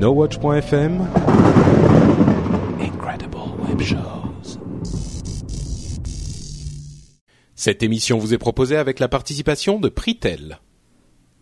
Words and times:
NoWatch.fm 0.00 1.06
Incredible 2.80 3.36
Web 3.68 3.82
Shows. 3.82 4.58
Cette 7.54 7.82
émission 7.82 8.16
vous 8.16 8.32
est 8.32 8.38
proposée 8.38 8.78
avec 8.78 8.98
la 8.98 9.08
participation 9.08 9.78
de 9.78 9.90
Pritel. 9.90 10.60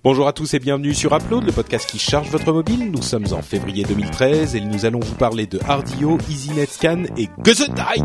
Bonjour 0.03 0.27
à 0.27 0.33
tous 0.33 0.55
et 0.55 0.59
bienvenue 0.59 0.93
sur 0.93 1.15
Upload, 1.15 1.45
le 1.45 1.53
podcast 1.53 1.89
qui 1.89 2.01
charge 2.01 2.31
votre 2.31 2.53
mobile. 2.53 2.91
Nous 2.91 3.03
sommes 3.03 3.27
en 3.31 3.43
février 3.43 3.85
2013 3.85 4.57
et 4.57 4.61
nous 4.61 4.87
allons 4.87 5.01
vous 5.01 5.15
parler 5.15 5.47
de 5.47 5.61
Hardio, 5.65 6.19
EasyNet 6.29 6.67
Scan 6.67 7.05
et 7.17 7.29
Gesundheit. 7.45 8.03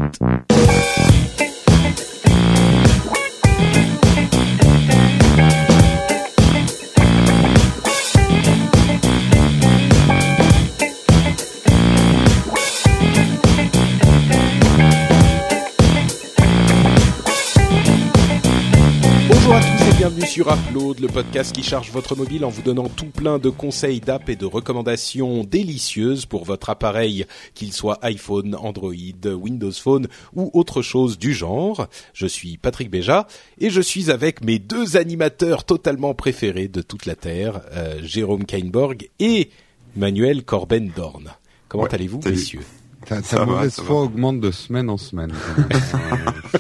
Sur 20.34 20.52
Upload, 20.52 21.00
le 21.00 21.10
podcast 21.10 21.54
qui 21.54 21.62
charge 21.62 21.92
votre 21.92 22.16
mobile 22.16 22.44
en 22.44 22.50
vous 22.50 22.64
donnant 22.64 22.90
tout 22.90 23.06
plein 23.06 23.38
de 23.38 23.52
conseils 23.52 24.00
d'app 24.00 24.30
et 24.30 24.36
de 24.36 24.48
recommandations 24.48 25.44
délicieuses 25.44 26.26
pour 26.26 26.44
votre 26.44 26.72
appareil, 26.72 27.28
qu'il 27.54 27.72
soit 27.72 28.00
iPhone, 28.02 28.56
Android, 28.56 28.94
Windows 29.26 29.72
Phone 29.72 30.08
ou 30.36 30.50
autre 30.56 30.82
chose 30.82 31.20
du 31.20 31.36
genre. 31.36 31.88
Je 32.16 32.26
suis 32.26 32.58
Patrick 32.58 32.90
Béja 32.90 33.28
et 33.60 33.70
je 33.70 33.80
suis 33.80 34.10
avec 34.10 34.44
mes 34.44 34.58
deux 34.58 34.98
animateurs 34.98 35.66
totalement 35.66 36.16
préférés 36.16 36.68
de 36.68 36.82
toute 36.82 37.06
la 37.06 37.16
Terre, 37.16 37.62
euh, 37.74 38.00
Jérôme 38.02 38.46
Kainborg 38.46 39.12
et 39.20 39.52
Manuel 39.96 40.44
Corben-Dorn. 40.44 41.30
Comment 41.70 41.84
Ouais, 41.84 41.94
allez-vous, 41.94 42.22
messieurs? 42.26 42.62
Ta, 43.06 43.22
ta 43.22 43.46
mauvaise 43.46 43.76
foi 43.76 44.02
augmente 44.04 44.40
de 44.40 44.52
semaine 44.52 44.90
en 44.90 44.98
semaine. 44.98 45.34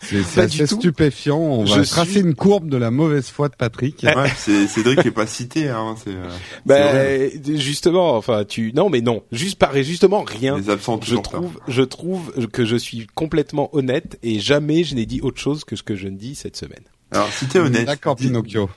C'est- 0.00 0.38
assez 0.40 0.66
stupéfiant. 0.66 1.38
On 1.38 1.64
va 1.64 1.82
Je 1.82 1.88
tracer 1.88 2.10
suis- 2.12 2.20
une 2.20 2.34
courbe 2.34 2.68
de 2.68 2.76
la 2.76 2.90
mauvaise 2.90 3.28
foi 3.28 3.48
de 3.48 3.56
Patrick. 3.56 4.04
Ouais, 4.04 4.30
c'est 4.36 4.66
Cédric 4.68 5.02
qui 5.02 5.08
est 5.08 5.12
pas 5.12 5.26
cité, 5.26 5.68
hein. 5.68 5.96
C'est 6.02 6.10
euh, 6.14 6.28
Ben 6.64 7.30
justement, 7.58 8.16
enfin 8.16 8.44
tu 8.44 8.72
non 8.74 8.88
mais 8.90 9.00
non, 9.00 9.22
juste 9.32 9.58
pareil, 9.58 9.84
justement 9.84 10.22
rien. 10.22 10.56
les 10.56 10.70
absents 10.70 11.00
Je 11.02 11.16
trouve, 11.16 11.58
je 11.68 11.82
trouve 11.82 12.32
que 12.52 12.64
je 12.64 12.76
suis 12.76 13.06
complètement 13.14 13.68
honnête 13.74 14.18
et 14.22 14.38
jamais 14.38 14.84
je 14.84 14.94
n'ai 14.94 15.06
dit 15.06 15.20
autre 15.20 15.40
chose 15.40 15.64
que 15.64 15.76
ce 15.76 15.82
que 15.82 15.94
je 15.96 16.08
ne 16.08 16.16
dis 16.16 16.34
cette 16.34 16.56
semaine. 16.56 16.84
Alors, 17.12 17.28
si 17.32 17.46
t'es 17.46 17.58
honnête, 17.58 17.86
D'accord, 17.86 18.16
dis- 18.16 18.26
Pinocchio. 18.26 18.68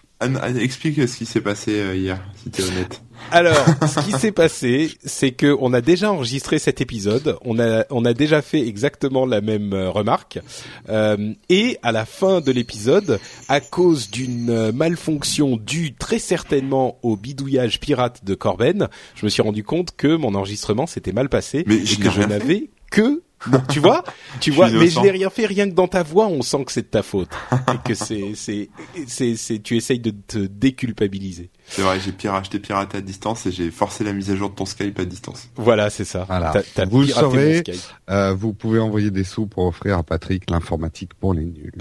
Explique 0.59 1.07
ce 1.07 1.17
qui 1.17 1.25
s'est 1.25 1.41
passé 1.41 1.79
euh, 1.79 1.95
hier, 1.95 2.19
si 2.35 2.49
t'es 2.49 2.63
honnête. 2.63 3.01
Alors, 3.31 3.65
ce 3.87 3.99
qui 4.05 4.11
s'est 4.11 4.31
passé, 4.31 4.91
c'est 5.05 5.31
que 5.31 5.55
on 5.59 5.73
a 5.73 5.81
déjà 5.81 6.11
enregistré 6.11 6.59
cet 6.59 6.81
épisode, 6.81 7.37
on 7.45 7.59
a 7.59 7.85
on 7.89 8.05
a 8.05 8.13
déjà 8.13 8.41
fait 8.41 8.65
exactement 8.65 9.25
la 9.25 9.41
même 9.41 9.73
euh, 9.73 9.89
remarque, 9.89 10.39
Euh, 10.89 11.33
et 11.49 11.77
à 11.83 11.91
la 11.91 12.05
fin 12.05 12.41
de 12.41 12.51
l'épisode, 12.51 13.19
à 13.47 13.59
cause 13.59 14.09
d'une 14.09 14.49
euh, 14.49 14.71
malfonction 14.71 15.57
due 15.57 15.93
très 15.93 16.19
certainement 16.19 16.97
au 17.03 17.15
bidouillage 17.15 17.79
pirate 17.79 18.25
de 18.25 18.33
Corben, 18.33 18.87
je 19.15 19.25
me 19.25 19.29
suis 19.29 19.41
rendu 19.41 19.63
compte 19.63 19.95
que 19.95 20.15
mon 20.15 20.33
enregistrement 20.35 20.87
s'était 20.87 21.11
mal 21.11 21.29
passé 21.29 21.63
Mais 21.67 21.75
et 21.75 21.85
je 21.85 21.97
que 21.99 22.09
je 22.09 22.21
n'avais 22.21 22.69
que 22.91 23.21
Tu 23.69 23.79
vois, 23.79 24.03
tu 24.39 24.51
vois, 24.51 24.69
mais 24.69 24.89
je 24.89 24.99
n'ai 24.99 25.11
rien 25.11 25.29
fait, 25.29 25.45
rien 25.45 25.69
que 25.69 25.73
dans 25.73 25.87
ta 25.87 26.03
voix, 26.03 26.27
on 26.27 26.41
sent 26.41 26.65
que 26.65 26.71
c'est 26.71 26.81
de 26.81 26.87
ta 26.87 27.03
faute 27.03 27.29
et 27.51 27.77
que 27.87 27.93
c'est, 27.93 28.33
c'est, 28.35 28.69
c'est, 29.07 29.35
c'est, 29.37 29.59
tu 29.59 29.77
essayes 29.77 29.99
de 29.99 30.11
te 30.11 30.39
déculpabiliser. 30.39 31.49
C'est 31.69 31.81
vrai, 31.81 31.99
j'ai 31.99 32.29
acheté 32.29 32.59
piraté 32.59 32.97
à 32.97 33.01
distance 33.01 33.45
et 33.45 33.51
j'ai 33.51 33.71
forcé 33.71 34.03
la 34.03 34.13
mise 34.13 34.31
à 34.31 34.35
jour 34.35 34.49
de 34.49 34.55
ton 34.55 34.65
Skype 34.65 34.99
à 34.99 35.05
distance. 35.05 35.49
Voilà, 35.55 35.89
c'est 35.89 36.05
ça. 36.05 36.25
Voilà. 36.27 36.53
Vous 36.89 37.05
saurez. 37.05 37.63
Euh, 38.09 38.33
vous 38.33 38.53
pouvez 38.53 38.79
envoyer 38.79 39.11
des 39.11 39.23
sous 39.23 39.45
pour 39.45 39.65
offrir 39.65 39.97
à 39.97 40.03
Patrick 40.03 40.49
l'informatique 40.49 41.13
pour 41.13 41.33
les 41.33 41.45
nuls. 41.45 41.73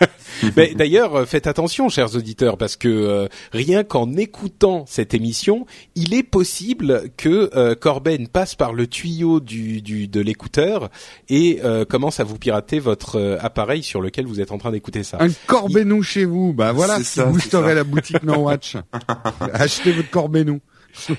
Mais 0.56 0.74
d'ailleurs, 0.74 1.14
euh, 1.14 1.26
faites 1.26 1.46
attention, 1.46 1.88
chers 1.88 2.14
auditeurs, 2.16 2.56
parce 2.56 2.76
que 2.76 2.88
euh, 2.88 3.28
rien 3.52 3.84
qu'en 3.84 4.12
écoutant 4.14 4.84
cette 4.86 5.14
émission, 5.14 5.66
il 5.94 6.14
est 6.14 6.22
possible 6.22 7.10
que 7.16 7.50
euh, 7.54 7.74
Corben 7.74 8.28
passe 8.28 8.54
par 8.54 8.72
le 8.72 8.86
tuyau 8.86 9.40
du, 9.40 9.82
du 9.82 10.08
de 10.08 10.20
l'écouteur 10.20 10.90
et 11.28 11.60
euh, 11.64 11.84
commence 11.84 12.20
à 12.20 12.24
vous 12.24 12.38
pirater 12.38 12.78
votre 12.78 13.16
euh, 13.16 13.38
appareil 13.40 13.82
sur 13.82 14.00
lequel 14.00 14.26
vous 14.26 14.40
êtes 14.40 14.52
en 14.52 14.58
train 14.58 14.70
d'écouter 14.70 15.02
ça. 15.02 15.18
Un 15.20 15.28
corbenou 15.46 16.02
chez 16.02 16.24
vous. 16.24 16.52
Bah 16.52 16.72
voilà, 16.72 16.98
si 16.98 17.04
ça, 17.04 17.24
vous 17.24 17.38
la 17.52 17.84
boutique 17.84 18.22
No 18.22 18.36
Watch. 18.36 18.76
Achetez 19.40 19.92
votre 19.92 20.10
corbenou. 20.10 20.60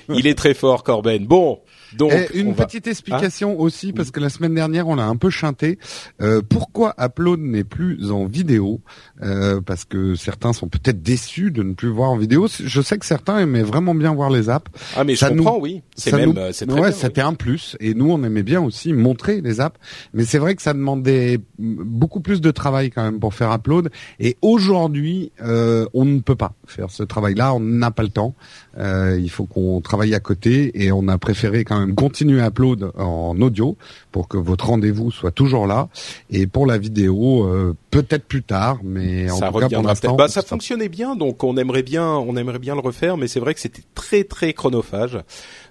Il 0.08 0.26
est 0.26 0.34
très 0.36 0.54
fort, 0.54 0.82
Corben. 0.84 1.26
Bon, 1.26 1.60
donc 1.96 2.12
Et 2.12 2.38
une 2.38 2.52
va- 2.52 2.66
petite 2.66 2.86
explication 2.86 3.58
aussi, 3.58 3.92
parce 3.92 4.10
que 4.10 4.20
la 4.20 4.28
semaine 4.28 4.54
dernière, 4.54 4.88
on 4.88 4.94
l'a 4.96 5.06
un 5.06 5.16
peu 5.16 5.30
chanté. 5.30 5.78
Euh, 6.20 6.42
pourquoi 6.46 6.94
Upload 7.00 7.40
n'est 7.40 7.64
plus 7.64 8.10
en 8.10 8.26
vidéo? 8.26 8.80
Euh, 9.22 9.60
Parce 9.60 9.84
que 9.84 10.14
certains 10.14 10.52
sont 10.52 10.68
peut-être 10.68 11.02
déçus 11.02 11.50
de 11.50 11.62
ne 11.62 11.74
plus 11.74 11.88
voir 11.88 12.10
en 12.10 12.16
vidéo. 12.16 12.46
Je 12.62 12.80
sais 12.82 12.98
que 12.98 13.06
certains 13.06 13.38
aimaient 13.38 13.62
vraiment 13.62 13.94
bien 13.94 14.14
voir 14.14 14.30
les 14.30 14.48
apps. 14.50 14.70
Ah 14.96 15.04
mais 15.04 15.14
je 15.14 15.20
ça 15.20 15.30
nous- 15.30 15.42
comprends, 15.42 15.58
oui. 15.60 15.82
C'est 15.96 16.12
même, 16.12 16.30
nous- 16.32 16.38
euh, 16.38 16.50
c'est 16.52 16.66
très 16.66 16.74
ouais, 16.74 16.88
bien. 16.88 16.90
oui. 16.90 16.98
c'était 17.00 17.20
un 17.20 17.34
plus. 17.34 17.76
Et 17.80 17.94
nous, 17.94 18.10
on 18.10 18.22
aimait 18.24 18.42
bien 18.42 18.60
aussi 18.62 18.92
montrer 18.92 19.40
les 19.40 19.60
apps. 19.60 19.78
Mais 20.14 20.24
c'est 20.24 20.38
vrai 20.38 20.54
que 20.54 20.62
ça 20.62 20.72
demandait 20.74 21.38
beaucoup 21.58 22.20
plus 22.20 22.40
de 22.40 22.50
travail 22.50 22.90
quand 22.90 23.02
même 23.02 23.18
pour 23.20 23.34
faire 23.34 23.52
upload. 23.52 23.90
Et 24.20 24.36
aujourd'hui, 24.42 25.32
euh, 25.42 25.86
on 25.94 26.04
ne 26.04 26.20
peut 26.20 26.36
pas 26.36 26.52
faire 26.66 26.90
ce 26.90 27.02
travail-là. 27.02 27.54
On 27.54 27.60
n'a 27.60 27.90
pas 27.90 28.02
le 28.02 28.08
temps. 28.10 28.34
Euh, 28.78 29.18
il 29.20 29.30
faut 29.30 29.44
qu'on 29.44 29.80
travaille 29.80 30.14
à 30.14 30.20
côté. 30.20 30.70
Et 30.82 30.92
on 30.92 31.08
a 31.08 31.18
préféré 31.18 31.64
quand 31.64 31.78
même 31.78 31.94
continuer 31.94 32.40
à 32.40 32.48
upload 32.48 32.92
en 32.96 33.40
audio 33.40 33.76
pour 34.12 34.28
que 34.28 34.36
votre 34.36 34.66
rendez-vous 34.66 35.10
soit 35.10 35.30
toujours 35.30 35.66
là. 35.66 35.88
Et 36.30 36.46
pour 36.46 36.66
la 36.66 36.78
vidéo, 36.78 37.44
euh, 37.44 37.74
peut-être 37.90 38.24
plus 38.24 38.42
tard. 38.42 38.78
Mais 38.84 39.30
en 39.30 39.36
ça 39.36 39.50
tout 39.50 39.58
cas, 39.58 39.68
pour 39.68 39.82
l'instant. 39.82 40.16
Bah, 40.16 40.28
ça- 40.28 40.42
fonctionnait 40.42 40.88
bien, 40.88 41.14
donc 41.14 41.44
on 41.44 41.56
aimerait 41.56 41.82
bien, 41.82 42.06
on 42.08 42.36
aimerait 42.36 42.58
bien 42.58 42.74
le 42.74 42.80
refaire, 42.80 43.16
mais 43.16 43.28
c'est 43.28 43.40
vrai 43.40 43.54
que 43.54 43.60
c'était 43.60 43.82
très 43.94 44.24
très 44.24 44.52
chronophage. 44.52 45.18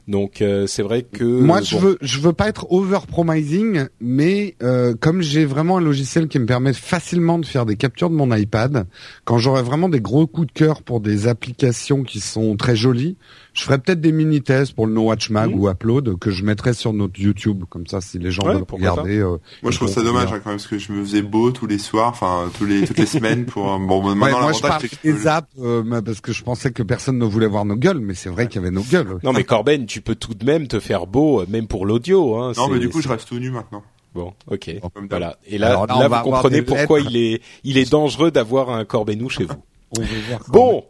Donc 0.07 0.41
euh, 0.41 0.67
c'est 0.67 0.83
vrai 0.83 1.03
que 1.03 1.23
Moi, 1.23 1.59
bon. 1.59 1.65
je 1.65 1.77
veux, 1.77 1.97
je 2.01 2.19
veux 2.19 2.31
pas 2.31 2.47
être 2.47 2.71
over 2.71 2.99
promising, 3.07 3.87
mais 3.99 4.55
euh, 4.63 4.93
comme 4.97 5.21
j'ai 5.21 5.43
vraiment 5.45 5.77
un 5.77 5.81
logiciel 5.81 6.29
qui 6.29 6.39
me 6.39 6.45
permet 6.45 6.71
facilement 6.73 7.39
de 7.39 7.45
faire 7.45 7.65
des 7.65 7.75
captures 7.75 8.09
de 8.09 8.15
mon 8.15 8.33
iPad, 8.33 8.85
quand 9.25 9.37
j'aurai 9.37 9.63
vraiment 9.63 9.89
des 9.89 9.99
gros 9.99 10.25
coups 10.25 10.47
de 10.47 10.53
cœur 10.53 10.81
pour 10.81 11.01
des 11.01 11.27
applications 11.27 12.03
qui 12.03 12.21
sont 12.21 12.55
très 12.55 12.75
jolies, 12.77 13.17
je 13.57 13.63
ferai 13.63 13.79
peut-être 13.79 13.99
des 13.99 14.11
mini 14.11 14.41
tests 14.41 14.73
pour 14.73 14.85
le 14.87 14.93
No 14.93 15.01
Watch 15.03 15.29
Mag 15.31 15.49
Mhm. 15.49 15.59
ou 15.59 15.69
Upload 15.69 16.19
que 16.19 16.29
je 16.31 16.43
mettrai 16.45 16.73
sur 16.73 16.93
notre 16.93 17.19
YouTube, 17.19 17.63
comme 17.69 17.87
ça, 17.87 18.01
si 18.01 18.19
les 18.19 18.29
gens 18.31 18.43
Ouais, 18.43 18.53
veulent 18.53 18.65
regarder. 18.69 19.17
euh, 19.17 19.37
Moi, 19.63 19.71
je 19.71 19.77
trouve 19.77 19.89
ça 19.89 20.03
dommage 20.03 20.31
hein, 20.31 20.39
quand 20.43 20.49
même 20.51 20.57
parce 20.57 20.67
que 20.67 20.77
je 20.77 20.91
me 20.91 21.03
faisais 21.03 21.21
beau 21.23 21.51
tous 21.51 21.65
les 21.67 21.79
soirs, 21.79 22.09
enfin 22.09 22.49
tous 22.57 22.65
les 22.65 22.85
toutes 22.85 22.99
les 22.99 23.05
semaines 23.07 23.45
pour 23.45 23.71
un- 23.71 23.79
bon. 23.79 24.07
Ouais, 24.07 24.15
Maintenant, 24.15 24.41
moi, 24.41 24.51
je 24.53 24.87
peux- 24.87 25.11
des 25.11 25.27
apps 25.27 25.49
euh, 25.59 26.01
parce 26.01 26.21
que 26.21 26.31
je 26.31 26.43
pensais 26.43 26.71
que 26.71 26.83
personne 26.83 27.17
ne 27.17 27.25
voulait 27.25 27.47
voir 27.47 27.65
nos 27.65 27.75
gueules, 27.75 27.99
mais 27.99 28.13
c'est 28.13 28.29
vrai 28.29 28.47
qu'il 28.47 28.61
y 28.61 28.63
avait 28.63 28.71
nos 28.73 28.83
gueules. 28.83 29.17
Non 29.23 29.33
mais 29.33 29.43
Corben, 29.43 29.85
tu 29.85 30.01
peux 30.01 30.15
tout 30.15 30.33
de 30.35 30.45
même 30.45 30.67
te 30.67 30.79
faire 30.79 31.07
beau, 31.07 31.41
euh, 31.41 31.45
même 31.49 31.67
pour 31.67 31.85
l'audio. 31.85 32.35
Hein, 32.37 32.51
Non, 32.57 32.67
mais 32.69 32.79
du 32.79 32.89
coup, 32.89 33.01
je 33.01 33.09
reste 33.09 33.27
tout 33.27 33.39
nu 33.39 33.49
maintenant. 33.51 33.81
Bon, 34.13 34.33
ok, 34.49 34.71
voilà. 35.09 35.37
Et 35.47 35.57
là, 35.57 35.69
Alors 35.69 35.85
là, 35.87 36.07
là, 36.07 36.07
vous 36.23 36.29
comprenez 36.31 36.61
pourquoi 36.63 36.99
lettres. 36.99 37.11
il 37.11 37.17
est, 37.17 37.41
il 37.63 37.77
est 37.77 37.91
dangereux 37.91 38.31
d'avoir 38.31 38.69
un 38.71 38.83
Corbenou 38.85 39.29
chez 39.29 39.45
vous. 39.45 39.53
On 39.97 40.01
veut 40.01 40.07
voir 40.27 40.41
Bon. 40.49 40.83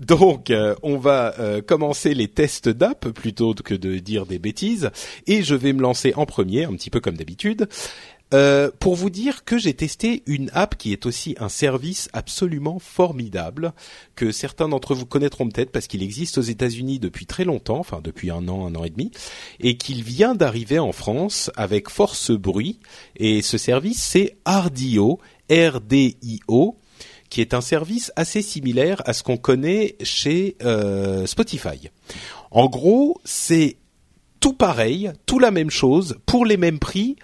Donc, 0.00 0.50
euh, 0.50 0.74
on 0.82 0.98
va 0.98 1.34
euh, 1.38 1.62
commencer 1.62 2.14
les 2.14 2.28
tests 2.28 2.68
d'app 2.68 3.08
plutôt 3.10 3.54
que 3.54 3.74
de 3.74 3.98
dire 3.98 4.26
des 4.26 4.38
bêtises, 4.38 4.90
et 5.26 5.42
je 5.42 5.54
vais 5.54 5.72
me 5.72 5.82
lancer 5.82 6.12
en 6.16 6.26
premier, 6.26 6.64
un 6.64 6.72
petit 6.72 6.90
peu 6.90 7.00
comme 7.00 7.16
d'habitude, 7.16 7.68
euh, 8.32 8.70
pour 8.80 8.96
vous 8.96 9.10
dire 9.10 9.44
que 9.44 9.58
j'ai 9.58 9.74
testé 9.74 10.24
une 10.26 10.50
app 10.54 10.76
qui 10.76 10.92
est 10.92 11.06
aussi 11.06 11.36
un 11.38 11.48
service 11.48 12.08
absolument 12.12 12.80
formidable 12.80 13.74
que 14.16 14.32
certains 14.32 14.68
d'entre 14.68 14.94
vous 14.94 15.06
connaîtront 15.06 15.48
peut-être 15.48 15.70
parce 15.70 15.86
qu'il 15.86 16.02
existe 16.02 16.38
aux 16.38 16.42
États-Unis 16.42 16.98
depuis 16.98 17.26
très 17.26 17.44
longtemps, 17.44 17.78
enfin 17.78 18.00
depuis 18.02 18.30
un 18.30 18.48
an, 18.48 18.66
un 18.66 18.74
an 18.74 18.82
et 18.82 18.90
demi, 18.90 19.12
et 19.60 19.76
qu'il 19.76 20.02
vient 20.02 20.34
d'arriver 20.34 20.80
en 20.80 20.90
France 20.90 21.52
avec 21.54 21.88
force 21.88 22.32
bruit. 22.32 22.80
Et 23.16 23.40
ce 23.42 23.58
service, 23.58 24.02
c'est 24.02 24.36
Rdio, 24.46 25.20
R-D-I-O 25.48 26.78
qui 27.34 27.40
est 27.40 27.52
un 27.52 27.60
service 27.60 28.12
assez 28.14 28.42
similaire 28.42 29.02
à 29.06 29.12
ce 29.12 29.24
qu'on 29.24 29.36
connaît 29.36 29.96
chez 30.04 30.54
euh, 30.62 31.26
Spotify. 31.26 31.90
En 32.52 32.68
gros, 32.68 33.20
c'est 33.24 33.78
tout 34.38 34.52
pareil, 34.52 35.10
tout 35.26 35.40
la 35.40 35.50
même 35.50 35.70
chose, 35.70 36.16
pour 36.26 36.46
les 36.46 36.56
mêmes 36.56 36.78
prix, 36.78 37.16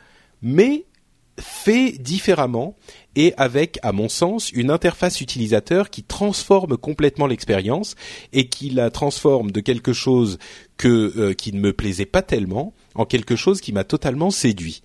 mais 0.43 0.85
fait 1.39 1.93
différemment 1.93 2.75
et 3.15 3.35
avec, 3.37 3.79
à 3.83 3.93
mon 3.93 4.09
sens, 4.09 4.51
une 4.51 4.73
interface 4.73 5.21
utilisateur 5.21 5.91
qui 5.91 6.03
transforme 6.03 6.77
complètement 6.77 7.29
l'expérience 7.29 7.95
et 8.33 8.49
qui 8.49 8.71
la 8.71 8.91
transforme 8.91 9.53
de 9.53 9.61
quelque 9.61 9.93
chose 9.93 10.39
euh, 10.85 11.35
qui 11.35 11.53
ne 11.53 11.61
me 11.61 11.73
plaisait 11.73 12.05
pas 12.05 12.23
tellement 12.23 12.75
en 12.97 13.05
quelque 13.05 13.37
chose 13.37 13.61
qui 13.61 13.73
m'a 13.73 13.85
totalement 13.85 14.33
séduit. 14.33 14.83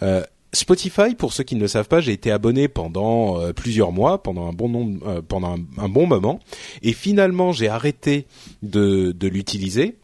Euh, 0.00 0.24
Spotify, 0.54 1.14
pour 1.16 1.32
ceux 1.32 1.44
qui 1.44 1.54
ne 1.56 1.60
le 1.60 1.68
savent 1.68 1.88
pas, 1.88 2.00
j'ai 2.00 2.12
été 2.12 2.30
abonné 2.30 2.68
pendant 2.68 3.40
euh, 3.40 3.52
plusieurs 3.52 3.90
mois, 3.90 4.22
pendant 4.22 4.48
un 4.48 4.52
bon 4.52 4.68
nombre, 4.68 5.06
euh, 5.06 5.22
pendant 5.26 5.56
bon 5.88 6.06
moment, 6.06 6.40
et 6.82 6.92
finalement 6.92 7.52
j'ai 7.52 7.68
arrêté 7.68 8.26
de 8.62 9.28
l'utiliser 9.28 9.96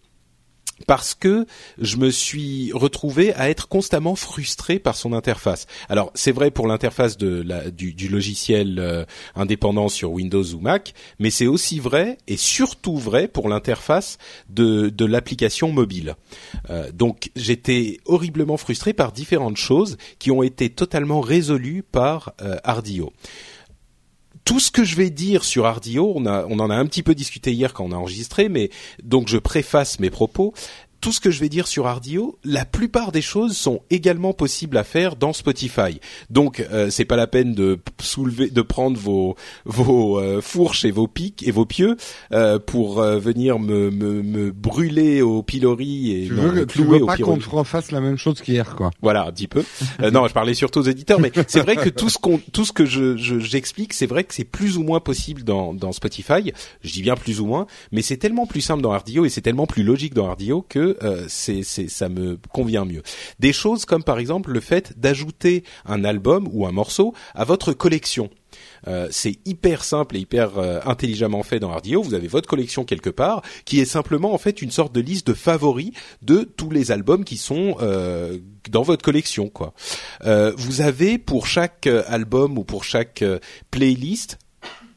parce 0.87 1.15
que 1.15 1.47
je 1.79 1.97
me 1.97 2.11
suis 2.11 2.73
retrouvé 2.73 3.35
à 3.35 3.51
être 3.51 3.69
constamment 3.69 4.17
frustré 4.17 4.79
par 4.79 4.97
son 4.97 5.13
interface. 5.13 5.67
Alors 5.89 6.11
c'est 6.15 6.33
vrai 6.33 6.51
pour 6.51 6.67
l'interface 6.67 7.17
de 7.17 7.43
la, 7.43 7.71
du, 7.71 7.93
du 7.93 8.09
logiciel 8.09 8.79
euh, 8.79 9.05
indépendant 9.35 9.89
sur 9.89 10.13
Windows 10.13 10.45
ou 10.45 10.61
Mac, 10.61 10.95
mais 11.19 11.31
c'est 11.31 11.47
aussi 11.47 11.81
vrai 11.81 12.19
et 12.27 12.37
surtout 12.37 12.97
vrai 12.97 13.29
pour 13.29 13.49
l'interface 13.49 14.19
de, 14.49 14.89
de 14.89 15.05
l'application 15.05 15.73
mobile. 15.73 16.15
Euh, 16.71 16.91
donc 16.93 17.31
j'étais 17.37 17.99
horriblement 18.05 18.57
frustré 18.57 18.93
par 18.93 19.13
différentes 19.13 19.57
choses 19.57 19.97
qui 20.19 20.31
ont 20.31 20.43
été 20.43 20.71
totalement 20.71 21.21
résolues 21.21 21.83
par 21.83 22.33
euh, 22.43 22.57
Ardio 22.65 23.13
tout 24.49 24.61
ce 24.61 24.71
que 24.71 24.83
je 24.83 24.97
vais 24.97 25.11
dire 25.11 25.45
sur 25.45 25.67
Ardio, 25.67 26.11
on, 26.17 26.25
on 26.25 26.59
en 26.59 26.71
a 26.71 26.75
un 26.75 26.87
petit 26.87 27.03
peu 27.03 27.15
discuté 27.15 27.53
hier 27.53 27.75
quand 27.75 27.85
on 27.85 27.93
a 27.93 27.97
enregistré, 27.97 28.49
mais 28.49 28.71
donc 29.03 29.29
je 29.29 29.37
préface 29.37 30.01
mes 30.01 30.09
propos 30.09 30.55
tout 31.01 31.13
ce 31.13 31.21
que 31.21 31.31
je 31.31 31.41
vais 31.41 31.49
dire 31.49 31.67
sur 31.69 31.87
Ardio, 31.87 32.39
la 32.45 32.65
plupart 32.65 33.13
des 33.13 33.23
choses 33.23 33.57
sont 33.57 33.81
également 33.91 34.33
possibles 34.33 34.77
à 34.77 34.85
faire 34.85 35.17
dans 35.17 35.33
Spotify. 35.33 36.01
Donc 36.31 36.61
euh, 36.73 36.91
c'est 36.91 37.05
pas 37.05 37.17
la 37.17 37.27
peine 37.27 37.55
de 37.55 37.79
soulever, 38.01 38.51
de 38.51 38.63
prendre 38.63 38.99
vos 38.99 39.37
vos 39.65 40.19
euh, 40.19 40.41
fourches 40.41 40.85
et 40.85 40.91
vos 40.91 41.07
pics 41.07 41.47
et 41.47 41.51
vos 41.51 41.67
pieux 41.67 41.97
euh, 42.33 42.59
pour 42.59 43.01
euh, 43.01 43.19
venir 43.19 43.59
me, 43.59 43.91
me, 43.91 44.23
me 44.23 44.51
brûler 44.53 45.23
au 45.23 45.43
pilori 45.43 46.13
et 46.13 46.27
Tu 46.27 46.35
non, 46.35 46.43
veux, 46.43 46.53
me 46.53 46.67
tu 46.67 46.79
clouer 46.83 46.99
veux 46.99 47.05
au 47.05 47.07
pas 47.07 47.17
qu'on 47.17 47.39
te 47.39 47.49
refasse 47.49 47.91
la 47.93 48.01
même 48.01 48.17
chose 48.17 48.41
qu'hier, 48.41 48.75
quoi. 48.77 48.91
Voilà, 49.03 49.27
un 49.27 49.33
petit 49.33 49.49
peu. 49.49 49.63
Euh, 50.03 50.11
non, 50.11 50.27
je 50.27 50.33
parlais 50.33 50.55
surtout 50.55 50.81
aux 50.81 50.85
éditeurs, 50.85 51.21
mais 51.21 51.33
c'est 51.47 51.61
vrai 51.61 51.77
que 51.77 51.89
tout 51.89 52.09
ce 52.09 52.19
qu'on, 52.19 52.39
tout 52.53 52.65
ce 52.65 52.73
que 52.73 52.85
je, 52.87 53.17
je- 53.17 53.39
j'explique, 53.39 53.93
c'est 53.93 54.07
vrai 54.07 54.25
que 54.25 54.35
c'est 54.35 54.45
plus 54.45 54.77
ou 54.79 54.83
moins 54.83 55.01
possible 55.01 55.43
dans, 55.45 55.75
dans 55.75 55.93
Spotify. 55.93 56.53
Je 56.83 56.93
dis 56.93 57.03
bien 57.03 57.15
plus 57.17 57.41
ou 57.41 57.47
moins, 57.47 57.67
mais 57.93 58.03
c'est 58.03 58.17
tellement 58.17 58.47
plus 58.47 58.61
simple 58.61 58.83
dans 58.83 58.93
Ardio 58.93 59.25
et 59.25 59.29
c'est 59.29 59.41
tellement 59.41 59.67
plus 59.67 59.83
logique 59.83 60.15
dans 60.15 60.29
Ardio 60.29 60.65
que 60.69 60.88
euh, 61.03 61.25
c'est, 61.29 61.63
ça 61.63 62.09
me 62.09 62.39
convient 62.53 62.85
mieux. 62.85 63.03
Des 63.39 63.53
choses 63.53 63.85
comme 63.85 64.03
par 64.03 64.19
exemple 64.19 64.53
le 64.53 64.61
fait 64.61 64.99
d'ajouter 64.99 65.65
un 65.87 66.05
album 66.05 66.49
ou 66.53 66.67
un 66.67 66.73
morceau 66.73 67.15
à 67.35 67.45
votre 67.45 67.73
collection. 67.73 68.31
Euh, 68.87 69.09
c'est 69.11 69.37
hyper 69.45 69.85
simple 69.85 70.17
et 70.17 70.21
hyper 70.21 70.59
euh, 70.59 70.81
intelligemment 70.85 71.43
fait 71.43 71.61
dans 71.61 71.71
Ardio. 71.71 72.03
Vous 72.03 72.15
avez 72.15 72.29
votre 72.29 72.49
collection 72.49 72.85
quelque 72.85 73.11
part, 73.11 73.43
qui 73.65 73.81
est 73.81 73.85
simplement 73.85 74.33
en 74.33 74.39
fait 74.39 74.63
une 74.63 74.71
sorte 74.71 74.95
de 74.95 75.01
liste 75.01 75.27
de 75.27 75.35
favoris 75.35 75.93
de 76.23 76.43
tous 76.57 76.71
les 76.71 76.91
albums 76.91 77.25
qui 77.25 77.37
sont 77.37 77.77
dans 78.71 78.83
votre 78.83 79.05
collection. 79.05 79.49
Quoi. 79.49 79.75
Vous 80.57 80.81
avez 80.81 81.19
pour 81.19 81.47
chaque 81.47 81.87
album 81.87 82.59
ou 82.59 82.65
pour 82.65 82.85
chaque 82.85 83.25
playlist 83.71 84.39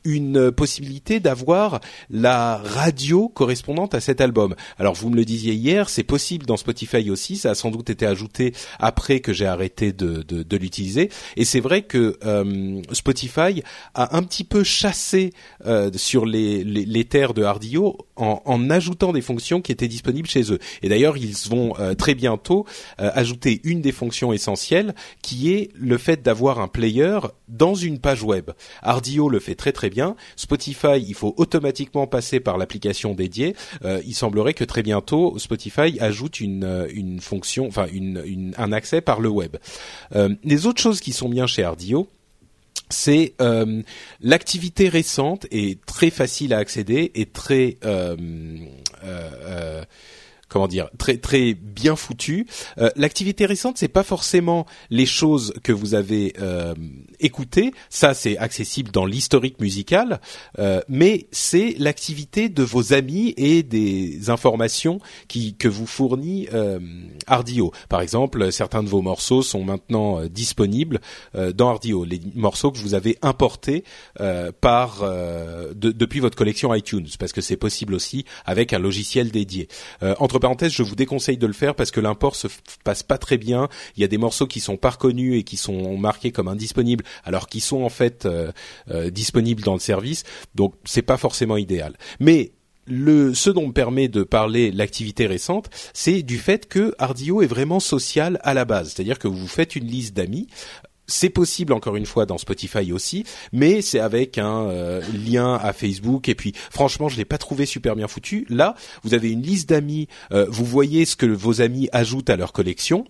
une 0.03 0.51
possibilité 0.51 1.19
d'avoir 1.19 1.79
la 2.09 2.57
radio 2.57 3.29
correspondante 3.29 3.93
à 3.93 3.99
cet 3.99 4.21
album. 4.21 4.55
Alors 4.77 4.95
vous 4.95 5.09
me 5.09 5.15
le 5.15 5.25
disiez 5.25 5.53
hier, 5.53 5.89
c'est 5.89 6.03
possible 6.03 6.45
dans 6.45 6.57
Spotify 6.57 7.09
aussi, 7.09 7.37
ça 7.37 7.51
a 7.51 7.55
sans 7.55 7.71
doute 7.71 7.89
été 7.89 8.05
ajouté 8.05 8.53
après 8.79 9.19
que 9.19 9.33
j'ai 9.33 9.45
arrêté 9.45 9.93
de, 9.93 10.23
de, 10.23 10.43
de 10.43 10.57
l'utiliser. 10.57 11.09
Et 11.37 11.45
c'est 11.45 11.59
vrai 11.59 11.83
que 11.83 12.17
euh, 12.25 12.81
Spotify 12.91 13.63
a 13.93 14.17
un 14.17 14.23
petit 14.23 14.43
peu 14.43 14.63
chassé 14.63 15.33
euh, 15.65 15.91
sur 15.95 16.25
les, 16.25 16.63
les, 16.63 16.85
les 16.85 17.05
terres 17.05 17.33
de 17.33 17.43
Hardio 17.43 17.97
en, 18.15 18.41
en 18.45 18.69
ajoutant 18.69 19.13
des 19.13 19.21
fonctions 19.21 19.61
qui 19.61 19.71
étaient 19.71 19.87
disponibles 19.87 20.27
chez 20.27 20.51
eux. 20.51 20.59
Et 20.81 20.89
d'ailleurs, 20.89 21.17
ils 21.17 21.35
vont 21.49 21.73
euh, 21.79 21.93
très 21.93 22.15
bientôt 22.15 22.65
euh, 22.99 23.11
ajouter 23.13 23.61
une 23.63 23.81
des 23.81 23.91
fonctions 23.91 24.33
essentielles, 24.33 24.95
qui 25.21 25.51
est 25.53 25.69
le 25.75 25.97
fait 25.97 26.23
d'avoir 26.23 26.59
un 26.59 26.67
player 26.67 27.19
dans 27.47 27.75
une 27.75 27.99
page 27.99 28.23
web. 28.23 28.51
Ardio 28.81 29.29
le 29.29 29.39
fait 29.39 29.55
très 29.55 29.71
très 29.71 29.89
bien. 29.91 30.15
Spotify, 30.35 30.97
il 30.97 31.13
faut 31.13 31.35
automatiquement 31.37 32.07
passer 32.07 32.39
par 32.39 32.57
l'application 32.57 33.13
dédiée. 33.13 33.55
Euh, 33.85 34.01
il 34.05 34.15
semblerait 34.15 34.55
que 34.55 34.63
très 34.63 34.81
bientôt 34.81 35.37
Spotify 35.37 35.99
ajoute 35.99 36.39
une, 36.39 36.63
euh, 36.63 37.19
fonction, 37.19 37.67
enfin 37.67 37.85
un 38.57 38.71
accès 38.71 39.01
par 39.01 39.19
le 39.19 39.29
web. 39.29 39.57
Euh, 40.15 40.29
les 40.43 40.65
autres 40.65 40.81
choses 40.81 40.99
qui 40.99 41.13
sont 41.13 41.29
bien 41.29 41.45
chez 41.45 41.63
Ardio, 41.63 42.07
c'est 42.89 43.35
l'activité 44.19 44.89
récente 44.89 45.45
est 45.51 45.83
très 45.85 46.09
facile 46.09 46.53
à 46.53 46.57
accéder 46.57 47.11
et 47.15 47.25
très 47.25 47.77
comment 50.51 50.67
dire 50.67 50.89
très 50.97 51.17
très 51.17 51.53
bien 51.53 51.95
foutue. 51.95 52.45
Euh, 52.77 52.89
l'activité 52.97 53.45
récente, 53.45 53.77
c'est 53.77 53.87
pas 53.87 54.03
forcément 54.03 54.65
les 54.89 55.05
choses 55.05 55.53
que 55.63 55.71
vous 55.71 55.95
avez 55.95 56.33
euh, 56.41 56.75
écoutées, 57.21 57.71
ça 57.89 58.13
c'est 58.13 58.37
accessible 58.37 58.91
dans 58.91 59.05
l'historique 59.05 59.59
musical, 59.61 60.19
euh, 60.59 60.81
mais 60.89 61.27
c'est 61.31 61.75
l'activité 61.79 62.49
de 62.49 62.63
vos 62.63 62.91
amis 62.93 63.33
et 63.37 63.63
des 63.63 64.29
informations 64.29 64.99
qui 65.29 65.55
que 65.55 65.69
vous 65.69 65.87
fournit 65.87 66.47
euh, 66.53 66.79
Ardio. 67.27 67.71
Par 67.87 68.01
exemple, 68.01 68.51
certains 68.51 68.83
de 68.83 68.89
vos 68.89 69.01
morceaux 69.01 69.41
sont 69.43 69.63
maintenant 69.63 70.19
euh, 70.19 70.27
disponibles 70.27 70.99
euh, 71.35 71.53
dans 71.53 71.69
Ardio, 71.69 72.03
les 72.03 72.19
morceaux 72.35 72.71
que 72.71 72.77
vous 72.79 72.93
avez 72.93 73.17
importés 73.21 73.83
euh, 74.19 74.51
par 74.59 75.01
de- 75.01 75.91
depuis 75.91 76.19
votre 76.19 76.35
collection 76.35 76.73
iTunes, 76.75 77.07
parce 77.19 77.31
que 77.31 77.39
c'est 77.41 77.55
possible 77.57 77.93
aussi 77.93 78.25
avec 78.45 78.73
un 78.73 78.79
logiciel 78.79 79.31
dédié. 79.31 79.67
Entre 80.19 80.39
parenthèses, 80.41 80.73
je 80.73 80.83
vous 80.83 80.95
déconseille 80.95 81.37
de 81.37 81.47
le 81.47 81.53
faire 81.53 81.75
parce 81.75 81.91
que 81.91 81.99
l'import 81.99 82.35
se 82.35 82.47
passe 82.83 83.03
pas 83.03 83.17
très 83.17 83.37
bien. 83.37 83.69
Il 83.95 84.01
y 84.01 84.03
a 84.03 84.07
des 84.07 84.17
morceaux 84.17 84.47
qui 84.47 84.59
sont 84.59 84.77
pas 84.77 84.91
reconnus 84.91 85.39
et 85.39 85.43
qui 85.43 85.57
sont 85.57 85.97
marqués 85.97 86.31
comme 86.31 86.47
indisponibles, 86.49 87.05
alors 87.23 87.47
qu'ils 87.47 87.61
sont 87.61 87.83
en 87.83 87.89
fait 87.89 88.25
euh, 88.25 88.51
euh, 88.89 89.09
disponibles 89.09 89.63
dans 89.63 89.73
le 89.73 89.79
service. 89.79 90.23
Donc 90.55 90.73
c'est 90.83 91.01
pas 91.01 91.17
forcément 91.17 91.57
idéal. 91.57 91.95
Mais 92.19 92.51
ce 92.87 93.49
dont 93.49 93.67
me 93.67 93.73
permet 93.73 94.07
de 94.07 94.23
parler 94.23 94.71
l'activité 94.71 95.27
récente, 95.27 95.69
c'est 95.93 96.23
du 96.23 96.37
fait 96.37 96.67
que 96.67 96.93
Ardio 96.97 97.41
est 97.41 97.47
vraiment 97.47 97.79
social 97.79 98.39
à 98.43 98.53
la 98.53 98.65
base. 98.65 98.93
C'est-à-dire 98.93 99.19
que 99.19 99.27
vous 99.27 99.47
faites 99.47 99.75
une 99.75 99.85
liste 99.85 100.15
d'amis. 100.15 100.47
C'est 101.11 101.29
possible 101.29 101.73
encore 101.73 101.95
une 101.95 102.05
fois 102.05 102.25
dans 102.25 102.37
Spotify 102.37 102.91
aussi, 102.91 103.25
mais 103.51 103.81
c'est 103.81 103.99
avec 103.99 104.37
un 104.37 104.63
euh, 104.67 105.01
lien 105.27 105.55
à 105.55 105.73
Facebook. 105.73 106.29
Et 106.29 106.35
puis, 106.35 106.53
franchement, 106.71 107.09
je 107.09 107.17
l'ai 107.17 107.25
pas 107.25 107.37
trouvé 107.37 107.65
super 107.65 107.95
bien 107.95 108.07
foutu. 108.07 108.45
Là, 108.49 108.75
vous 109.03 109.13
avez 109.13 109.29
une 109.31 109.41
liste 109.41 109.69
d'amis. 109.69 110.07
euh, 110.31 110.45
vous 110.49 110.65
voyez 110.65 111.05
ce 111.05 111.15
que 111.15 111.25
vos 111.25 111.61
amis 111.61 111.89
ajoutent 111.91 112.29
à 112.29 112.35
leur 112.37 112.53
collection. 112.53 113.05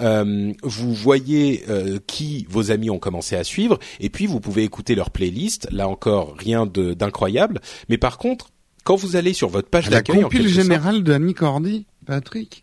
Euh, 0.00 0.52
vous 0.62 0.94
voyez 0.94 1.64
euh, 1.68 1.98
qui 2.06 2.46
vos 2.48 2.70
amis 2.70 2.90
ont 2.90 2.98
commencé 2.98 3.36
à 3.36 3.44
suivre. 3.44 3.78
Et 4.00 4.08
puis, 4.10 4.26
vous 4.26 4.40
pouvez 4.40 4.62
écouter 4.62 4.94
leur 4.94 5.10
playlist. 5.10 5.68
Là 5.70 5.88
encore, 5.88 6.34
rien 6.38 6.66
de- 6.66 6.94
d'incroyable. 6.94 7.60
Mais 7.88 7.98
par 7.98 8.16
contre, 8.18 8.50
quand 8.84 8.96
vous 8.96 9.16
allez 9.16 9.32
sur 9.34 9.48
votre 9.48 9.68
page 9.68 9.86
La 9.90 9.98
d'accueil, 9.98 10.20
en 10.20 10.22
compile 10.24 10.40
quelque 10.42 10.52
sorte- 10.54 10.62
générale 10.64 11.02
de 11.04 11.12
Annie 11.12 11.34
Cordy, 11.34 11.86
Patrick? 12.06 12.62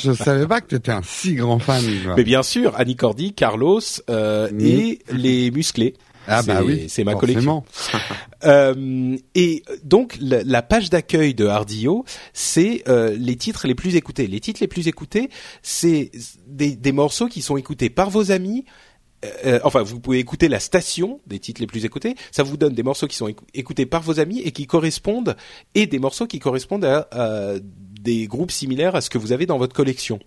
Je 0.00 0.12
savais 0.12 0.46
pas 0.46 0.60
que 0.60 0.68
tu 0.68 0.74
étais 0.76 0.92
un 0.92 1.02
si 1.02 1.34
grand 1.34 1.58
fan. 1.58 1.82
quoi. 2.04 2.14
Mais 2.16 2.24
bien 2.24 2.42
sûr, 2.42 2.74
Annie 2.76 2.96
Cordy, 2.96 3.32
Carlos 3.34 3.80
euh, 4.10 4.50
Mm. 4.50 4.60
et 4.60 4.98
les 5.12 5.50
musclés. 5.50 5.94
ah 6.26 6.42
bah 6.42 6.60
oui, 6.64 6.86
c'est 6.88 7.04
ma 7.04 7.14
collection. 7.14 7.64
forcément. 7.70 8.04
Euh, 8.44 9.16
et 9.34 9.64
donc 9.82 10.16
la, 10.20 10.44
la 10.44 10.62
page 10.62 10.90
d'accueil 10.90 11.34
de 11.34 11.46
Hardio, 11.46 12.04
c'est 12.32 12.84
euh, 12.86 13.16
les 13.18 13.34
titres 13.34 13.66
les 13.66 13.74
plus 13.74 13.96
écoutés. 13.96 14.28
Les 14.28 14.38
titres 14.38 14.60
les 14.60 14.68
plus 14.68 14.86
écoutés, 14.86 15.28
c'est 15.60 16.12
des, 16.46 16.76
des 16.76 16.92
morceaux 16.92 17.26
qui 17.26 17.42
sont 17.42 17.56
écoutés 17.56 17.90
par 17.90 18.10
vos 18.10 18.30
amis. 18.30 18.64
Euh, 19.44 19.58
enfin, 19.64 19.82
vous 19.82 19.98
pouvez 19.98 20.20
écouter 20.20 20.46
la 20.48 20.60
station 20.60 21.20
des 21.26 21.40
titres 21.40 21.60
les 21.60 21.66
plus 21.66 21.84
écoutés. 21.84 22.14
Ça 22.30 22.44
vous 22.44 22.56
donne 22.56 22.74
des 22.74 22.84
morceaux 22.84 23.08
qui 23.08 23.16
sont 23.16 23.26
écou- 23.26 23.44
écoutés 23.54 23.86
par 23.86 24.02
vos 24.02 24.20
amis 24.20 24.38
et 24.42 24.52
qui 24.52 24.68
correspondent 24.68 25.36
et 25.74 25.88
des 25.88 25.98
morceaux 25.98 26.28
qui 26.28 26.38
correspondent 26.38 26.84
à, 26.84 27.08
à 27.10 27.54
des 28.08 28.26
groupes 28.26 28.50
similaires 28.50 28.94
à 28.96 29.02
ce 29.02 29.10
que 29.10 29.18
vous 29.18 29.32
avez 29.32 29.44
dans 29.44 29.58
votre 29.58 29.74
collection. 29.74 30.18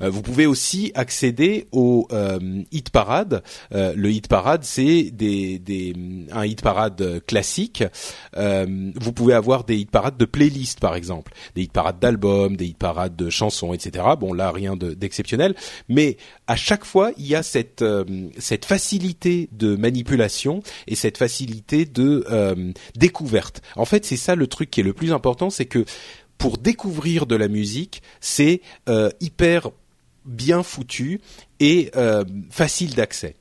Euh, 0.00 0.08
vous 0.08 0.22
pouvez 0.22 0.46
aussi 0.46 0.92
accéder 0.94 1.66
au 1.72 2.06
euh, 2.12 2.38
hit 2.70 2.90
parade. 2.90 3.42
Euh, 3.74 3.92
le 3.96 4.10
hit 4.12 4.28
parade, 4.28 4.62
c'est 4.62 5.10
des, 5.10 5.58
des 5.58 5.94
un 6.30 6.44
hit 6.44 6.62
parade 6.62 7.20
classique. 7.26 7.82
Euh, 8.36 8.92
vous 8.94 9.12
pouvez 9.12 9.34
avoir 9.34 9.64
des 9.64 9.76
hit 9.78 9.90
parades 9.90 10.16
de 10.16 10.24
playlist, 10.26 10.78
par 10.78 10.94
exemple, 10.94 11.32
des 11.56 11.62
hit 11.62 11.72
parades 11.72 11.98
d'albums, 11.98 12.56
des 12.56 12.66
hit 12.66 12.78
parades 12.78 13.16
de 13.16 13.30
chansons, 13.30 13.74
etc. 13.74 14.04
Bon, 14.20 14.32
là, 14.32 14.52
rien 14.52 14.76
de- 14.76 14.94
d'exceptionnel, 14.94 15.56
mais 15.88 16.16
à 16.46 16.54
chaque 16.54 16.84
fois, 16.84 17.10
il 17.16 17.26
y 17.26 17.34
a 17.34 17.42
cette 17.42 17.82
euh, 17.82 18.04
cette 18.38 18.64
facilité 18.64 19.48
de 19.52 19.74
manipulation 19.74 20.62
et 20.86 20.94
cette 20.94 21.18
facilité 21.18 21.84
de 21.84 22.24
euh, 22.30 22.72
découverte. 22.96 23.60
En 23.76 23.86
fait, 23.86 24.04
c'est 24.04 24.16
ça 24.16 24.36
le 24.36 24.46
truc 24.46 24.70
qui 24.70 24.80
est 24.80 24.84
le 24.84 24.92
plus 24.92 25.12
important, 25.12 25.50
c'est 25.50 25.64
que 25.66 25.84
pour 26.38 26.58
découvrir 26.58 27.26
de 27.26 27.36
la 27.36 27.48
musique, 27.48 28.02
c'est 28.20 28.60
euh, 28.88 29.10
hyper 29.20 29.70
bien 30.24 30.62
foutu 30.62 31.20
et 31.60 31.90
euh, 31.96 32.24
facile 32.50 32.94
d'accès. 32.94 33.36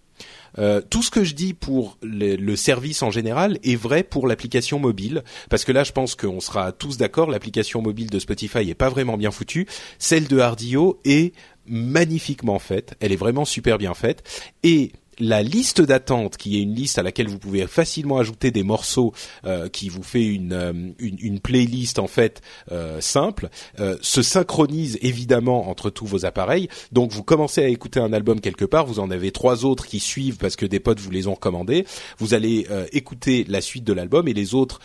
Euh, 0.59 0.81
tout 0.88 1.01
ce 1.01 1.09
que 1.09 1.23
je 1.23 1.33
dis 1.33 1.53
pour 1.53 1.97
le, 2.03 2.55
service 2.55 3.01
en 3.01 3.12
général 3.12 3.57
est 3.63 3.75
vrai 3.75 4.03
pour 4.03 4.27
l'application 4.27 4.79
mobile, 4.79 5.23
parce 5.50 5.65
que 5.65 5.71
là, 5.71 5.83
je 5.83 5.91
pense 5.91 6.15
qu'on 6.15 6.39
sera 6.39 6.71
tous 6.71 6.97
d'accord. 6.97 7.29
L'application 7.29 7.81
mobile 7.81 8.09
de 8.09 8.19
Spotify 8.19 8.69
est 8.69 8.75
pas 8.75 8.89
vraiment 8.89 9.17
bien 9.17 9.31
foutue. 9.31 9.67
Celle 9.97 10.27
de 10.27 10.38
Hardio 10.39 11.00
est 11.05 11.33
magnifiquement 11.65 12.59
faite. 12.59 12.95
Elle 13.00 13.12
est 13.12 13.17
vraiment 13.17 13.45
super 13.45 13.77
bien 13.77 13.93
faite. 13.93 14.23
Et 14.63 14.91
la 15.20 15.43
liste 15.43 15.82
d'attente, 15.82 16.38
qui 16.38 16.58
est 16.58 16.62
une 16.62 16.75
liste 16.75 16.98
à 16.98 17.03
laquelle 17.03 17.27
vous 17.27 17.39
pouvez 17.39 17.65
facilement 17.67 18.17
ajouter 18.17 18.51
des 18.51 18.63
morceaux, 18.63 19.13
euh, 19.46 19.70
qui 19.70 19.89
vous 19.89 20.03
fait 20.03 20.25
une, 20.25 20.53
euh, 20.53 20.74
une, 21.00 21.17
une, 21.20 21.39
playlist 21.39 22.00
en 22.00 22.08
fait 22.08 22.41
euh, 22.72 23.01
simple, 23.01 23.50
se 24.01 24.22
synchronise 24.22 24.98
évidemment 25.01 25.70
entre 25.70 25.89
tous 25.89 26.05
vos 26.05 26.25
appareils. 26.25 26.70
Donc 26.91 27.12
vous 27.12 27.24
commencez 27.24 27.63
à 27.63 27.67
écouter 27.67 28.00
un 28.00 28.13
album 28.13 28.39
quelque 28.39 28.65
part, 28.65 28.86
vous 28.86 29.00
en 29.00 29.12
avez 29.12 29.32
trois 29.32 29.65
autres 29.65 29.86
qui 29.86 30.00
suivent 30.00 30.38
parce 30.38 30.55
que 30.55 30.65
des 30.65 30.79
potes 30.79 31.00
vous 31.00 31.12
les 31.12 31.27
ont 31.27 31.34
recommandés. 31.34 31.86
Vous 32.17 32.34
allez 32.34 32.67
écouter 32.91 33.46
la 33.48 33.62
suite 33.62 33.84
de 33.84 33.93
l'album 33.93 34.27
et 34.27 34.34
les 34.34 34.53
autres 34.53 34.79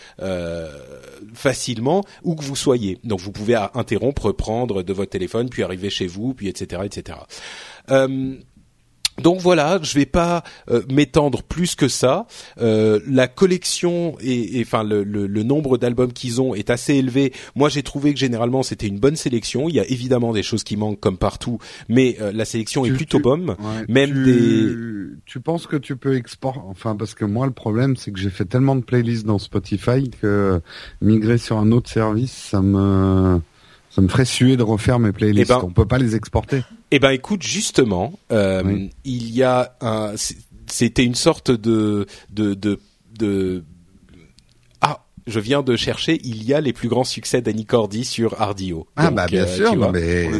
facilement 1.34 2.04
où 2.22 2.34
que 2.34 2.42
vous 2.42 2.56
soyez. 2.56 2.98
Donc 3.04 3.20
vous 3.20 3.32
pouvez 3.32 3.54
interrompre, 3.74 4.32
prendre 4.32 4.82
de 4.82 4.92
votre 4.92 5.10
téléphone, 5.10 5.48
puis 5.48 5.62
arriver 5.62 5.90
chez 5.90 6.06
vous, 6.06 6.34
puis 6.34 6.48
etc. 6.48 6.82
etc. 6.84 7.18
donc 9.22 9.40
voilà, 9.40 9.78
je 9.82 9.94
vais 9.94 10.06
pas 10.06 10.42
euh, 10.70 10.82
m'étendre 10.90 11.42
plus 11.42 11.74
que 11.74 11.88
ça. 11.88 12.26
Euh, 12.60 13.00
la 13.06 13.28
collection 13.28 14.16
et, 14.20 14.60
enfin 14.60 14.84
le, 14.84 15.04
nombre 15.42 15.78
d'albums 15.78 16.12
qu'ils 16.12 16.40
ont 16.40 16.54
est 16.54 16.70
assez 16.70 16.94
élevé. 16.94 17.32
Moi, 17.54 17.68
j'ai 17.68 17.82
trouvé 17.82 18.12
que 18.12 18.20
généralement 18.20 18.62
c'était 18.62 18.86
une 18.86 18.98
bonne 18.98 19.16
sélection. 19.16 19.68
Il 19.68 19.74
y 19.74 19.80
a 19.80 19.86
évidemment 19.88 20.32
des 20.32 20.42
choses 20.42 20.64
qui 20.64 20.76
manquent 20.76 21.00
comme 21.00 21.18
partout, 21.18 21.58
mais 21.88 22.16
euh, 22.20 22.32
la 22.32 22.44
sélection 22.44 22.84
est 22.84 22.92
plutôt 22.92 23.20
bonne. 23.20 23.56
Même 23.88 24.12
tu, 24.12 24.24
des. 24.24 25.16
Tu 25.26 25.40
penses 25.40 25.66
que 25.66 25.76
tu 25.76 25.96
peux 25.96 26.16
exporter 26.16 26.60
Enfin, 26.68 26.96
parce 26.96 27.14
que 27.14 27.24
moi, 27.24 27.46
le 27.46 27.52
problème, 27.52 27.96
c'est 27.96 28.12
que 28.12 28.18
j'ai 28.18 28.30
fait 28.30 28.44
tellement 28.44 28.76
de 28.76 28.82
playlists 28.82 29.26
dans 29.26 29.38
Spotify 29.38 30.10
que 30.22 30.60
migrer 31.02 31.38
sur 31.38 31.58
un 31.58 31.72
autre 31.72 31.90
service, 31.90 32.32
ça 32.32 32.62
me 32.62 33.40
ça 33.90 34.02
me 34.02 34.08
ferait 34.08 34.24
suer 34.24 34.56
de 34.56 34.62
refaire 34.62 34.98
mes 34.98 35.12
playlists. 35.12 35.50
Eh 35.50 35.54
ben, 35.54 35.60
On 35.64 35.70
peut 35.70 35.86
pas 35.86 35.98
les 35.98 36.14
exporter. 36.14 36.62
Eh 36.90 36.98
ben, 36.98 37.10
écoute, 37.10 37.42
justement, 37.42 38.18
euh, 38.32 38.86
il 39.04 39.30
y 39.30 39.42
a 39.42 39.74
un, 39.80 40.12
c'était 40.66 41.04
une 41.04 41.14
sorte 41.14 41.50
de, 41.50 42.06
de, 42.30 42.54
de, 42.54 42.80
de, 43.18 43.64
je 45.28 45.40
viens 45.40 45.62
de 45.62 45.76
chercher, 45.76 46.20
il 46.24 46.42
y 46.42 46.54
a 46.54 46.60
les 46.60 46.72
plus 46.72 46.88
grands 46.88 47.04
succès 47.04 47.40
d'Annie 47.42 47.66
Cordy 47.66 48.04
sur 48.04 48.40
Ardio. 48.40 48.86
Ah 48.96 49.10
bah 49.10 49.26
bien 49.26 49.44
euh, 49.44 49.56
sûr, 49.56 49.76
non, 49.76 49.92
mais 49.92 50.30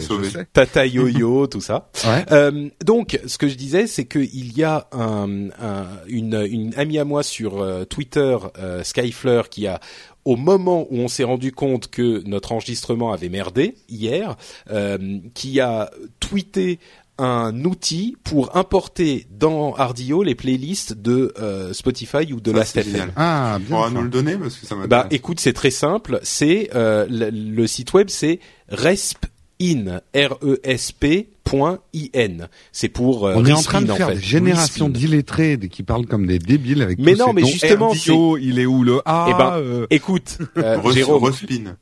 Tata 0.52 0.86
Yo-Yo, 0.86 1.46
tout 1.48 1.60
ça. 1.60 1.90
Ouais. 2.04 2.24
Euh, 2.32 2.68
donc, 2.84 3.20
ce 3.26 3.38
que 3.38 3.48
je 3.48 3.54
disais, 3.54 3.86
c'est 3.86 4.06
qu'il 4.06 4.56
y 4.56 4.64
a 4.64 4.88
un, 4.92 5.50
un, 5.60 5.86
une, 6.08 6.46
une 6.50 6.74
amie 6.76 6.98
à 6.98 7.04
moi 7.04 7.22
sur 7.22 7.60
euh, 7.60 7.84
Twitter, 7.84 8.36
euh, 8.58 8.82
Skyfleur, 8.82 9.48
qui 9.48 9.66
a 9.66 9.80
au 10.24 10.36
moment 10.36 10.86
où 10.90 10.98
on 10.98 11.08
s'est 11.08 11.24
rendu 11.24 11.52
compte 11.52 11.88
que 11.88 12.22
notre 12.26 12.52
enregistrement 12.52 13.12
avait 13.12 13.30
merdé 13.30 13.76
hier, 13.88 14.36
euh, 14.70 15.18
qui 15.32 15.58
a 15.60 15.90
tweeté 16.20 16.80
un 17.18 17.64
outil 17.64 18.16
pour 18.24 18.56
importer 18.56 19.26
dans 19.30 19.74
Ardio 19.74 20.22
les 20.22 20.34
playlists 20.34 20.94
de 20.94 21.34
euh, 21.38 21.72
Spotify 21.72 22.32
ou 22.32 22.40
de 22.40 22.52
la 22.52 22.62
FM. 22.62 23.12
Ah, 23.16 23.58
bien. 23.60 23.76
On 23.76 23.90
nous 23.90 24.02
le 24.02 24.08
donner 24.08 24.36
parce 24.36 24.56
que 24.56 24.66
ça 24.66 24.76
Bah, 24.88 25.06
écoute, 25.10 25.40
c'est 25.40 25.52
très 25.52 25.70
simple. 25.70 26.20
C'est 26.22 26.70
euh, 26.74 27.06
le, 27.08 27.66
site 27.66 27.92
web, 27.92 28.08
c'est 28.08 28.40
respin, 28.68 30.00
r 30.14 30.38
e 30.42 30.60
s 30.62 30.92
p 30.92 31.28
.in. 31.56 32.48
C'est 32.72 32.88
pour 32.88 33.26
euh, 33.26 33.34
On 33.36 33.44
est 33.44 33.52
en 33.52 33.62
train 33.62 33.82
de 33.82 33.92
faire 33.92 34.14
des 34.14 34.20
générations 34.20 34.88
d'illettrés 34.88 35.58
qui 35.70 35.82
parlent 35.82 36.06
comme 36.06 36.26
des 36.26 36.38
débiles 36.38 36.82
avec 36.82 36.98
Mais 36.98 37.14
non, 37.14 37.32
mais 37.32 37.44
justement, 37.44 37.92
il 38.40 38.58
est 38.58 38.66
où 38.66 38.82
le 38.82 39.00
A 39.04 39.26
eh 39.28 39.32
ben, 39.34 39.52
euh... 39.56 39.86
écoute, 39.90 40.38
euh, 40.58 40.78
Jérôme, 40.92 41.32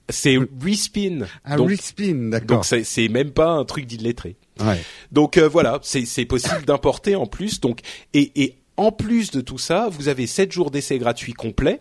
c'est 0.09 0.39
Respin. 0.63 1.27
Ah, 1.45 1.57
donc, 1.57 1.71
Respin, 1.71 2.31
d'accord. 2.31 2.65
Donc 2.71 2.85
c'est 2.85 3.09
même 3.09 3.31
pas 3.31 3.51
un 3.51 3.65
truc 3.65 3.87
d'illettré. 3.87 4.37
Ouais. 4.61 4.81
Donc 5.13 5.37
euh, 5.37 5.49
voilà, 5.49 5.79
c'est 5.83 6.25
possible 6.25 6.65
d'importer 6.65 7.17
en 7.17 7.27
plus. 7.27 7.61
Donc 7.61 7.81
et, 8.15 8.33
et 8.43 8.57
en 8.77 8.93
plus 8.93 9.31
de 9.31 9.41
tout 9.41 9.59
ça, 9.59 9.89
vous 9.91 10.09
avez 10.09 10.27
7 10.27 10.53
jours 10.53 10.71
d'essai 10.71 10.99
gratuit 10.99 11.33
complet 11.33 11.81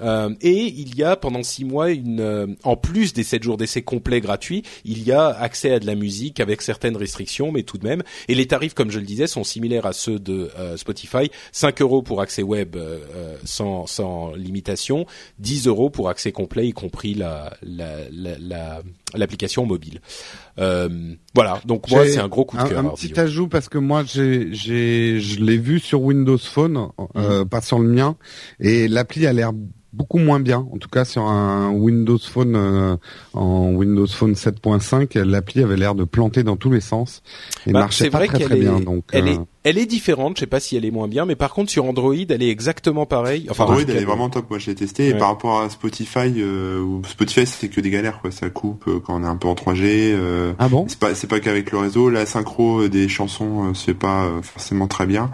euh, 0.00 0.34
et 0.40 0.66
il 0.66 0.96
y 0.96 1.02
a 1.02 1.16
pendant 1.16 1.42
six 1.42 1.64
mois, 1.64 1.90
une, 1.90 2.20
euh, 2.20 2.46
en 2.64 2.76
plus 2.76 3.12
des 3.12 3.22
sept 3.22 3.42
jours 3.42 3.56
d'essai 3.56 3.82
complets 3.82 4.20
gratuits, 4.20 4.62
il 4.84 5.02
y 5.02 5.12
a 5.12 5.28
accès 5.28 5.72
à 5.72 5.78
de 5.78 5.86
la 5.86 5.94
musique 5.94 6.40
avec 6.40 6.62
certaines 6.62 6.96
restrictions, 6.96 7.52
mais 7.52 7.62
tout 7.62 7.78
de 7.78 7.86
même. 7.86 8.02
Et 8.28 8.34
les 8.34 8.46
tarifs, 8.46 8.74
comme 8.74 8.90
je 8.90 8.98
le 8.98 9.06
disais, 9.06 9.26
sont 9.26 9.44
similaires 9.44 9.86
à 9.86 9.92
ceux 9.92 10.18
de 10.18 10.50
euh, 10.58 10.76
Spotify. 10.76 11.30
5 11.52 11.80
euros 11.82 12.02
pour 12.02 12.20
accès 12.20 12.42
web 12.42 12.76
sans, 13.44 13.86
sans 13.86 14.34
limitation, 14.34 15.06
10 15.38 15.66
euros 15.66 15.90
pour 15.90 16.08
accès 16.08 16.32
complet, 16.32 16.68
y 16.68 16.72
compris 16.72 17.14
la, 17.14 17.56
la, 17.62 17.96
la, 18.10 18.82
l'application 19.14 19.66
mobile. 19.66 20.00
Euh, 20.58 20.88
voilà, 21.34 21.60
donc 21.64 21.90
moi 21.90 22.06
c'est 22.06 22.20
un 22.20 22.28
gros 22.28 22.44
coup 22.44 22.56
de 22.56 22.62
cœur. 22.62 22.78
Un, 22.78 22.90
petit 22.90 23.18
ajout 23.18 23.48
parce 23.48 23.68
que 23.68 23.78
moi 23.78 24.04
j'ai 24.04 24.52
j'ai 24.52 25.18
je 25.20 25.40
l'ai 25.40 25.56
vu 25.56 25.80
sur 25.80 26.02
Windows 26.02 26.38
Phone, 26.38 26.88
euh, 27.16 27.44
mmh. 27.44 27.48
pas 27.48 27.60
sur 27.60 27.78
le 27.78 27.88
mien, 27.88 28.16
et 28.60 28.86
l'appli 28.86 29.26
a 29.26 29.32
l'air 29.32 29.52
beaucoup 29.94 30.18
moins 30.18 30.40
bien. 30.40 30.66
En 30.72 30.78
tout 30.78 30.88
cas, 30.88 31.04
sur 31.04 31.22
un 31.22 31.70
Windows 31.70 32.18
Phone 32.18 32.56
euh, 32.56 32.96
en 33.32 33.70
Windows 33.72 34.06
Phone 34.06 34.32
7.5, 34.32 35.18
l'appli 35.22 35.62
avait 35.62 35.76
l'air 35.76 35.94
de 35.94 36.04
planter 36.04 36.42
dans 36.42 36.56
tous 36.56 36.70
les 36.70 36.80
sens 36.80 37.22
et 37.66 37.72
bah, 37.72 37.80
marchait 37.80 38.10
pas 38.10 38.26
très 38.26 38.38
très 38.38 38.56
bien. 38.56 38.80
Donc, 38.80 39.04
elle 39.12 39.28
est 39.28 39.38
elle 39.64 39.78
est 39.78 39.86
différente. 39.86 40.36
Je 40.36 40.40
sais 40.40 40.46
pas 40.46 40.60
si 40.60 40.76
elle 40.76 40.84
est 40.84 40.90
moins 40.90 41.08
bien, 41.08 41.26
mais 41.26 41.36
par 41.36 41.52
contre 41.52 41.70
sur 41.70 41.84
Android, 41.84 42.14
elle 42.14 42.42
est 42.42 42.48
exactement 42.48 43.06
pareille. 43.06 43.46
Enfin, 43.50 43.64
Android, 43.64 43.80
elle 43.80 43.96
est 43.96 44.04
vraiment 44.04 44.30
top. 44.30 44.48
Moi, 44.50 44.58
je 44.58 44.66
l'ai 44.66 44.74
testé. 44.74 45.08
Et 45.08 45.14
par 45.14 45.28
rapport 45.28 45.60
à 45.60 45.70
Spotify, 45.70 46.32
euh, 46.38 46.84
Spotify, 47.08 47.46
c'est 47.46 47.68
que 47.68 47.80
des 47.80 47.90
galères. 47.90 48.20
Quoi. 48.20 48.30
Ça 48.30 48.50
coupe 48.50 48.84
quand 49.04 49.20
on 49.20 49.24
est 49.24 49.28
un 49.28 49.36
peu 49.36 49.48
en 49.48 49.54
3G. 49.54 50.14
ah 50.58 50.68
bon 50.68 50.86
C'est 50.88 50.98
pas 50.98 51.14
c'est 51.14 51.26
pas 51.26 51.40
qu'avec 51.40 51.72
le 51.72 51.78
réseau. 51.78 52.08
La 52.08 52.26
synchro 52.26 52.88
des 52.88 53.08
chansons, 53.08 53.74
c'est 53.74 53.94
pas 53.94 54.28
forcément 54.42 54.86
très 54.86 55.06
bien. 55.06 55.30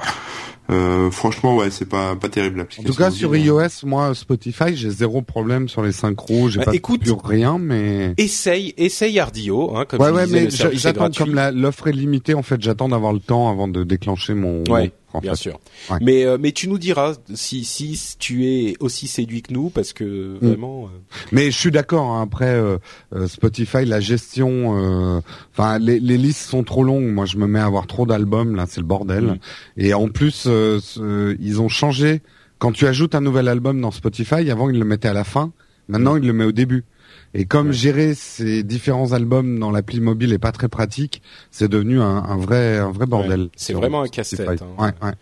Euh, 0.71 1.11
franchement, 1.11 1.57
ouais, 1.57 1.71
c'est 1.71 1.89
pas 1.89 2.15
pas 2.15 2.29
terrible 2.29 2.59
l'application. 2.59 2.89
En 2.89 2.93
tout 2.93 2.99
cas, 2.99 3.11
sur 3.11 3.35
iOS, 3.35 3.85
moi, 3.85 4.15
Spotify, 4.15 4.77
j'ai 4.77 4.91
zéro 4.91 5.21
problème 5.23 5.69
sur 5.69 5.83
les 5.83 5.93
synchros. 5.93 6.49
J'ai 6.49 6.61
bah, 6.61 6.67
pas 6.67 6.75
écoute, 6.75 7.05
de 7.05 7.13
rien, 7.13 7.59
mais 7.59 8.15
essaye, 8.17 8.75
essaye 8.77 9.19
Ardio, 9.19 9.77
hein, 9.77 9.85
comme 9.89 10.01
ouais, 10.01 10.11
ouais, 10.11 10.27
mais 10.27 10.49
j'attends 10.51 11.11
comme 11.11 11.35
l'offre 11.55 11.89
est 11.89 11.93
limitée. 11.93 12.35
En 12.35 12.43
fait, 12.43 12.61
j'attends 12.61 12.89
d'avoir 12.89 13.13
le 13.13 13.21
temps 13.21 13.51
avant 13.51 13.69
de 13.69 13.83
déclencher 13.83 14.35
mon, 14.35 14.63
ouais 14.69 14.93
bien 15.21 15.35
sûr. 15.35 15.59
Mais 16.01 16.25
euh, 16.25 16.39
mais 16.41 16.53
tu 16.53 16.69
nous 16.69 16.79
diras 16.79 17.15
si 17.35 17.65
si 17.65 17.99
tu 18.19 18.47
es 18.47 18.77
aussi 18.81 19.09
séduit 19.09 19.43
que 19.43 19.53
nous 19.53 19.71
parce 19.71 19.93
que 19.93 20.05
mm. 20.05 20.47
vraiment. 20.47 20.85
Euh, 20.85 20.99
mais 21.33 21.51
je 21.51 21.59
suis 21.59 21.71
d'accord. 21.71 22.13
Hein, 22.13 22.23
après 22.23 22.55
euh, 22.55 22.79
Spotify, 23.27 23.85
la 23.85 24.01
gestion, 24.01 25.23
enfin 25.53 25.79
les, 25.79 25.99
les 25.99 26.19
listes 26.19 26.49
sont 26.49 26.63
trop 26.63 26.85
longues. 26.85 27.07
Moi, 27.07 27.27
je 27.27 27.37
me 27.37 27.47
mets 27.47 27.61
à 27.61 27.67
avoir 27.67 27.87
trop 27.87 28.07
d'albums 28.07 28.55
là, 28.55 28.67
c'est 28.69 28.81
le 28.81 28.87
bordel. 28.87 29.25
Mm. 29.25 29.39
Et 29.79 29.95
en 29.95 30.09
plus, 30.09 30.47
ils 30.47 31.61
ont 31.61 31.69
changé. 31.69 32.23
Quand 32.59 32.73
tu 32.73 32.87
ajoutes 32.87 33.15
un 33.15 33.23
nouvel 33.23 33.49
album 33.49 33.81
dans 33.81 33.91
Spotify, 33.91 34.51
avant 34.51 34.69
ils 34.69 34.79
le 34.79 34.85
mettaient 34.85 35.09
à 35.09 35.15
la 35.15 35.25
fin. 35.25 35.53
Maintenant, 35.89 36.17
ils 36.17 36.27
le 36.27 36.33
met 36.33 36.45
au 36.45 36.53
début. 36.53 36.85
Et 37.33 37.45
comme 37.45 37.73
gérer 37.73 38.15
ces 38.15 38.63
différents 38.65 39.13
albums 39.13 39.59
dans 39.59 39.71
l'appli 39.71 40.01
mobile 40.01 40.33
est 40.33 40.39
pas 40.39 40.53
très 40.53 40.69
pratique, 40.69 41.23
c'est 41.51 41.69
devenu 41.69 42.01
un, 42.01 42.05
un, 42.05 42.37
vrai 42.37 42.79
un 42.79 42.91
vrai 42.91 43.07
bordel. 43.07 43.51
C'est 43.55 43.73
vraiment 43.73 44.03
un 44.03 44.09
casse-tête. 44.09 44.63
Hein. 44.63 44.67
Ouais, 44.79 44.93
ouais. 45.03 45.15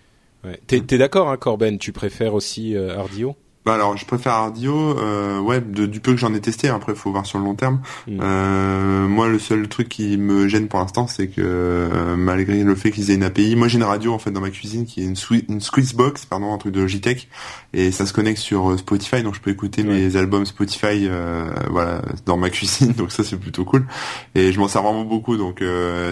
ouais. 0.45 0.61
T'es, 0.67 0.99
d'accord, 0.99 1.29
hein, 1.29 1.37
Corben? 1.37 1.79
Tu 1.79 1.93
préfères 1.93 2.35
aussi 2.35 2.75
euh, 2.77 2.99
Ardio? 2.99 3.37
Bah 3.69 3.75
alors, 3.75 3.99
je 3.99 4.07
préfère 4.07 4.33
Ardio, 4.33 4.99
euh, 4.99 5.41
ouais, 5.41 5.61
de, 5.61 5.85
du 5.85 6.01
peu 6.01 6.13
que 6.13 6.17
j'en 6.17 6.33
ai 6.33 6.41
testé. 6.41 6.71
Après, 6.71 6.95
faut 6.95 7.13
voir 7.13 7.27
sur 7.27 7.39
le 7.39 7.45
long 7.45 7.55
terme. 7.55 7.83
Mm. 8.07 8.19
Euh, 8.23 9.07
moi, 9.09 9.29
le 9.29 9.39
seul 9.39 9.69
truc 9.69 9.91
qui 9.91 10.17
me 10.17 10.49
gêne 10.49 10.69
pour 10.69 10.81
l'instant, 10.81 11.07
c'est 11.07 11.29
que 11.29 11.43
euh, 11.43 12.17
malgré 12.17 12.65
le 12.65 12.75
fait 12.75 12.91
qu'ils 12.91 13.11
aient 13.11 13.17
une 13.17 13.25
API, 13.25 13.57
moi 13.57 13.69
j'ai 13.69 13.77
une 13.77 13.85
radio 13.85 14.15
en 14.15 14.19
fait 14.19 14.31
dans 14.31 14.41
ma 14.41 14.49
cuisine 14.49 14.87
qui 14.87 15.03
est 15.03 15.05
une, 15.05 15.17
une 15.51 15.61
Squeezebox, 15.61 16.25
pardon, 16.25 16.55
un 16.55 16.57
truc 16.57 16.73
de 16.73 16.81
Logitech, 16.81 17.29
et 17.75 17.93
ça 17.93 18.07
se 18.07 18.15
connecte 18.15 18.39
sur 18.39 18.71
euh, 18.71 18.79
Spotify, 18.79 19.23
donc 19.23 19.35
je 19.35 19.41
peux 19.43 19.51
écouter 19.51 19.83
mes 19.83 20.17
albums 20.17 20.47
Spotify, 20.47 21.07
euh, 21.07 21.51
voilà, 21.69 22.01
dans 22.25 22.39
ma 22.39 22.49
cuisine. 22.49 22.93
Donc 22.97 23.13
ça, 23.13 23.23
c'est 23.23 23.37
plutôt 23.37 23.67
cool. 23.67 23.87
Et 24.35 24.51
je 24.51 24.59
m'en 24.59 24.69
sers 24.69 24.83
vraiment 24.83 25.05
beaucoup, 25.05 25.37
donc 25.37 25.63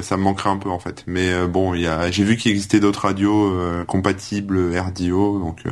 ça 0.03 0.17
me 0.19 0.23
manquerait 0.23 0.51
un 0.51 0.59
peu 0.59 0.69
en 0.69 0.79
fait. 0.79 1.05
Mais 1.07 1.47
bon, 1.47 1.73
il 1.73 1.81
y 1.81 1.87
a, 1.87 2.11
j'ai 2.11 2.23
vu 2.23 2.37
qu'il 2.37 2.51
existait 2.51 2.81
d'autres 2.81 3.07
radios 3.07 3.57
compatibles 3.87 4.77
RDO, 4.79 5.39
donc 5.39 5.63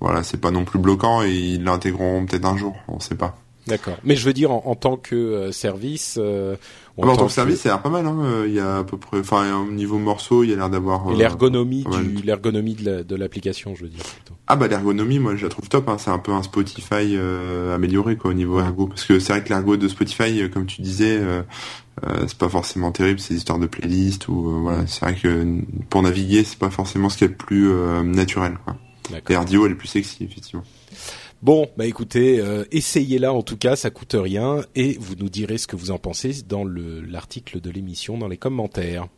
voilà, 0.00 0.22
c'est 0.22 0.40
pas 0.40 0.50
non 0.50 0.64
plus 0.64 0.78
bloquant 0.78 1.22
et 1.22 1.32
ils 1.32 1.62
l'intégreront 1.62 2.24
peut-être 2.24 2.46
un 2.46 2.56
jour, 2.56 2.76
on 2.88 3.00
sait 3.00 3.14
pas. 3.14 3.36
D'accord. 3.66 3.98
Mais 4.04 4.16
je 4.16 4.24
veux 4.24 4.32
dire 4.32 4.50
en, 4.50 4.74
tant 4.74 4.96
que 4.96 5.14
euh, 5.14 5.52
service. 5.52 6.16
Euh, 6.18 6.56
en, 6.96 7.14
tant, 7.14 7.26
que 7.26 7.32
service, 7.32 7.60
c'est 7.60 7.68
l'air 7.68 7.80
pas 7.80 7.88
mal. 7.88 8.06
Hein. 8.06 8.18
Euh, 8.24 8.44
il 8.48 8.54
y 8.54 8.60
a 8.60 8.78
à 8.78 8.84
peu 8.84 8.96
près, 8.96 9.20
enfin, 9.20 9.64
au 9.68 9.70
niveau 9.70 9.98
morceau, 9.98 10.44
il 10.44 10.50
y 10.50 10.52
a 10.52 10.56
l'air 10.56 10.70
d'avoir. 10.70 11.10
l'ergonomie 11.12 11.84
du, 11.84 12.22
l'ergonomie 12.22 12.74
de 12.74 13.16
l'application, 13.16 13.74
je 13.74 13.82
veux 13.82 13.88
dire. 13.88 14.02
Plutôt. 14.02 14.34
Ah 14.46 14.56
bah 14.56 14.66
l'ergonomie, 14.66 15.18
moi 15.18 15.36
je 15.36 15.44
la 15.44 15.50
trouve 15.50 15.68
top. 15.68 15.88
Hein. 15.88 15.96
C'est 15.98 16.10
un 16.10 16.18
peu 16.18 16.32
un 16.32 16.42
Spotify 16.42 17.16
amélioré 17.72 18.16
quoi 18.16 18.30
au 18.30 18.34
niveau 18.34 18.60
ergo, 18.60 18.86
parce 18.86 19.04
que 19.04 19.18
c'est 19.18 19.32
vrai 19.32 19.44
que 19.44 19.50
l'ergo 19.50 19.76
de 19.76 19.88
Spotify, 19.88 20.50
comme 20.50 20.66
tu 20.66 20.82
disais, 20.82 21.20
c'est 22.26 22.38
pas 22.38 22.48
forcément 22.48 22.92
terrible. 22.92 23.20
C'est 23.20 23.34
histoires 23.34 23.58
de 23.58 23.66
playlist 23.66 24.28
ou 24.28 24.62
voilà. 24.62 24.86
C'est 24.86 25.00
vrai 25.00 25.14
que 25.14 25.60
pour 25.88 26.02
naviguer, 26.02 26.44
c'est 26.44 26.58
pas 26.58 26.70
forcément 26.70 27.08
ce 27.08 27.18
qui 27.18 27.24
est 27.24 27.28
le 27.28 27.34
plus 27.34 27.70
naturel. 28.02 28.58
Quoi. 28.64 28.74
RDO, 29.12 29.66
elle 29.66 29.72
est 29.72 29.76
plus 29.76 29.88
sexy, 29.88 30.24
effectivement. 30.24 30.64
Bon, 31.42 31.70
bah 31.78 31.86
écoutez, 31.86 32.38
euh, 32.38 32.64
essayez-la 32.70 33.32
en 33.32 33.42
tout 33.42 33.56
cas, 33.56 33.74
ça 33.74 33.90
coûte 33.90 34.14
rien, 34.18 34.60
et 34.74 34.98
vous 35.00 35.14
nous 35.14 35.30
direz 35.30 35.56
ce 35.56 35.66
que 35.66 35.74
vous 35.74 35.90
en 35.90 35.98
pensez 35.98 36.42
dans 36.46 36.64
l'article 36.64 37.60
de 37.60 37.70
l'émission, 37.70 38.18
dans 38.18 38.28
les 38.28 38.36
commentaires. 38.36 39.08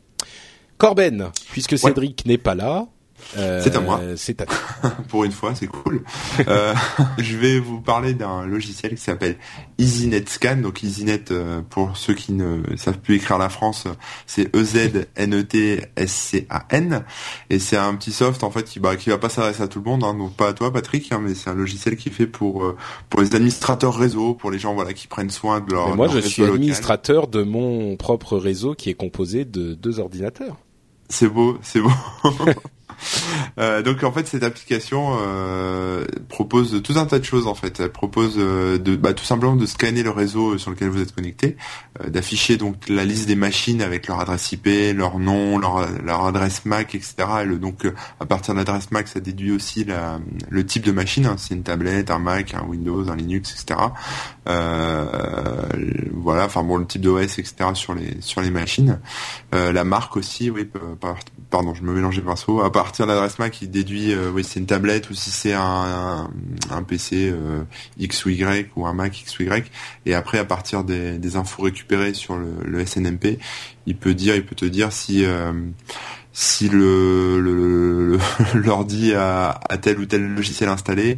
Corben, 0.78 1.30
puisque 1.50 1.76
Cédric 1.76 2.24
n'est 2.26 2.38
pas 2.38 2.54
là, 2.54 2.88
c'est 3.34 3.76
à 3.76 3.80
moi. 3.80 4.00
C'est 4.16 4.40
à 4.40 4.46
Pour 5.08 5.24
une 5.24 5.32
fois, 5.32 5.54
c'est 5.54 5.66
cool. 5.66 6.02
euh, 6.48 6.74
je 7.18 7.36
vais 7.36 7.58
vous 7.58 7.80
parler 7.80 8.14
d'un 8.14 8.44
logiciel 8.46 8.94
qui 8.94 9.00
s'appelle 9.02 9.36
EasyNet 9.78 10.28
Scan. 10.28 10.56
Donc 10.56 10.82
EasyNet, 10.82 11.30
euh, 11.30 11.60
pour 11.68 11.96
ceux 11.96 12.14
qui 12.14 12.32
ne 12.32 12.62
savent 12.76 12.98
plus 12.98 13.16
écrire 13.16 13.38
la 13.38 13.48
France, 13.48 13.86
c'est 14.26 14.54
E 14.54 14.64
Z 14.64 15.06
N 15.16 15.34
E 15.34 15.42
T 15.42 15.82
S 15.96 16.12
C 16.12 16.46
A 16.50 16.66
N. 16.70 17.04
Et 17.50 17.58
c'est 17.58 17.76
un 17.76 17.94
petit 17.94 18.12
soft 18.12 18.42
en 18.44 18.50
fait 18.50 18.64
qui, 18.64 18.80
bah, 18.80 18.96
qui 18.96 19.10
va 19.10 19.18
pas 19.18 19.28
s'adresser 19.28 19.62
à 19.62 19.68
tout 19.68 19.80
le 19.80 19.90
monde, 19.90 20.04
hein, 20.04 20.14
donc 20.14 20.34
pas 20.34 20.48
à 20.48 20.52
toi 20.52 20.72
Patrick, 20.72 21.10
hein, 21.12 21.20
mais 21.22 21.34
c'est 21.34 21.50
un 21.50 21.54
logiciel 21.54 21.96
qui 21.96 22.08
est 22.08 22.12
fait 22.12 22.26
pour 22.26 22.64
euh, 22.64 22.76
pour 23.10 23.20
les 23.20 23.34
administrateurs 23.34 23.96
réseau, 23.96 24.34
pour 24.34 24.50
les 24.50 24.58
gens 24.58 24.74
voilà 24.74 24.92
qui 24.92 25.06
prennent 25.06 25.30
soin 25.30 25.60
de 25.60 25.72
leur. 25.72 25.90
Mais 25.90 25.96
moi, 25.96 26.06
leur 26.06 26.16
je 26.16 26.20
suis 26.20 26.42
local. 26.42 26.56
administrateur 26.56 27.26
de 27.28 27.42
mon 27.42 27.96
propre 27.96 28.36
réseau 28.36 28.74
qui 28.74 28.90
est 28.90 28.94
composé 28.94 29.44
de 29.44 29.74
deux 29.74 30.00
ordinateurs. 30.00 30.56
C'est 31.08 31.28
beau, 31.28 31.58
c'est 31.62 31.80
beau. 31.80 31.90
Euh, 33.58 33.82
donc 33.82 34.02
en 34.04 34.12
fait 34.12 34.26
cette 34.26 34.42
application 34.44 35.16
euh, 35.20 36.04
propose 36.28 36.82
tout 36.82 36.94
un 36.96 37.06
tas 37.06 37.18
de 37.18 37.24
choses 37.24 37.46
en 37.46 37.54
fait. 37.54 37.80
Elle 37.80 37.92
propose 37.92 38.34
euh, 38.38 38.78
de 38.78 38.96
bah, 38.96 39.12
tout 39.12 39.24
simplement 39.24 39.56
de 39.56 39.66
scanner 39.66 40.02
le 40.02 40.10
réseau 40.10 40.58
sur 40.58 40.70
lequel 40.70 40.88
vous 40.88 41.00
êtes 41.00 41.14
connecté, 41.14 41.56
euh, 42.00 42.08
d'afficher 42.08 42.56
donc 42.56 42.88
la 42.88 43.04
liste 43.04 43.26
des 43.26 43.36
machines 43.36 43.82
avec 43.82 44.06
leur 44.06 44.20
adresse 44.20 44.52
IP, 44.52 44.68
leur 44.94 45.18
nom, 45.18 45.58
leur, 45.58 45.86
leur 46.02 46.24
adresse 46.24 46.64
MAC, 46.64 46.94
etc. 46.94 47.14
Et 47.44 47.46
donc 47.58 47.84
euh, 47.84 47.94
à 48.20 48.26
partir 48.26 48.54
de 48.54 48.58
l'adresse 48.58 48.90
MAC, 48.90 49.08
ça 49.08 49.20
déduit 49.20 49.52
aussi 49.52 49.84
la, 49.84 50.18
le 50.48 50.66
type 50.66 50.84
de 50.84 50.92
machine. 50.92 51.26
hein. 51.26 51.36
c'est 51.38 51.54
une 51.54 51.62
tablette, 51.62 52.10
un 52.10 52.18
Mac, 52.18 52.54
un 52.54 52.64
Windows, 52.66 53.08
un 53.10 53.16
Linux, 53.16 53.52
etc. 53.52 53.78
Euh, 54.48 55.62
voilà, 56.12 56.46
enfin 56.46 56.62
bon 56.62 56.76
le 56.76 56.86
type 56.86 57.02
d'OS, 57.02 57.38
etc. 57.38 57.54
sur 57.74 57.94
les 57.94 58.16
sur 58.20 58.40
les 58.40 58.50
machines. 58.50 58.98
Euh, 59.54 59.72
la 59.72 59.84
marque 59.84 60.16
aussi, 60.16 60.50
oui, 60.50 60.68
pardon, 61.50 61.74
je 61.74 61.82
me 61.82 61.92
mélangeais 61.92 62.20
les 62.20 62.26
pinceaux. 62.26 62.60
À 62.62 62.72
partir 62.92 63.06
de 63.06 63.12
l'adresse 63.12 63.38
MAC, 63.38 63.62
il 63.62 63.70
déduit, 63.70 64.12
euh, 64.12 64.30
oui, 64.30 64.44
c'est 64.44 64.60
une 64.60 64.66
tablette 64.66 65.08
ou 65.08 65.14
si 65.14 65.30
c'est 65.30 65.54
un, 65.54 66.28
un, 66.70 66.82
PC 66.82 67.30
euh, 67.32 67.62
X 67.98 68.26
ou 68.26 68.28
Y 68.28 68.68
ou 68.76 68.86
un 68.86 68.92
Mac 68.92 69.18
X 69.18 69.38
ou 69.38 69.44
Y. 69.44 69.70
Et 70.04 70.12
après, 70.12 70.36
à 70.38 70.44
partir 70.44 70.84
des, 70.84 71.36
infos 71.36 71.62
récupérées 71.62 72.12
sur 72.12 72.36
le, 72.36 72.52
le 72.66 72.84
SNMP, 72.84 73.38
il 73.86 73.96
peut 73.96 74.12
dire, 74.12 74.36
il 74.36 74.44
peut 74.44 74.54
te 74.54 74.66
dire 74.66 74.92
si 74.92 75.24
euh, 75.24 75.54
si 76.34 76.68
le 76.68 77.40
le- 77.40 78.18
le- 78.18 78.60
l'ordi 78.60 79.14
a, 79.14 79.58
a 79.70 79.78
tel 79.78 79.98
ou 79.98 80.04
tel 80.04 80.34
logiciel 80.34 80.68
installé 80.68 81.16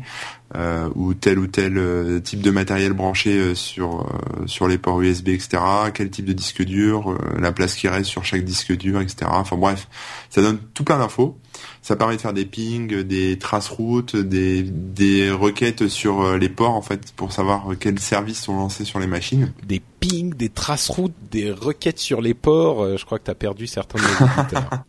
euh, 0.56 0.88
ou 0.94 1.14
tel 1.14 1.38
ou 1.38 1.46
tel 1.46 1.78
euh, 1.78 2.20
type 2.20 2.40
de 2.40 2.50
matériel 2.50 2.92
branché 2.92 3.30
euh, 3.38 3.54
sur 3.54 4.00
euh, 4.02 4.46
sur 4.46 4.68
les 4.68 4.78
ports 4.78 5.00
USB, 5.00 5.28
etc. 5.28 5.62
Quel 5.92 6.10
type 6.10 6.24
de 6.24 6.32
disque 6.32 6.62
dur, 6.62 7.10
euh, 7.12 7.18
la 7.40 7.52
place 7.52 7.74
qui 7.74 7.88
reste 7.88 8.08
sur 8.10 8.24
chaque 8.24 8.44
disque 8.44 8.76
dur, 8.76 9.00
etc. 9.00 9.26
Enfin 9.30 9.56
bref, 9.56 9.88
ça 10.30 10.42
donne 10.42 10.58
tout 10.74 10.84
plein 10.84 10.98
d'infos. 10.98 11.38
Ça 11.82 11.96
permet 11.96 12.16
de 12.16 12.20
faire 12.20 12.32
des 12.32 12.46
pings, 12.46 13.02
des 13.02 13.38
traces 13.38 13.68
routes, 13.68 14.16
des 14.16 14.62
des 14.62 15.30
requêtes 15.30 15.88
sur 15.88 16.36
les 16.36 16.48
ports 16.48 16.72
en 16.74 16.82
fait 16.82 17.12
pour 17.14 17.32
savoir 17.32 17.66
quels 17.78 18.00
services 18.00 18.42
sont 18.42 18.56
lancés 18.56 18.84
sur 18.84 18.98
les 18.98 19.06
machines. 19.06 19.52
Des 19.64 19.80
pings, 20.00 20.34
des 20.34 20.48
traces 20.48 20.88
routes, 20.88 21.12
des 21.30 21.50
requêtes 21.52 21.98
sur 21.98 22.20
les 22.22 22.34
ports. 22.34 22.96
je 22.96 23.04
crois 23.04 23.18
que 23.18 23.24
tu 23.24 23.30
as 23.30 23.34
perdu 23.36 23.66
certains 23.66 23.98
de 23.98 24.04
auditeurs. 24.40 24.70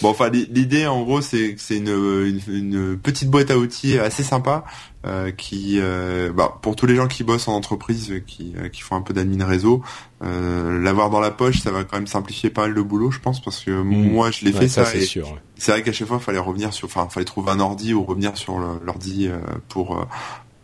Bon, 0.00 0.10
enfin, 0.10 0.30
l'i- 0.30 0.46
l'idée, 0.50 0.86
en 0.86 1.02
gros, 1.02 1.20
c'est 1.20 1.54
que 1.54 1.60
c'est 1.60 1.76
une, 1.78 1.88
une, 1.88 2.40
une 2.54 2.96
petite 2.98 3.28
boîte 3.28 3.50
à 3.50 3.58
outils 3.58 3.98
assez 3.98 4.22
sympa 4.22 4.64
euh, 5.06 5.30
qui, 5.32 5.78
euh, 5.80 6.32
bah, 6.32 6.58
pour 6.62 6.76
tous 6.76 6.86
les 6.86 6.94
gens 6.94 7.08
qui 7.08 7.24
bossent 7.24 7.48
en 7.48 7.54
entreprise, 7.54 8.10
euh, 8.10 8.20
qui, 8.20 8.54
euh, 8.56 8.68
qui 8.68 8.80
font 8.82 8.96
un 8.96 9.02
peu 9.02 9.12
d'admin 9.12 9.44
réseau, 9.44 9.82
euh, 10.22 10.80
l'avoir 10.80 11.10
dans 11.10 11.20
la 11.20 11.30
poche, 11.30 11.60
ça 11.60 11.70
va 11.70 11.84
quand 11.84 11.96
même 11.96 12.06
simplifier 12.06 12.50
pas 12.50 12.62
mal 12.62 12.70
le 12.72 12.82
boulot, 12.82 13.10
je 13.10 13.18
pense, 13.18 13.42
parce 13.42 13.60
que 13.64 13.70
moi, 13.82 14.30
je 14.30 14.44
l'ai 14.44 14.52
Ouais, 14.52 14.60
fait 14.60 14.68
ça, 14.68 14.84
ça. 14.84 14.92
c'est 14.92 15.00
sûr. 15.00 15.36
c'est 15.56 15.72
vrai 15.72 15.82
qu'à 15.82 15.92
chaque 15.92 16.06
fois, 16.08 16.18
il 16.20 16.24
fallait 16.24 16.38
revenir 16.38 16.72
sur, 16.72 16.86
enfin, 16.86 17.08
fallait 17.10 17.24
trouver 17.26 17.50
un 17.50 17.60
ordi 17.60 17.94
ou 17.94 18.04
revenir 18.04 18.36
sur 18.36 18.58
l'ordi 18.58 19.26
euh, 19.28 19.38
pour 19.68 19.98
euh, 19.98 20.04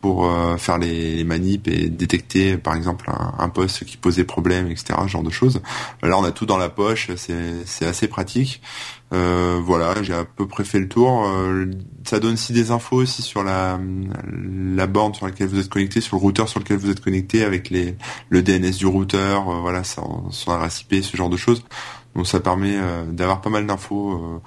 pour 0.00 0.26
euh, 0.26 0.56
faire 0.56 0.78
les, 0.78 1.24
manips 1.24 1.68
et 1.68 1.88
détecter, 1.88 2.56
par 2.56 2.74
exemple, 2.74 3.10
un, 3.10 3.34
un 3.38 3.48
poste 3.48 3.84
qui 3.84 3.96
posait 3.96 4.24
problème, 4.24 4.70
etc., 4.70 4.94
ce 5.02 5.08
genre 5.08 5.22
de 5.22 5.30
choses. 5.30 5.60
Là, 6.02 6.18
on 6.18 6.24
a 6.24 6.32
tout 6.32 6.46
dans 6.46 6.58
la 6.58 6.68
poche, 6.68 7.10
c'est 7.16 7.86
assez 7.86 8.08
pratique. 8.08 8.62
Euh, 9.14 9.58
voilà, 9.62 10.02
j'ai 10.02 10.12
à 10.12 10.24
peu 10.24 10.46
près 10.46 10.64
fait 10.64 10.78
le 10.78 10.88
tour. 10.88 11.24
Euh, 11.26 11.70
ça 12.04 12.20
donne 12.20 12.34
aussi 12.34 12.52
des 12.52 12.70
infos 12.70 12.96
aussi 12.96 13.22
sur 13.22 13.42
la 13.42 13.80
la 14.76 14.86
borne 14.86 15.14
sur 15.14 15.26
laquelle 15.26 15.48
vous 15.48 15.58
êtes 15.58 15.70
connecté, 15.70 16.00
sur 16.00 16.16
le 16.16 16.20
routeur 16.22 16.48
sur 16.48 16.60
lequel 16.60 16.76
vous 16.76 16.90
êtes 16.90 17.00
connecté, 17.00 17.42
avec 17.42 17.70
les 17.70 17.96
le 18.28 18.42
DNS 18.42 18.76
du 18.76 18.86
routeur, 18.86 19.48
euh, 19.48 19.60
voilà, 19.60 19.82
son, 19.84 20.30
adresse 20.48 20.82
IP, 20.82 21.02
ce 21.02 21.16
genre 21.16 21.30
de 21.30 21.36
choses. 21.36 21.64
Donc 22.14 22.26
ça 22.26 22.40
permet 22.40 22.76
euh, 22.76 23.04
d'avoir 23.06 23.40
pas 23.40 23.50
mal 23.50 23.66
d'infos 23.66 24.42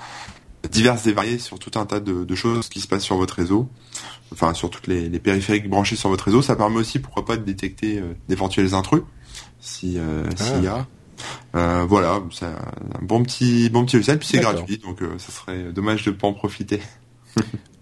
diverses 0.70 1.08
et 1.08 1.14
variées 1.14 1.40
sur 1.40 1.60
tout 1.60 1.80
un 1.80 1.86
tas 1.86 2.00
de, 2.00 2.24
de 2.24 2.36
choses 2.36 2.70
qui 2.70 2.82
se 2.82 2.88
passent 2.88 3.04
sur 3.04 3.18
votre 3.18 3.36
réseau, 3.36 3.70
enfin 4.32 4.54
sur 4.54 4.70
toutes 4.70 4.88
les, 4.88 5.10
les 5.10 5.20
périphériques 5.20 5.70
branchés 5.70 5.96
sur 5.96 6.10
votre 6.10 6.26
réseau. 6.26 6.42
Ça 6.42 6.56
permet 6.56 6.78
aussi, 6.78 7.00
pourquoi 7.00 7.26
pas, 7.26 7.38
de 7.38 7.44
détecter 7.44 8.00
euh, 8.00 8.14
d'éventuels 8.30 8.74
intrus, 8.74 9.02
si 9.60 9.98
euh, 9.98 10.24
s'il 10.36 10.64
y 10.64 10.68
a. 10.68 10.88
Euh, 11.56 11.86
voilà, 11.88 12.22
c'est 12.32 12.46
un 12.46 12.56
bon 13.02 13.22
petit 13.24 13.70
bon 13.70 13.86
petit 13.86 13.98
logiciel, 13.98 14.18
puis 14.18 14.28
c'est 14.28 14.40
gratuit, 14.40 14.80
donc 14.80 15.02
euh, 15.02 15.18
ça 15.20 15.32
serait 15.32 15.72
dommage 15.72 16.04
de 16.04 16.12
pas 16.12 16.28
en 16.28 16.34
profiter. 16.34 16.82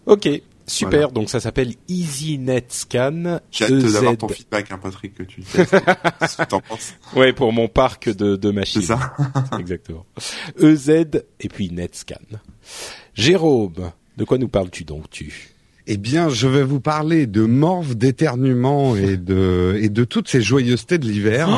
Ok, 0.05 0.27
super. 0.69 0.99
Voilà. 0.99 1.07
Donc 1.07 1.29
ça 1.29 1.39
s'appelle 1.39 1.73
EasyNet 1.87 2.65
Scan. 2.69 3.39
J'ai 3.51 3.65
hâte 3.65 3.71
d'avoir 3.73 4.13
EZ. 4.13 4.17
ton 4.17 4.27
feedback, 4.29 4.71
hein, 4.71 4.79
Patrick, 4.81 5.15
que 5.15 5.23
tu 5.23 5.41
testes. 5.41 5.75
Ce 6.27 6.37
que 6.37 6.47
t'en 6.47 6.61
penses? 6.61 6.93
Ouais, 7.15 7.33
pour 7.33 7.51
mon 7.51 7.67
parc 7.67 8.09
de, 8.09 8.35
de 8.35 8.51
machines. 8.51 8.81
C'est 8.81 8.87
ça. 8.87 9.13
Exactement. 9.59 10.05
EZ 10.61 10.89
et 11.39 11.49
puis 11.49 11.71
NetScan. 11.71 12.15
Jérôme, 13.13 13.91
de 14.17 14.23
quoi 14.23 14.37
nous 14.37 14.47
parles-tu 14.49 14.83
donc 14.83 15.09
tu? 15.09 15.49
Eh 15.91 15.97
bien, 15.97 16.29
je 16.29 16.47
vais 16.47 16.61
vous 16.63 16.79
parler 16.79 17.25
de 17.25 17.41
morve, 17.41 17.95
d'éternuement 17.95 18.95
et 18.95 19.17
de 19.17 19.75
et 19.81 19.89
de 19.89 20.03
toutes 20.03 20.27
ces 20.27 20.39
joyeusetés 20.39 20.99
de 20.99 21.05
l'hiver. 21.07 21.49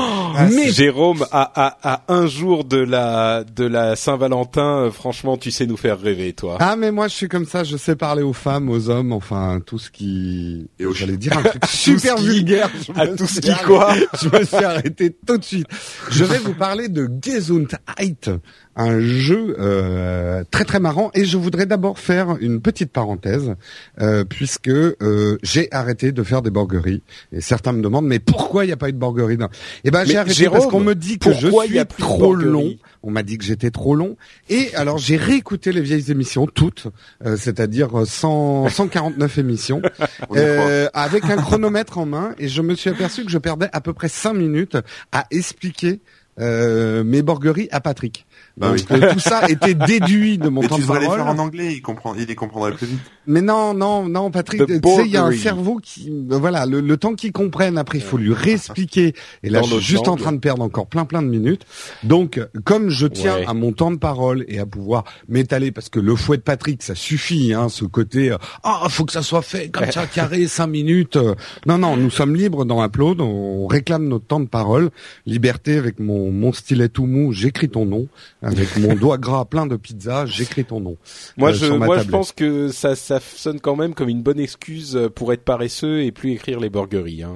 mais 0.49 0.71
Jérôme, 0.71 1.25
à, 1.33 1.51
à, 1.67 1.95
à 1.95 2.03
un 2.13 2.27
jour 2.27 2.63
de 2.63 2.77
la 2.77 3.43
de 3.43 3.65
la 3.65 3.97
Saint-Valentin, 3.97 4.83
euh, 4.85 4.89
franchement, 4.91 5.35
tu 5.35 5.51
sais 5.51 5.65
nous 5.65 5.75
faire 5.75 5.99
rêver, 5.99 6.31
toi. 6.31 6.55
ah, 6.61 6.77
mais 6.77 6.93
moi, 6.93 7.09
je 7.09 7.13
suis 7.15 7.27
comme 7.27 7.45
ça. 7.45 7.65
Je 7.65 7.75
sais 7.75 7.97
parler 7.97 8.21
aux 8.23 8.31
femmes, 8.31 8.69
aux 8.69 8.89
hommes, 8.89 9.11
enfin 9.11 9.59
tout 9.65 9.77
ce 9.79 9.91
qui. 9.91 10.65
Et 10.79 10.85
aux 10.85 10.93
J'allais 10.93 11.17
dire 11.17 11.37
un 11.37 11.43
truc 11.49 11.65
super 11.65 12.15
qui- 12.15 12.27
vulgaire. 12.27 12.69
Je 12.87 12.99
à 13.01 13.07
tout 13.07 13.27
ce 13.27 13.41
qui 13.41 13.49
arrêté- 13.51 13.65
quoi 13.65 13.93
Je 14.21 14.29
me 14.39 14.45
suis 14.45 14.63
arrêté 14.63 15.13
tout 15.27 15.37
de 15.39 15.43
suite. 15.43 15.67
Je 16.09 16.23
vais 16.23 16.37
vous 16.37 16.53
parler 16.53 16.87
de 16.87 17.09
Gesundheit, 17.21 18.29
un 18.75 18.99
jeu 18.99 19.55
euh, 19.59 20.43
très 20.49 20.65
très 20.65 20.79
marrant. 20.79 21.11
Et 21.13 21.25
je 21.25 21.37
voudrais 21.37 21.65
d'abord 21.65 21.99
faire 21.99 22.37
une 22.39 22.61
petite 22.61 22.91
parenthèse, 22.91 23.55
euh, 23.99 24.23
puisque 24.23 24.69
euh, 24.69 25.37
j'ai 25.43 25.67
arrêté 25.71 26.11
de 26.11 26.23
faire 26.23 26.41
des 26.41 26.49
borgueries. 26.51 27.01
Et 27.31 27.41
certains 27.41 27.73
me 27.73 27.81
demandent, 27.81 28.05
mais 28.05 28.19
pourquoi 28.19 28.63
il 28.63 28.67
n'y 28.67 28.73
a 28.73 28.77
pas 28.77 28.89
eu 28.89 28.93
de 28.93 28.97
borguerie. 28.97 29.37
Eh 29.83 29.91
ben, 29.91 30.05
j'ai 30.05 30.17
arrêté 30.17 30.35
Jérôme, 30.35 30.59
parce 30.59 30.71
qu'on 30.71 30.79
me 30.79 30.95
dit 30.95 31.19
que 31.19 31.33
je 31.33 31.47
y 31.47 31.67
suis 31.67 31.79
a 31.79 31.85
trop 31.85 32.33
long. 32.33 32.75
On 33.03 33.11
m'a 33.11 33.23
dit 33.23 33.37
que 33.37 33.43
j'étais 33.43 33.71
trop 33.71 33.95
long. 33.95 34.15
Et 34.49 34.73
alors, 34.75 34.97
j'ai 34.97 35.17
réécouté 35.17 35.71
les 35.71 35.81
vieilles 35.81 36.11
émissions, 36.11 36.45
toutes, 36.45 36.87
euh, 37.25 37.35
c'est-à-dire 37.35 38.01
euh, 38.01 38.05
100, 38.05 38.69
149 38.69 39.37
émissions. 39.39 39.81
On 40.29 40.35
y 40.35 40.37
croit. 40.37 40.37
Euh, 40.37 40.87
avec 40.93 41.25
un 41.25 41.37
chronomètre 41.37 41.97
en 41.97 42.05
main 42.05 42.35
et 42.37 42.47
je 42.47 42.61
me 42.61 42.75
suis 42.75 42.89
aperçu 42.89 43.25
que 43.25 43.31
je 43.31 43.37
perdais 43.37 43.69
à 43.73 43.81
peu 43.81 43.93
près 43.93 44.07
cinq 44.07 44.33
minutes 44.33 44.77
à 45.11 45.25
expliquer 45.31 46.01
euh, 46.39 47.03
mes 47.03 47.21
borgueries 47.21 47.67
à 47.71 47.81
Patrick. 47.81 48.25
Bah 48.57 48.69
Donc, 48.69 48.79
oui. 48.89 48.97
euh, 49.01 49.13
tout 49.13 49.19
ça 49.19 49.47
était 49.49 49.73
déduit 49.73 50.37
de 50.37 50.49
mon 50.49 50.61
Mais 50.61 50.67
temps 50.67 50.75
tu 50.75 50.81
de 50.81 50.85
devrais 50.87 50.99
les 50.99 51.05
parole. 51.05 51.21
faire 51.21 51.29
en 51.29 51.37
anglais, 51.39 51.73
il 51.73 51.81
comprend, 51.81 52.15
il 52.15 52.25
les 52.25 52.35
comprendrait 52.35 52.73
plus 52.73 52.87
vite. 52.87 52.99
Mais 53.27 53.41
non, 53.41 53.73
non, 53.73 54.07
non, 54.07 54.29
Patrick, 54.31 54.61
The 54.65 54.81
tu 54.81 54.89
sais, 54.89 55.05
il 55.05 55.11
y 55.11 55.17
a 55.17 55.23
un 55.23 55.31
cerveau 55.31 55.79
qui, 55.81 56.09
euh, 56.09 56.37
voilà, 56.37 56.65
le, 56.65 56.81
le 56.81 56.97
temps 56.97 57.13
qu'il 57.13 57.31
comprenne, 57.31 57.77
après, 57.77 57.97
il 57.99 58.03
faut 58.03 58.17
lui 58.17 58.33
réexpliquer. 58.33 59.13
Et 59.43 59.49
là, 59.49 59.61
Dans 59.61 59.67
je 59.67 59.75
suis 59.75 59.83
juste 59.83 60.07
en 60.07 60.15
train 60.15 60.31
de 60.31 60.39
perdre 60.39 60.63
encore 60.63 60.87
plein, 60.87 61.05
plein 61.05 61.21
de 61.21 61.27
minutes. 61.27 61.63
Donc, 62.03 62.39
comme 62.63 62.89
je 62.89 63.07
tiens 63.07 63.35
Ouais. 63.37 63.45
à 63.47 63.53
mon 63.53 63.71
temps 63.71 63.91
de 63.91 63.97
parole 63.97 64.43
et 64.47 64.59
à 64.59 64.65
pouvoir 64.65 65.03
m'étaler, 65.29 65.71
parce 65.71 65.87
que 65.89 65.99
le 65.99 66.15
fouet 66.15 66.37
de 66.37 66.41
Patrick, 66.41 66.81
ça 66.83 66.95
suffit, 66.95 67.53
hein, 67.53 67.69
ce 67.69 67.85
côté, 67.85 68.31
euh, 68.31 68.37
ah, 68.63 68.87
faut 68.89 69.05
que 69.05 69.13
ça 69.13 69.21
soit 69.21 69.41
fait 69.43 69.69
comme 69.69 69.89
ça, 69.91 70.05
carré, 70.13 70.47
cinq 70.47 70.67
minutes. 70.67 71.15
euh. 71.15 71.35
Non, 71.65 71.77
non, 71.77 71.95
nous 71.95 72.09
sommes 72.09 72.35
libres 72.35 72.65
dans 72.65 72.83
Upload, 72.83 73.21
on 73.21 73.67
réclame 73.67 74.07
notre 74.07 74.25
temps 74.25 74.39
de 74.39 74.47
parole. 74.47 74.89
Liberté 75.25 75.77
avec 75.77 75.99
mon, 75.99 76.20
mon 76.29 76.53
stylet 76.53 76.89
tout 76.89 77.07
mou, 77.07 77.31
j'écris 77.31 77.69
ton 77.69 77.85
nom. 77.85 78.07
Avec 78.41 78.77
mon 78.77 78.95
doigt 78.95 79.17
gras 79.17 79.45
plein 79.45 79.65
de 79.65 79.75
pizza, 79.75 80.25
j'écris 80.25 80.65
ton 80.65 80.79
nom. 80.79 80.97
Moi, 81.37 81.49
euh, 81.49 81.53
je, 81.53 81.65
moi, 81.67 81.99
je 81.99 82.09
pense 82.09 82.31
que 82.31 82.67
ça, 82.67 82.95
ça 82.95 83.19
sonne 83.19 83.59
quand 83.59 83.75
même 83.75 83.93
comme 83.93 84.09
une 84.09 84.21
bonne 84.21 84.39
excuse 84.39 84.99
pour 85.15 85.33
être 85.33 85.43
paresseux 85.43 86.03
et 86.03 86.11
plus 86.11 86.31
écrire 86.31 86.59
les 86.59 86.69
borgueries. 86.69 87.23
Hein. 87.23 87.35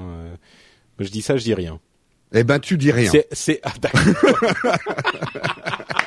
Je 1.00 1.10
dis 1.10 1.22
ça, 1.22 1.38
je 1.38 1.44
dis 1.44 1.54
rien. 1.54 1.80
Eh 2.34 2.44
ben, 2.44 2.60
tu 2.60 2.78
dis 2.78 2.92
rien. 2.92 3.10
C'est, 3.10 3.28
c'est, 3.32 3.60
ah, 3.64 3.74
d'accord. 3.82 4.02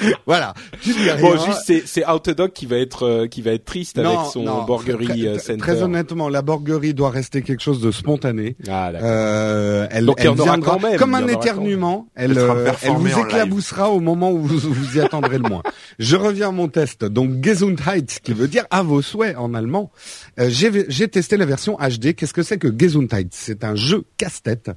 voilà. 0.26 0.54
Tu 0.80 0.92
dis 0.92 1.10
rien. 1.10 1.20
Bon, 1.20 1.32
juste 1.44 1.62
c'est 1.64 1.82
c'est 1.86 2.08
Outdog 2.08 2.52
qui 2.52 2.66
va 2.66 2.76
être 2.76 3.06
euh, 3.06 3.26
qui 3.26 3.42
va 3.42 3.52
être 3.52 3.64
triste 3.64 3.98
avec 3.98 4.18
son 4.32 4.42
non, 4.42 4.64
Borgerie 4.64 5.06
très, 5.06 5.26
euh, 5.26 5.32
très, 5.34 5.38
Center. 5.38 5.58
très 5.58 5.82
honnêtement, 5.82 6.28
la 6.28 6.42
Borgerie 6.42 6.94
doit 6.94 7.10
rester 7.10 7.42
quelque 7.42 7.62
chose 7.62 7.80
de 7.80 7.90
spontané. 7.90 8.56
Ah. 8.68 8.90
Euh, 8.94 9.86
elle, 9.90 10.06
Donc, 10.06 10.16
il 10.18 10.24
y 10.24 10.26
elle 10.26 10.32
en 10.32 10.38
aura 10.38 10.44
viendra 10.44 10.72
quand 10.72 10.80
même, 10.80 10.98
comme 10.98 11.14
un 11.14 11.26
éternuement. 11.28 12.08
Elle, 12.14 12.38
euh, 12.38 12.72
elle 12.82 12.92
vous 12.92 13.18
éclaboussera 13.18 13.90
au 13.90 14.00
moment 14.00 14.30
où 14.32 14.38
vous 14.42 14.58
vous 14.58 14.96
y 14.96 15.00
attendrez 15.00 15.38
le 15.38 15.48
moins. 15.48 15.62
Je 15.98 16.16
reviens 16.16 16.48
à 16.48 16.52
mon 16.52 16.68
test. 16.68 17.04
Donc 17.04 17.44
Gesundheit, 17.44 18.06
qui 18.22 18.32
veut 18.32 18.48
dire 18.48 18.64
à 18.70 18.82
vos 18.82 19.02
souhaits 19.02 19.36
en 19.36 19.54
allemand. 19.54 19.90
Euh, 20.38 20.48
j'ai 20.48 20.86
j'ai 20.88 21.08
testé 21.08 21.36
la 21.36 21.46
version 21.46 21.76
HD. 21.76 22.14
Qu'est-ce 22.14 22.32
que 22.32 22.42
c'est 22.42 22.58
que 22.58 22.68
Gesundheit? 22.76 23.28
C'est 23.30 23.64
un 23.64 23.74
jeu 23.74 24.04
casse-tête 24.16 24.70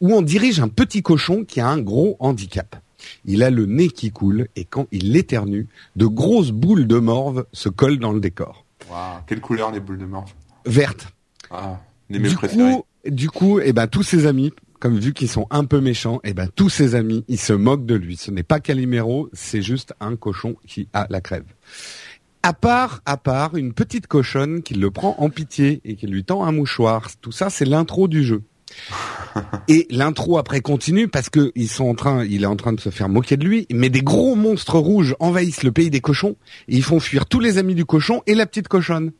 où 0.00 0.14
on 0.14 0.22
dirige 0.22 0.60
un 0.60 0.68
petit 0.68 1.02
cochon 1.02 1.44
qui 1.44 1.60
a 1.60 1.68
un 1.68 1.78
gros 1.78 2.16
handicap. 2.20 2.76
Il 3.24 3.42
a 3.42 3.50
le 3.50 3.66
nez 3.66 3.88
qui 3.88 4.10
coule 4.10 4.48
et 4.56 4.64
quand 4.64 4.86
il 4.92 5.16
éternue, 5.16 5.68
de 5.96 6.06
grosses 6.06 6.50
boules 6.52 6.86
de 6.86 6.98
morve 6.98 7.46
se 7.52 7.68
collent 7.68 7.98
dans 7.98 8.12
le 8.12 8.20
décor. 8.20 8.64
Quelle 9.26 9.40
couleur 9.40 9.70
les 9.70 9.80
boules 9.80 9.98
de 9.98 10.06
morve? 10.06 10.32
Verte. 10.66 11.08
Ah, 11.50 11.80
les 12.08 12.18
du 12.18 12.34
préférés. 12.34 12.72
coup, 12.72 12.84
du 13.06 13.30
coup, 13.30 13.60
eh 13.60 13.72
ben 13.72 13.86
tous 13.86 14.02
ses 14.02 14.26
amis, 14.26 14.52
comme 14.78 14.98
vu 14.98 15.12
qu'ils 15.12 15.28
sont 15.28 15.46
un 15.50 15.64
peu 15.64 15.80
méchants, 15.80 16.20
eh 16.24 16.34
ben 16.34 16.48
tous 16.54 16.68
ses 16.68 16.94
amis, 16.94 17.24
ils 17.28 17.38
se 17.38 17.52
moquent 17.52 17.86
de 17.86 17.94
lui. 17.94 18.16
Ce 18.16 18.30
n'est 18.30 18.42
pas 18.42 18.60
Calimero, 18.60 19.28
c'est 19.32 19.62
juste 19.62 19.94
un 20.00 20.16
cochon 20.16 20.56
qui 20.66 20.88
a 20.92 21.06
la 21.10 21.20
crève. 21.20 21.44
À 22.42 22.54
part, 22.54 23.02
à 23.04 23.16
part, 23.16 23.56
une 23.56 23.74
petite 23.74 24.06
cochonne 24.06 24.62
qui 24.62 24.74
le 24.74 24.90
prend 24.90 25.14
en 25.18 25.28
pitié 25.28 25.82
et 25.84 25.94
qui 25.96 26.06
lui 26.06 26.24
tend 26.24 26.44
un 26.44 26.52
mouchoir. 26.52 27.10
Tout 27.20 27.32
ça, 27.32 27.50
c'est 27.50 27.66
l'intro 27.66 28.08
du 28.08 28.24
jeu. 28.24 28.42
Et 29.68 29.86
l'intro 29.90 30.38
après 30.38 30.60
continue 30.60 31.08
parce 31.08 31.30
que 31.30 31.52
ils 31.54 31.68
sont 31.68 31.86
en 31.88 31.94
train, 31.94 32.24
il 32.24 32.42
est 32.42 32.46
en 32.46 32.56
train 32.56 32.72
de 32.72 32.80
se 32.80 32.90
faire 32.90 33.08
moquer 33.08 33.36
de 33.36 33.44
lui, 33.44 33.66
mais 33.72 33.88
des 33.88 34.02
gros 34.02 34.34
monstres 34.34 34.78
rouges 34.78 35.14
envahissent 35.20 35.62
le 35.62 35.72
pays 35.72 35.90
des 35.90 36.00
cochons 36.00 36.36
et 36.68 36.76
ils 36.76 36.82
font 36.82 37.00
fuir 37.00 37.26
tous 37.26 37.40
les 37.40 37.58
amis 37.58 37.74
du 37.74 37.84
cochon 37.84 38.22
et 38.26 38.34
la 38.34 38.46
petite 38.46 38.68
cochonne. 38.68 39.12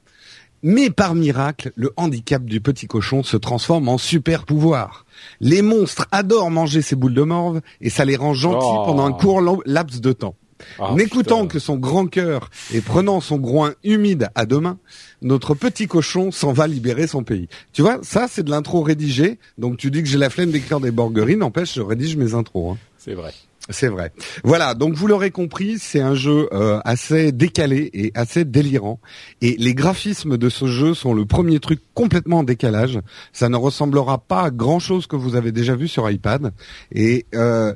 Mais 0.63 0.91
par 0.91 1.15
miracle, 1.15 1.73
le 1.75 1.93
handicap 1.97 2.45
du 2.45 2.61
petit 2.61 2.87
cochon 2.87 3.23
se 3.23 3.39
transforme 3.39 3.89
en 3.89 3.97
super 3.97 4.45
pouvoir. 4.45 5.07
Les 5.41 5.63
monstres 5.63 6.07
adorent 6.13 6.51
manger 6.51 6.83
ces 6.83 6.97
boules 6.97 7.15
de 7.15 7.23
morve 7.23 7.63
et 7.81 7.89
ça 7.89 8.05
les 8.05 8.17
rend 8.17 8.35
gentils 8.35 8.59
Oh. 8.61 8.83
pendant 8.85 9.07
un 9.07 9.13
court 9.13 9.41
laps 9.65 10.01
de 10.01 10.13
temps. 10.13 10.35
Ah, 10.79 10.95
N'écoutant 10.97 11.47
que 11.47 11.59
son 11.59 11.77
grand 11.77 12.07
cœur 12.07 12.51
et 12.73 12.81
prenant 12.81 13.21
son 13.21 13.37
groin 13.37 13.73
humide 13.85 14.29
à 14.35 14.47
deux 14.47 14.61
mains, 14.61 14.79
notre 15.23 15.55
petit 15.55 15.87
cochon 15.87 16.31
s'en 16.31 16.53
va 16.53 16.67
libérer 16.67 17.07
son 17.07 17.23
pays. 17.23 17.49
Tu 17.73 17.83
vois, 17.83 17.99
ça 18.03 18.27
c'est 18.29 18.43
de 18.43 18.51
l'intro 18.51 18.83
rédigée. 18.83 19.39
Donc 19.59 19.77
tu 19.77 19.91
dis 19.91 20.03
que 20.03 20.09
j'ai 20.09 20.19
la 20.19 20.31
flemme 20.31 20.51
d'écrire 20.51 20.81
des 20.81 20.91
borgueries, 20.91 21.37
n'empêche, 21.37 21.75
je 21.75 21.83
rédige 21.83 22.17
mes 22.17 22.35
intros. 22.35 22.75
hein. 22.75 22.79
C'est 22.99 23.15
vrai. 23.15 23.33
C'est 23.69 23.89
vrai. 23.89 24.11
Voilà, 24.43 24.75
donc 24.75 24.95
vous 24.95 25.07
l'aurez 25.07 25.31
compris, 25.31 25.79
c'est 25.79 26.01
un 26.01 26.15
jeu 26.15 26.49
euh, 26.53 26.81
assez 26.85 27.31
décalé 27.31 27.91
et 27.93 28.11
assez 28.15 28.45
délirant. 28.45 28.99
Et 29.43 29.55
les 29.59 29.75
graphismes 29.75 30.39
de 30.39 30.49
ce 30.49 30.67
jeu 30.67 30.95
sont 30.95 31.13
le 31.15 31.25
premier 31.25 31.61
truc 31.61 31.79
complètement 31.95 32.39
en 32.39 32.43
décalage. 32.43 32.99
Ça 33.33 33.49
ne 33.49 33.57
ressemblera 33.57 34.19
pas 34.19 34.43
à 34.45 34.51
grand-chose 34.51 35.07
que 35.07 35.15
vous 35.15 35.37
avez 35.37 35.53
déjà 35.53 35.77
vu 35.77 35.87
sur 35.89 36.11
iPad. 36.11 36.53
Et 36.93 37.27
euh, 37.35 37.75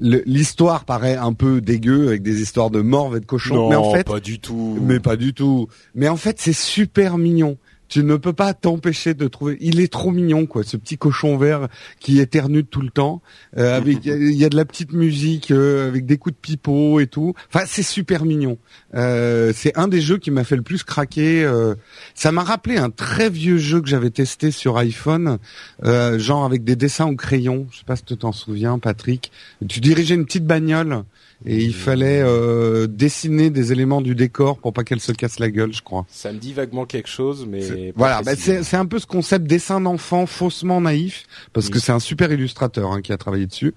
l'histoire 0.00 0.84
paraît 0.84 1.16
un 1.16 1.32
peu 1.32 1.60
dégueu 1.60 2.08
avec 2.08 2.22
des 2.22 2.40
histoires 2.40 2.70
de 2.70 2.80
morve 2.80 3.16
et 3.16 3.20
de 3.20 3.26
cochons. 3.26 3.54
Non, 3.54 3.68
mais 3.70 3.76
en 3.76 3.92
fait, 3.92 4.04
pas 4.04 4.20
du 4.20 4.38
tout. 4.38 4.78
mais 4.80 5.00
pas 5.00 5.16
du 5.16 5.34
tout. 5.34 5.68
Mais 5.94 6.08
en 6.08 6.16
fait, 6.16 6.40
c'est 6.40 6.52
super 6.52 7.18
mignon. 7.18 7.56
Tu 7.88 8.02
ne 8.02 8.16
peux 8.16 8.32
pas 8.32 8.54
t'empêcher 8.54 9.14
de 9.14 9.28
trouver. 9.28 9.56
Il 9.60 9.80
est 9.80 9.92
trop 9.92 10.10
mignon, 10.10 10.46
quoi. 10.46 10.64
Ce 10.64 10.76
petit 10.76 10.98
cochon 10.98 11.36
vert 11.36 11.68
qui 12.00 12.18
éternue 12.20 12.64
tout 12.64 12.80
le 12.80 12.90
temps. 12.90 13.22
Euh, 13.56 13.76
avec, 13.76 14.04
il 14.04 14.32
y 14.34 14.44
a 14.44 14.48
de 14.48 14.56
la 14.56 14.64
petite 14.64 14.92
musique 14.92 15.50
euh, 15.50 15.88
avec 15.88 16.06
des 16.06 16.16
coups 16.18 16.34
de 16.34 16.40
pipeau 16.40 17.00
et 17.00 17.06
tout. 17.06 17.34
Enfin, 17.52 17.64
c'est 17.66 17.82
super 17.82 18.24
mignon. 18.24 18.58
Euh, 18.94 19.52
c'est 19.54 19.76
un 19.78 19.88
des 19.88 20.00
jeux 20.00 20.18
qui 20.18 20.30
m'a 20.30 20.44
fait 20.44 20.56
le 20.56 20.62
plus 20.62 20.82
craquer. 20.82 21.44
euh. 21.44 21.74
ça 22.14 22.32
m'a 22.32 22.42
rappelé 22.42 22.76
un 22.76 22.90
très 22.90 23.30
vieux 23.30 23.58
jeu 23.58 23.80
que 23.80 23.88
j'avais 23.88 24.10
testé 24.10 24.50
sur 24.50 24.76
iPhone, 24.78 25.38
euh, 25.84 26.18
genre 26.18 26.44
avec 26.44 26.64
des 26.64 26.76
dessins 26.76 27.06
au 27.06 27.16
crayon. 27.16 27.66
Je 27.70 27.78
sais 27.78 27.84
pas 27.84 27.96
si 27.96 28.04
tu 28.04 28.16
t'en 28.16 28.32
souviens, 28.32 28.78
Patrick. 28.78 29.30
Tu 29.68 29.80
dirigeais 29.80 30.14
une 30.14 30.24
petite 30.24 30.46
bagnole 30.46 31.04
et 31.44 31.56
il 31.56 31.74
fallait 31.74 32.22
euh, 32.22 32.86
dessiner 32.86 33.50
des 33.50 33.72
éléments 33.72 34.00
du 34.00 34.14
décor 34.14 34.58
pour 34.58 34.72
pas 34.72 34.84
qu'elle 34.84 35.00
se 35.00 35.12
casse 35.12 35.38
la 35.38 35.50
gueule, 35.50 35.72
je 35.72 35.82
crois. 35.82 36.06
Ça 36.08 36.32
me 36.32 36.38
dit 36.38 36.52
vaguement 36.52 36.86
quelque 36.86 37.08
chose, 37.08 37.46
mais 37.48 37.92
Voilà, 37.96 38.22
bah, 38.22 38.32
c'est 38.36 38.76
un 38.76 38.86
peu 38.86 38.98
ce 38.98 39.06
concept 39.06 39.46
dessin 39.46 39.80
d'enfant 39.80 40.26
faussement 40.26 40.80
naïf, 40.80 41.24
parce 41.52 41.68
que 41.68 41.78
c'est 41.78 41.92
un 41.92 42.00
super 42.00 42.32
illustrateur 42.32 42.92
hein, 42.92 43.02
qui 43.02 43.12
a 43.12 43.18
travaillé 43.18 43.46
dessus. 43.46 43.74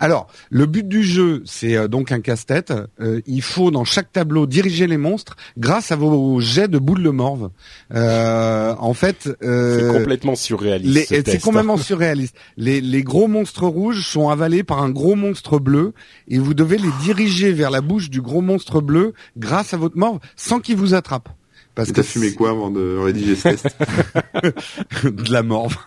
Alors, 0.00 0.28
le 0.50 0.66
but 0.66 0.88
du 0.88 1.02
jeu, 1.02 1.42
c'est 1.44 1.76
euh, 1.76 1.88
donc 1.88 2.12
un 2.12 2.20
casse-tête. 2.20 2.72
Euh, 3.00 3.20
il 3.26 3.42
faut 3.42 3.70
dans 3.70 3.84
chaque 3.84 4.12
tableau 4.12 4.46
diriger 4.46 4.86
les 4.86 4.96
monstres 4.96 5.36
grâce 5.58 5.92
à 5.92 5.96
vos 5.96 6.40
jets 6.40 6.68
de 6.68 6.78
boules 6.78 7.02
de 7.02 7.10
morve. 7.10 7.50
Euh, 7.94 8.74
en 8.78 8.94
fait, 8.94 9.28
euh, 9.42 9.92
c'est 9.92 9.98
complètement 9.98 10.34
surréaliste. 10.34 11.08
ce 11.08 11.22
C'est 11.24 11.40
complètement 11.40 11.76
surréaliste. 11.90 12.36
Les, 12.56 12.80
les 12.80 13.02
gros 13.02 13.28
monstres 13.28 13.66
rouges 13.66 14.06
sont 14.06 14.28
avalés 14.28 14.62
par 14.64 14.82
un 14.82 14.90
gros 14.90 15.14
monstre 15.14 15.58
bleu 15.58 15.92
et 16.28 16.38
vous 16.38 16.54
devez 16.54 16.78
les 16.78 16.90
diriger 17.02 17.52
vers 17.52 17.70
la 17.70 17.80
bouche 17.80 18.10
du 18.10 18.20
gros 18.20 18.40
monstre 18.40 18.80
bleu 18.80 19.14
grâce 19.36 19.74
à 19.74 19.76
votre 19.76 19.96
morve 19.96 20.18
sans 20.36 20.60
qu'il 20.60 20.76
vous 20.76 20.94
attrape. 20.94 21.28
Parce 21.74 21.88
Et 21.88 21.92
que 21.92 21.96
T'as 21.96 22.02
fumé 22.06 22.32
quoi 22.34 22.50
avant 22.50 22.70
de 22.70 22.98
rédiger 22.98 23.34
ce 23.34 23.48
test 23.48 23.66
de 25.04 25.32
la 25.32 25.42
morve. 25.42 25.76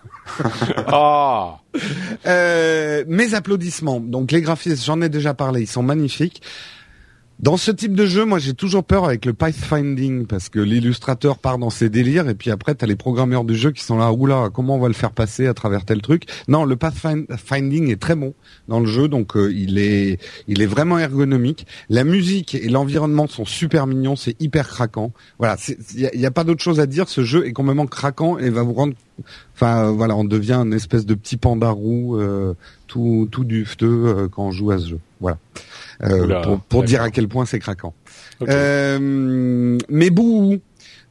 Ah, 0.87 1.59
Euh, 2.25 3.03
mes 3.07 3.33
applaudissements. 3.33 4.01
Donc 4.01 4.31
les 4.31 4.41
graphismes, 4.41 4.83
j'en 4.85 5.01
ai 5.01 5.07
déjà 5.09 5.33
parlé, 5.33 5.61
ils 5.61 5.67
sont 5.67 5.83
magnifiques. 5.83 6.41
Dans 7.39 7.55
ce 7.55 7.69
type 7.69 7.93
de 7.93 8.07
jeu, 8.07 8.25
moi 8.25 8.39
j'ai 8.39 8.55
toujours 8.55 8.83
peur 8.83 9.05
avec 9.05 9.23
le 9.23 9.31
pathfinding 9.31 10.25
parce 10.25 10.49
que 10.49 10.59
l'illustrateur 10.59 11.37
part 11.37 11.59
dans 11.59 11.69
ses 11.69 11.87
délires 11.87 12.27
et 12.29 12.33
puis 12.33 12.49
après 12.49 12.73
t'as 12.73 12.87
les 12.87 12.95
programmeurs 12.95 13.43
du 13.43 13.55
jeu 13.55 13.71
qui 13.71 13.83
sont 13.83 13.99
là, 13.99 14.11
oula, 14.11 14.49
comment 14.51 14.75
on 14.75 14.79
va 14.79 14.87
le 14.87 14.95
faire 14.95 15.11
passer 15.11 15.45
à 15.45 15.53
travers 15.53 15.85
tel 15.85 16.01
truc? 16.01 16.23
Non, 16.47 16.65
le 16.65 16.75
pathfinding 16.75 17.91
est 17.91 18.01
très 18.01 18.15
bon 18.15 18.33
dans 18.67 18.79
le 18.79 18.87
jeu, 18.87 19.07
donc 19.07 19.37
euh, 19.37 19.53
il 19.53 19.77
est 19.77 20.19
il 20.47 20.63
est 20.63 20.65
vraiment 20.65 20.97
ergonomique. 20.97 21.67
La 21.89 22.03
musique 22.03 22.55
et 22.55 22.69
l'environnement 22.69 23.27
sont 23.27 23.45
super 23.45 23.85
mignons, 23.85 24.15
c'est 24.15 24.35
hyper 24.41 24.67
craquant. 24.67 25.11
Voilà, 25.37 25.57
il 25.93 26.19
y 26.19 26.25
a, 26.25 26.31
pas 26.31 26.43
d'autre 26.43 26.63
chose 26.63 26.79
à 26.79 26.87
dire. 26.87 27.07
Ce 27.07 27.23
jeu 27.23 27.45
est 27.45 27.53
complètement 27.53 27.85
craquant 27.85 28.39
et 28.39 28.49
va 28.49 28.63
vous 28.63 28.73
rendre 28.73 28.93
Enfin 29.55 29.91
voilà, 29.91 30.15
on 30.15 30.23
devient 30.23 30.61
une 30.63 30.73
espèce 30.73 31.05
de 31.05 31.15
petit 31.15 31.37
panda 31.37 31.69
roux, 31.69 32.17
euh, 32.17 32.53
tout 32.87 33.27
tout 33.31 33.43
dufteux 33.43 34.05
euh, 34.05 34.27
quand 34.27 34.45
on 34.45 34.51
joue 34.51 34.71
à 34.71 34.77
ce 34.77 34.89
jeu. 34.89 34.99
Voilà. 35.19 35.37
Euh, 36.03 36.41
pour 36.43 36.59
pour 36.61 36.83
dire 36.83 37.01
à 37.01 37.09
quel 37.09 37.27
point 37.27 37.45
c'est 37.45 37.59
craquant. 37.59 37.93
Euh, 38.47 39.77
mais 39.89 40.09
bouh, 40.09 40.59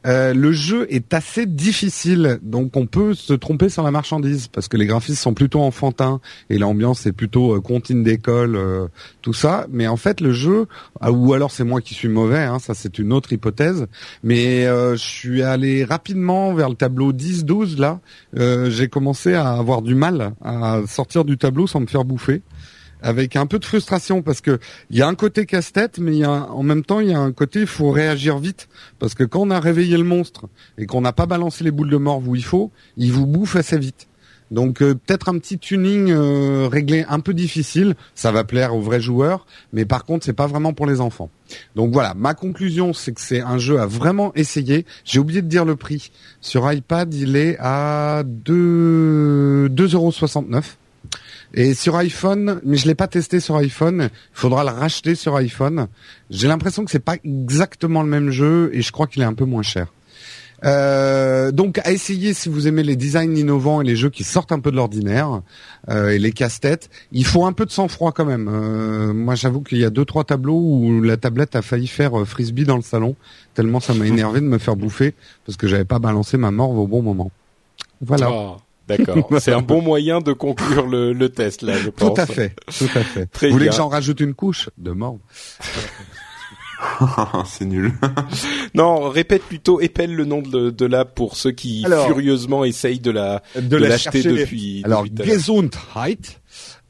euh, 0.05 0.33
le 0.33 0.51
jeu 0.53 0.87
est 0.89 1.13
assez 1.13 1.45
difficile, 1.45 2.39
donc 2.41 2.77
on 2.77 2.85
peut 2.85 3.13
se 3.13 3.33
tromper 3.33 3.67
sur 3.67 3.83
la 3.83 3.91
marchandise 3.91 4.47
parce 4.47 4.67
que 4.67 4.77
les 4.77 4.85
graphismes 4.85 5.15
sont 5.17 5.33
plutôt 5.33 5.59
enfantins 5.61 6.21
et 6.49 6.57
l'ambiance 6.57 7.05
est 7.07 7.11
plutôt 7.11 7.55
euh, 7.55 7.61
comptine 7.61 8.03
d'école, 8.03 8.55
euh, 8.55 8.87
tout 9.21 9.33
ça. 9.33 9.65
Mais 9.69 9.87
en 9.87 9.97
fait, 9.97 10.21
le 10.21 10.31
jeu, 10.31 10.67
ah, 11.01 11.11
ou 11.11 11.33
alors 11.33 11.51
c'est 11.51 11.65
moi 11.65 11.81
qui 11.81 11.93
suis 11.93 12.07
mauvais, 12.07 12.43
hein, 12.43 12.59
ça 12.59 12.73
c'est 12.73 12.99
une 12.99 13.11
autre 13.11 13.33
hypothèse. 13.33 13.87
Mais 14.23 14.65
euh, 14.65 14.95
je 14.95 15.03
suis 15.03 15.41
allé 15.41 15.83
rapidement 15.83 16.53
vers 16.53 16.69
le 16.69 16.75
tableau 16.75 17.11
10-12 17.11 17.77
là. 17.79 17.99
Euh, 18.37 18.69
J'ai 18.69 18.87
commencé 18.87 19.33
à 19.33 19.49
avoir 19.49 19.81
du 19.81 19.95
mal 19.95 20.33
à 20.41 20.81
sortir 20.87 21.25
du 21.25 21.37
tableau 21.37 21.67
sans 21.67 21.81
me 21.81 21.87
faire 21.87 22.05
bouffer. 22.05 22.43
Avec 23.01 23.35
un 23.35 23.45
peu 23.45 23.59
de 23.59 23.65
frustration 23.65 24.21
parce 24.21 24.41
que 24.41 24.59
il 24.89 24.97
y 24.97 25.01
a 25.01 25.07
un 25.07 25.15
côté 25.15 25.45
casse-tête, 25.45 25.99
mais 25.99 26.25
en 26.25 26.63
même 26.63 26.83
temps 26.83 26.99
il 26.99 27.09
y 27.09 27.13
a 27.13 27.19
un 27.19 27.31
côté 27.31 27.61
il 27.61 27.67
faut 27.67 27.91
réagir 27.91 28.39
vite 28.39 28.67
parce 28.97 29.13
que 29.13 29.23
quand 29.23 29.41
on 29.41 29.51
a 29.51 29.59
réveillé 29.59 29.97
le 29.97 30.03
monstre 30.03 30.47
et 30.77 30.87
qu'on 30.87 31.01
n'a 31.01 31.13
pas 31.13 31.27
balancé 31.27 31.63
les 31.63 31.71
boules 31.71 31.89
de 31.89 31.97
morve 31.97 32.27
où 32.27 32.35
il 32.35 32.43
faut, 32.43 32.71
il 32.97 33.11
vous 33.11 33.27
bouffe 33.27 33.55
assez 33.55 33.77
vite. 33.77 34.07
Donc 34.51 34.81
euh, 34.81 34.95
peut-être 34.95 35.29
un 35.29 35.37
petit 35.39 35.59
tuning 35.59 36.09
euh, 36.11 36.67
réglé 36.71 37.05
un 37.09 37.19
peu 37.19 37.33
difficile, 37.33 37.95
ça 38.15 38.31
va 38.31 38.43
plaire 38.43 38.75
aux 38.75 38.81
vrais 38.81 39.01
joueurs, 39.01 39.45
mais 39.73 39.85
par 39.85 40.05
contre 40.05 40.25
c'est 40.25 40.33
pas 40.33 40.47
vraiment 40.47 40.73
pour 40.73 40.85
les 40.85 41.01
enfants. 41.01 41.29
Donc 41.75 41.91
voilà, 41.91 42.13
ma 42.13 42.33
conclusion 42.33 42.93
c'est 42.93 43.11
que 43.11 43.21
c'est 43.21 43.41
un 43.41 43.57
jeu 43.57 43.79
à 43.79 43.85
vraiment 43.85 44.33
essayer. 44.35 44.85
J'ai 45.03 45.19
oublié 45.19 45.41
de 45.41 45.47
dire 45.47 45.65
le 45.65 45.75
prix. 45.75 46.11
Sur 46.39 46.71
iPad 46.71 47.13
il 47.13 47.35
est 47.35 47.57
à 47.59 48.23
2 48.25 49.69
2,69€. 49.69 50.63
Et 51.53 51.73
sur 51.73 51.95
iPhone, 51.95 52.59
mais 52.63 52.77
je 52.77 52.87
l'ai 52.87 52.95
pas 52.95 53.07
testé 53.07 53.39
sur 53.39 53.55
iPhone, 53.55 54.09
il 54.11 54.37
faudra 54.37 54.63
le 54.63 54.71
racheter 54.71 55.15
sur 55.15 55.35
iPhone. 55.35 55.87
J'ai 56.29 56.47
l'impression 56.47 56.85
que 56.85 56.91
c'est 56.91 56.99
pas 56.99 57.15
exactement 57.23 58.03
le 58.03 58.09
même 58.09 58.31
jeu 58.31 58.69
et 58.73 58.81
je 58.81 58.91
crois 58.91 59.07
qu'il 59.07 59.21
est 59.21 59.25
un 59.25 59.33
peu 59.33 59.45
moins 59.45 59.63
cher. 59.63 59.87
Euh, 60.65 61.51
donc 61.51 61.77
à 61.83 61.91
essayer 61.91 62.33
si 62.33 62.49
vous 62.49 62.67
aimez 62.67 62.81
les 62.81 62.95
designs 62.95 63.35
innovants 63.37 63.81
et 63.81 63.83
les 63.83 63.95
jeux 63.95 64.09
qui 64.09 64.23
sortent 64.23 64.51
un 64.51 64.59
peu 64.59 64.71
de 64.71 64.75
l'ordinaire 64.75 65.41
euh, 65.89 66.09
et 66.09 66.19
les 66.19 66.31
casse-têtes. 66.31 66.89
Il 67.11 67.25
faut 67.25 67.45
un 67.45 67.53
peu 67.53 67.65
de 67.65 67.71
sang-froid 67.71 68.11
quand 68.11 68.25
même. 68.25 68.49
Euh, 68.51 69.13
moi 69.13 69.35
j'avoue 69.35 69.61
qu'il 69.61 69.77
y 69.77 69.85
a 69.85 69.91
deux 69.91 70.05
trois 70.05 70.23
tableaux 70.23 70.59
où 70.59 71.01
la 71.01 71.15
tablette 71.15 71.55
a 71.55 71.61
failli 71.61 71.87
faire 71.87 72.25
frisbee 72.25 72.65
dans 72.65 72.75
le 72.75 72.81
salon 72.81 73.15
tellement 73.53 73.79
ça 73.79 73.93
m'a 73.93 74.05
énervé 74.07 74.41
de 74.41 74.45
me 74.45 74.57
faire 74.57 74.75
bouffer 74.75 75.13
parce 75.45 75.57
que 75.57 75.67
j'avais 75.67 75.85
pas 75.85 75.99
balancé 75.99 76.37
ma 76.37 76.51
morve 76.51 76.79
au 76.79 76.87
bon 76.87 77.03
moment. 77.03 77.31
Voilà. 78.01 78.29
Ah. 78.31 78.57
D'accord. 78.87 79.29
C'est 79.39 79.53
un 79.53 79.61
bon 79.61 79.81
moyen 79.81 80.21
de 80.21 80.33
conclure 80.33 80.87
le, 80.87 81.13
le 81.13 81.29
test 81.29 81.61
là, 81.61 81.77
je 81.77 81.89
pense. 81.89 82.15
Tout 82.15 82.21
à 82.21 82.25
fait, 82.25 82.55
tout 82.77 82.89
à 82.95 83.03
fait. 83.03 83.25
Très 83.27 83.47
Vous 83.47 83.53
voulez 83.53 83.65
bien. 83.65 83.71
que 83.71 83.77
j'en 83.77 83.89
rajoute 83.89 84.19
une 84.19 84.33
couche 84.33 84.69
de 84.77 84.91
mort 84.91 85.17
c'est 87.45 87.65
nul. 87.65 87.91
Non, 88.75 89.09
répète 89.09 89.41
plutôt, 89.43 89.81
épelle 89.81 90.13
le 90.13 90.25
nom 90.25 90.41
de, 90.41 90.69
de 90.69 90.85
l'app 90.85 91.15
pour 91.15 91.35
ceux 91.35 91.51
qui 91.51 91.83
Alors, 91.85 92.05
furieusement 92.05 92.63
essayent 92.63 92.99
de 92.99 93.09
la 93.09 93.41
de, 93.59 93.75
la 93.77 93.89
l'acheter 93.89 94.21
depuis. 94.21 94.83
Alors 94.85 95.05
depuis. 95.09 95.31
Gesundheit, 95.31 96.39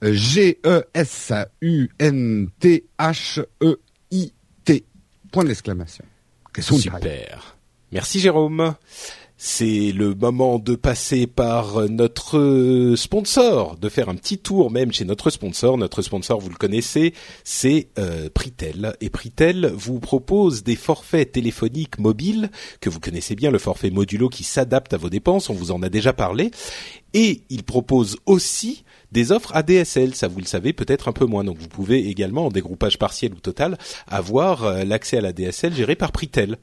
euh, 0.03 0.11
G 0.11 0.59
E 0.65 0.83
S 0.93 1.31
U 1.61 1.89
N 1.99 2.49
T 2.59 2.85
H 2.99 3.45
E 3.63 3.79
I 4.11 4.33
T. 4.65 4.83
Point 5.31 5.45
d'exclamation. 5.45 6.03
Super. 6.59 7.55
Merci 7.91 8.19
Jérôme. 8.19 8.75
C'est 9.39 9.91
le 9.91 10.15
moment 10.15 10.57
de 10.57 10.75
passer 10.75 11.27
par 11.27 11.87
notre 11.89 12.95
sponsor, 12.97 13.77
de 13.77 13.87
faire 13.87 14.09
un 14.09 14.15
petit 14.15 14.39
tour 14.39 14.71
même 14.71 14.91
chez 14.91 15.05
notre 15.05 15.29
sponsor. 15.29 15.77
Notre 15.77 16.01
sponsor, 16.01 16.39
vous 16.39 16.49
le 16.49 16.55
connaissez, 16.55 17.13
c'est 17.43 17.89
euh, 17.99 18.29
Pritel. 18.33 18.95
Et 18.99 19.11
Pritel 19.11 19.71
vous 19.75 19.99
propose 19.99 20.63
des 20.63 20.75
forfaits 20.75 21.33
téléphoniques 21.33 21.99
mobiles, 21.99 22.49
que 22.81 22.89
vous 22.89 22.99
connaissez 22.99 23.35
bien, 23.35 23.51
le 23.51 23.59
forfait 23.59 23.91
modulo 23.91 24.27
qui 24.27 24.43
s'adapte 24.43 24.95
à 24.95 24.97
vos 24.97 25.11
dépenses, 25.11 25.51
on 25.51 25.53
vous 25.53 25.69
en 25.69 25.83
a 25.83 25.89
déjà 25.89 26.13
parlé. 26.13 26.49
Et 27.13 27.43
il 27.51 27.63
propose 27.63 28.17
aussi 28.25 28.85
des 29.11 29.31
offres 29.31 29.55
ADSL, 29.55 30.15
ça 30.15 30.27
vous 30.27 30.39
le 30.39 30.45
savez 30.45 30.73
peut-être 30.73 31.09
un 31.09 31.13
peu 31.13 31.25
moins. 31.25 31.43
Donc 31.43 31.59
vous 31.59 31.67
pouvez 31.67 32.09
également, 32.09 32.47
en 32.47 32.49
dégroupage 32.49 32.97
partiel 32.97 33.33
ou 33.33 33.39
total, 33.39 33.77
avoir 34.07 34.63
euh, 34.63 34.83
l'accès 34.83 35.17
à 35.17 35.21
la 35.21 35.31
DSL 35.31 35.75
géré 35.75 35.95
par 35.95 36.11
Pritel. 36.11 36.57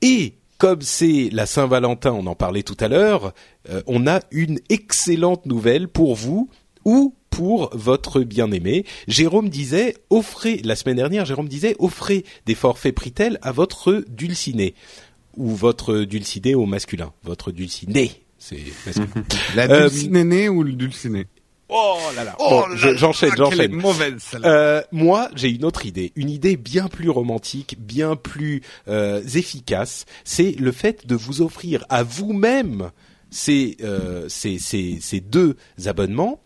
Et 0.00 0.32
comme 0.58 0.82
c'est 0.82 1.30
la 1.32 1.46
Saint-Valentin, 1.46 2.12
on 2.12 2.26
en 2.26 2.34
parlait 2.34 2.64
tout 2.64 2.76
à 2.80 2.88
l'heure, 2.88 3.32
euh, 3.70 3.80
on 3.86 4.06
a 4.06 4.20
une 4.30 4.58
excellente 4.68 5.46
nouvelle 5.46 5.88
pour 5.88 6.14
vous 6.16 6.50
ou 6.84 7.14
pour 7.30 7.70
votre 7.72 8.20
bien-aimé. 8.22 8.84
Jérôme 9.06 9.48
disait, 9.48 9.96
offrez, 10.10 10.60
la 10.64 10.74
semaine 10.74 10.96
dernière, 10.96 11.24
Jérôme 11.24 11.48
disait, 11.48 11.76
offrez 11.78 12.24
des 12.46 12.56
forfaits 12.56 12.94
Pritel 12.94 13.38
à 13.42 13.52
votre 13.52 14.04
dulciné. 14.08 14.74
Ou 15.36 15.54
votre 15.54 16.00
dulciné 16.00 16.56
au 16.56 16.66
masculin. 16.66 17.12
Votre 17.22 17.52
dulciné. 17.52 18.10
C'est 18.38 18.58
masculin. 18.84 19.06
La 19.54 19.70
Euh, 19.70 19.88
dulcinée 19.88 20.48
ou 20.48 20.64
le 20.64 20.72
dulciné? 20.72 21.26
Oh 21.68 21.98
là 22.16 22.24
là. 22.24 22.36
Bon, 22.38 22.64
je- 22.74 22.96
j'enchaîne, 22.96 23.32
j'enchaîne. 23.36 23.72
mauvaise 23.72 24.14
celle-là. 24.18 24.48
Euh, 24.48 24.82
moi, 24.92 25.28
j'ai 25.34 25.50
une 25.50 25.64
autre 25.64 25.86
idée, 25.86 26.12
une 26.16 26.30
idée 26.30 26.56
bien 26.56 26.88
plus 26.88 27.10
romantique, 27.10 27.76
bien 27.78 28.16
plus 28.16 28.62
euh, 28.88 29.22
efficace. 29.34 30.04
C'est 30.24 30.52
le 30.58 30.72
fait 30.72 31.06
de 31.06 31.14
vous 31.14 31.42
offrir 31.42 31.84
à 31.88 32.02
vous-même 32.02 32.90
ces, 33.30 33.76
euh, 33.82 34.26
ces, 34.28 34.58
ces, 34.58 34.98
ces 35.00 35.20
deux 35.20 35.56
abonnements 35.84 36.40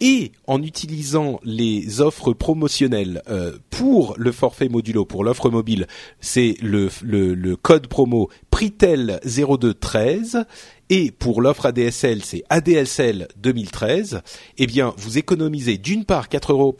et 0.00 0.32
en 0.46 0.62
utilisant 0.62 1.40
les 1.42 2.02
offres 2.02 2.34
promotionnelles 2.34 3.22
euh, 3.30 3.56
pour 3.70 4.14
le 4.18 4.30
forfait 4.30 4.68
modulo, 4.68 5.06
pour 5.06 5.24
l'offre 5.24 5.48
mobile, 5.48 5.86
c'est 6.20 6.54
le, 6.60 6.90
le, 7.02 7.32
le 7.34 7.56
code 7.56 7.86
promo 7.86 8.28
Pritel 8.50 9.20
0213 9.24 10.44
et 10.88 11.10
pour 11.10 11.42
l'offre 11.42 11.66
ADSL, 11.66 12.22
c'est 12.24 12.44
ADSL 12.48 13.26
2013. 13.38 14.22
Eh 14.58 14.66
bien, 14.68 14.94
vous 14.96 15.18
économisez 15.18 15.78
d'une 15.78 16.04
part 16.04 16.28
4,90 16.28 16.52
euros 16.52 16.76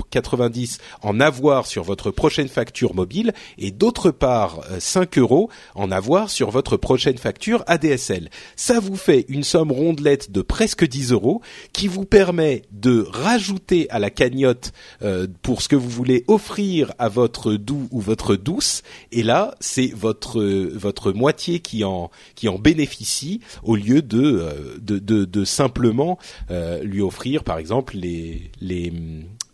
en 1.03 1.19
avoir 1.19 1.67
sur 1.67 1.83
votre 1.83 2.13
prochaine 2.13 2.47
facture 2.47 2.95
mobile 2.95 3.33
et 3.59 3.73
d'autre 3.73 4.13
part 4.13 4.61
euh, 4.71 4.79
5 4.79 5.19
euros 5.19 5.51
en 5.75 5.91
avoir 5.91 6.31
sur 6.31 6.51
votre 6.51 6.77
prochaine 6.77 7.19
facture 7.19 7.65
ADSL. 7.67 8.31
Ça 8.55 8.79
vous 8.79 8.97
fait 8.97 9.25
une 9.29 9.43
somme 9.43 9.73
rondelette 9.73 10.31
de 10.31 10.41
presque 10.43 10.87
10 10.87 11.11
euros 11.11 11.41
qui 11.73 11.89
vous 11.89 12.05
permet 12.05 12.63
de 12.71 13.05
rajouter 13.11 13.91
à 13.91 13.99
la 13.99 14.11
cagnotte 14.11 14.73
euh, 15.03 15.27
pour 15.43 15.63
ce 15.63 15.69
que 15.69 15.77
vous 15.77 15.91
voulez 15.91 16.25
offrir 16.29 16.93
à 16.99 17.09
votre 17.09 17.55
doux 17.55 17.89
ou 17.91 18.01
votre 18.01 18.37
douce. 18.37 18.83
Et 19.11 19.25
là, 19.25 19.57
c'est 19.59 19.93
votre 19.93 20.43
votre 20.43 21.11
moitié 21.13 21.59
qui 21.59 21.83
en 21.83 22.11
qui 22.37 22.49
en 22.49 22.59
bénéficie 22.59 23.41
au 23.65 23.75
lieu 23.75 23.96
de 24.03 24.23
euh, 24.23 24.79
de, 24.81 24.99
de, 24.99 25.25
de 25.25 25.45
simplement 25.45 26.19
euh, 26.51 26.83
lui 26.83 27.01
offrir, 27.01 27.45
par 27.45 27.59
exemple, 27.59 27.97
les 27.97 28.51
les 28.61 28.93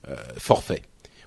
euh, 0.09 0.17
forfaits. 0.37 0.83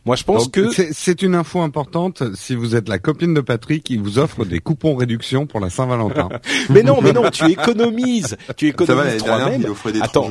Moi, 0.06 0.16
je 0.16 0.24
pense 0.24 0.44
Donc, 0.44 0.52
que 0.52 0.72
c'est- 0.72 0.92
c'est 0.94 1.22
une 1.24 1.34
info 1.34 1.62
importante. 1.62 2.22
Si 2.36 2.54
vous 2.54 2.76
êtes 2.76 2.88
la 2.90 3.00
copine 3.00 3.34
de 3.34 3.42
Patrick, 3.42 3.90
il 3.90 4.00
vous 4.02 4.20
offre 4.20 4.46
des 4.46 4.60
coupons 4.60 4.96
réduction 4.96 5.48
pour 5.48 5.60
la 5.60 5.72
Saint-Valentin. 5.72 6.30
mais 6.70 6.84
non, 6.84 7.02
mais 7.02 7.12
non, 7.12 7.30
tu 7.32 7.46
économises, 7.50 8.38
tu 8.56 8.68
Ça 8.86 8.94
va, 8.94 9.06
économises 9.08 9.24
toi-même. 9.24 9.62
il 9.62 9.68
offrait 9.70 9.92
des 9.94 10.02
Attends. 10.02 10.30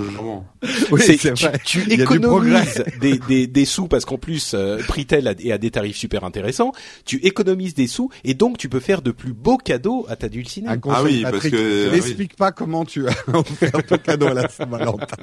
oui, 0.92 1.16
tu, 1.18 1.28
vrai. 1.30 1.60
tu 1.64 1.80
a 1.80 1.92
économises 1.94 2.84
des, 3.00 3.18
des, 3.18 3.46
des 3.48 3.64
sous 3.64 3.88
parce 3.88 4.04
qu'en 4.04 4.16
plus 4.18 4.52
euh, 4.54 4.78
Pritel 4.86 5.26
a, 5.26 5.32
est 5.32 5.50
à 5.50 5.58
des 5.58 5.72
tarifs 5.72 5.96
super 5.96 6.22
intéressants. 6.22 6.70
Tu 7.04 7.16
économises 7.26 7.74
des 7.74 7.88
sous 7.88 8.10
et 8.22 8.34
donc 8.34 8.58
tu 8.58 8.68
peux 8.68 8.80
faire 8.80 9.02
de 9.02 9.10
plus 9.10 9.32
beaux 9.32 9.58
cadeaux 9.58 10.06
à 10.08 10.14
ta 10.14 10.28
dulcinée. 10.28 10.68
Un 10.68 10.78
conseil, 10.78 10.96
Ah 10.98 11.02
oui, 11.04 11.20
parce 11.22 11.32
Patrick, 11.34 11.52
que- 11.54 11.90
n'explique 11.90 12.36
pas 12.36 12.52
comment 12.52 12.84
tu 12.84 13.08
as 13.08 13.12
offert 13.34 13.72
ton 13.88 13.98
cadeau 13.98 14.26
à 14.28 14.34
la 14.34 14.48
Saint-Valentin. 14.48 15.16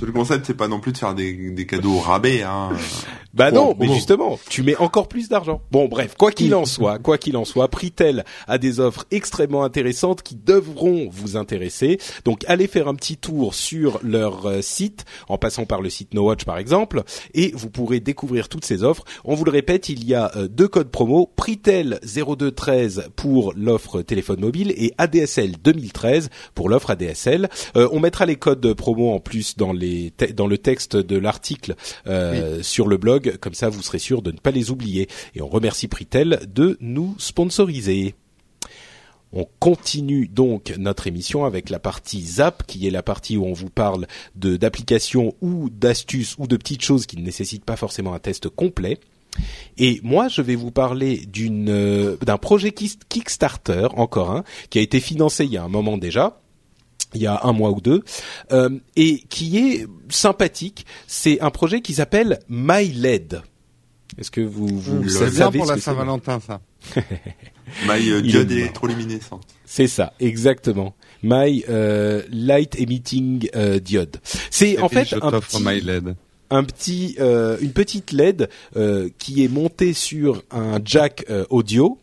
Le 0.00 0.12
concept, 0.12 0.46
c'est 0.46 0.54
pas 0.56 0.68
non 0.68 0.80
plus 0.80 0.92
de 0.92 0.98
faire 0.98 1.14
des, 1.14 1.50
des 1.50 1.66
cadeaux 1.66 1.94
au 1.94 2.00
rabais, 2.00 2.42
hein. 2.42 2.70
Bah 3.34 3.50
Bon, 3.50 3.68
non, 3.68 3.76
mais 3.78 3.86
bon. 3.86 3.94
justement, 3.94 4.38
tu 4.50 4.62
mets 4.62 4.76
encore 4.76 5.08
plus 5.08 5.28
d'argent. 5.28 5.62
Bon, 5.70 5.88
bref, 5.88 6.14
quoi 6.18 6.32
qu'il 6.32 6.54
en 6.54 6.66
soit, 6.66 6.98
quoi 6.98 7.16
qu'il 7.16 7.36
en 7.38 7.46
soit, 7.46 7.68
Pritel 7.68 8.24
a 8.46 8.58
des 8.58 8.78
offres 8.78 9.06
extrêmement 9.10 9.64
intéressantes 9.64 10.22
qui 10.22 10.34
devront 10.36 11.08
vous 11.10 11.36
intéresser. 11.38 11.98
Donc, 12.26 12.44
allez 12.46 12.66
faire 12.66 12.88
un 12.88 12.94
petit 12.94 13.16
tour 13.16 13.54
sur 13.54 14.00
leur 14.02 14.46
euh, 14.46 14.60
site, 14.60 15.06
en 15.28 15.38
passant 15.38 15.64
par 15.64 15.80
le 15.80 15.88
site 15.88 16.12
No 16.12 16.24
Watch 16.26 16.44
par 16.44 16.58
exemple, 16.58 17.04
et 17.32 17.52
vous 17.54 17.70
pourrez 17.70 18.00
découvrir 18.00 18.50
toutes 18.50 18.66
ces 18.66 18.82
offres. 18.82 19.04
On 19.24 19.34
vous 19.34 19.44
le 19.44 19.50
répète, 19.50 19.88
il 19.88 20.04
y 20.04 20.14
a 20.14 20.30
euh, 20.36 20.46
deux 20.48 20.68
codes 20.68 20.90
promo, 20.90 21.30
Pritel 21.34 22.00
0213 22.04 23.08
pour 23.16 23.54
l'offre 23.56 24.02
téléphone 24.02 24.40
mobile 24.40 24.74
et 24.76 24.92
ADSL 24.98 25.56
2013 25.62 26.28
pour 26.54 26.68
l'offre 26.68 26.90
ADSL. 26.90 27.48
Euh, 27.76 27.88
on 27.92 28.00
mettra 28.00 28.26
les 28.26 28.36
codes 28.36 28.74
promo 28.74 29.12
en 29.12 29.20
plus 29.20 29.56
dans 29.56 29.72
les 29.72 29.81
dans 30.34 30.46
le 30.46 30.58
texte 30.58 30.96
de 30.96 31.16
l'article 31.16 31.74
euh, 32.06 32.62
sur 32.62 32.86
le 32.86 32.96
blog, 32.96 33.36
comme 33.40 33.54
ça 33.54 33.68
vous 33.68 33.82
serez 33.82 33.98
sûr 33.98 34.22
de 34.22 34.32
ne 34.32 34.38
pas 34.38 34.50
les 34.50 34.70
oublier. 34.70 35.08
Et 35.34 35.42
on 35.42 35.48
remercie 35.48 35.88
Pritel 35.88 36.40
de 36.52 36.76
nous 36.80 37.14
sponsoriser. 37.18 38.14
On 39.34 39.46
continue 39.60 40.28
donc 40.28 40.74
notre 40.78 41.06
émission 41.06 41.46
avec 41.46 41.70
la 41.70 41.78
partie 41.78 42.22
Zap, 42.22 42.66
qui 42.66 42.86
est 42.86 42.90
la 42.90 43.02
partie 43.02 43.38
où 43.38 43.46
on 43.46 43.54
vous 43.54 43.70
parle 43.70 44.06
de 44.34 44.56
d'applications 44.56 45.34
ou 45.40 45.70
d'astuces 45.70 46.36
ou 46.38 46.46
de 46.46 46.56
petites 46.56 46.82
choses 46.82 47.06
qui 47.06 47.16
ne 47.16 47.22
nécessitent 47.22 47.64
pas 47.64 47.76
forcément 47.76 48.12
un 48.12 48.18
test 48.18 48.50
complet. 48.50 48.98
Et 49.78 50.00
moi, 50.02 50.28
je 50.28 50.42
vais 50.42 50.54
vous 50.54 50.70
parler 50.70 51.22
d'une 51.26 51.70
euh, 51.70 52.16
d'un 52.18 52.36
projet 52.36 52.72
Kickstarter, 52.72 53.88
encore 53.96 54.30
un, 54.30 54.44
qui 54.68 54.78
a 54.78 54.82
été 54.82 55.00
financé 55.00 55.46
il 55.46 55.52
y 55.52 55.56
a 55.56 55.64
un 55.64 55.68
moment 55.68 55.96
déjà 55.96 56.41
il 57.14 57.22
y 57.22 57.26
a 57.26 57.40
un 57.44 57.52
mois 57.52 57.70
ou 57.70 57.80
deux, 57.80 58.02
euh, 58.52 58.70
et 58.96 59.18
qui 59.28 59.58
est 59.58 59.86
sympathique. 60.08 60.86
C'est 61.06 61.40
un 61.40 61.50
projet 61.50 61.80
qui 61.80 61.94
s'appelle 61.94 62.40
MyLED. 62.48 63.42
Est-ce 64.18 64.30
que 64.30 64.40
vous, 64.42 64.66
vous 64.66 65.08
C'est 65.08 65.30
savez 65.30 65.36
bien 65.36 65.50
pour 65.52 65.66
ce 65.66 65.72
la 65.72 65.78
Saint-Valentin, 65.78 66.40
ça. 66.40 66.60
My 67.86 68.10
euh, 68.10 68.20
diode 68.20 68.50
électroluminescente. 68.50 69.44
C'est 69.64 69.86
ça, 69.86 70.12
exactement. 70.20 70.94
My 71.22 71.64
euh, 71.68 72.22
Light 72.30 72.78
Emitting 72.78 73.48
euh, 73.54 73.78
Diode. 73.78 74.18
C'est 74.50 74.78
en 74.80 74.88
fait 74.88 75.08
je 75.08 75.16
un 75.16 75.40
petit, 75.40 75.62
my 75.62 75.80
LED. 75.80 76.14
un 76.50 76.64
petit, 76.64 77.16
euh, 77.20 77.56
une 77.60 77.72
petite 77.72 78.12
LED 78.12 78.50
euh, 78.76 79.08
qui 79.18 79.42
est 79.44 79.48
montée 79.48 79.94
sur 79.94 80.42
un 80.50 80.78
jack 80.84 81.24
euh, 81.30 81.46
audio. 81.48 81.98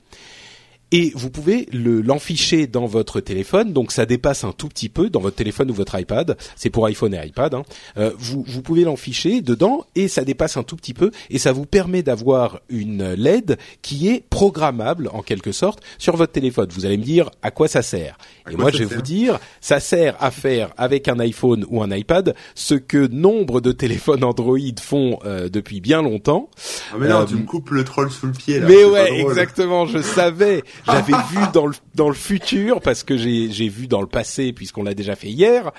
Et 0.91 1.12
vous 1.15 1.30
pouvez 1.30 1.67
le 1.71 2.02
l'enficher 2.02 2.65
dans 2.65 2.88
votre 2.88 3.19
téléphone, 3.19 3.73
donc 3.73 3.91
ça 3.91 4.06
dépasse 4.06 4.43
un 4.43 4.52
tout 4.52 4.67
petit 4.67 4.89
peu 4.89 5.10
dans 5.10 5.19
votre 5.19 5.36
téléphone 5.36 5.69
ou 5.69 5.73
votre 5.73 5.99
iPad. 5.99 6.36
C'est 6.56 6.69
pour 6.71 6.86
iPhone 6.88 7.13
et 7.13 7.28
iPad. 7.28 7.54
Hein. 7.54 7.63
Euh, 7.97 8.12
vous 8.17 8.43
vous 8.47 8.62
pouvez 8.62 8.84
l'enficher 8.84 9.41
dedans 9.41 9.86
et 9.95 10.08
ça 10.08 10.23
dépasse 10.23 10.58
un 10.58 10.63
tout 10.63 10.75
petit 10.75 10.93
peu 10.95 11.12
et 11.30 11.38
ça 11.38 11.52
vous 11.52 11.65
permet 11.65 12.02
d'avoir 12.02 12.60
une 12.69 13.13
LED 13.13 13.58
qui 13.82 14.08
est 14.10 14.23
programmable 14.30 15.10
en 15.13 15.21
quelque 15.21 15.52
sorte 15.52 15.82
sur 15.97 16.15
votre 16.15 16.32
téléphone. 16.32 16.69
Vous 16.71 16.86
allez 16.86 16.97
me 16.97 17.04
dire 17.04 17.30
à 17.41 17.52
quoi 17.52 17.67
ça 17.67 17.82
sert? 17.82 18.17
À 18.45 18.52
et 18.52 18.56
moi 18.56 18.71
je 18.71 18.80
vais 18.80 18.95
vous 18.95 19.02
dire, 19.04 19.39
ça 19.62 19.80
sert 19.80 20.15
à 20.19 20.32
faire 20.32 20.71
avec 20.78 21.08
un 21.08 21.19
iPhone 21.19 21.65
ou 21.69 21.84
un 21.84 21.91
iPad 21.91 22.34
ce 22.56 22.73
que 22.73 23.08
nombre 23.08 23.62
de 23.62 23.71
téléphones 23.71 24.23
Android 24.23 24.58
font 24.82 25.19
euh, 25.25 25.49
depuis 25.49 25.82
bien 25.82 26.02
longtemps. 26.02 26.49
Ah 26.91 26.95
mais 26.99 27.08
non, 27.08 27.19
Euh, 27.21 27.25
tu 27.25 27.36
me 27.36 27.45
coupes 27.45 27.69
le 27.69 27.84
troll 27.84 28.10
sous 28.10 28.25
le 28.25 28.32
pied, 28.32 28.60
là. 28.60 28.67
Mais 28.67 28.84
ouais, 28.86 29.19
exactement, 29.21 29.86
je 29.86 30.02
savais. 30.02 30.63
J'avais 30.85 31.13
vu 31.31 31.39
dans 31.53 31.67
le 31.67 31.73
dans 31.95 32.09
le 32.09 32.15
futur 32.15 32.81
parce 32.81 33.03
que 33.03 33.17
j'ai 33.17 33.69
vu 33.69 33.87
dans 33.87 34.01
le 34.01 34.07
passé 34.07 34.53
puisqu'on 34.53 34.83
l'a 34.83 34.93
déjà 34.93 35.15
fait 35.15 35.29
hier. 35.29 35.71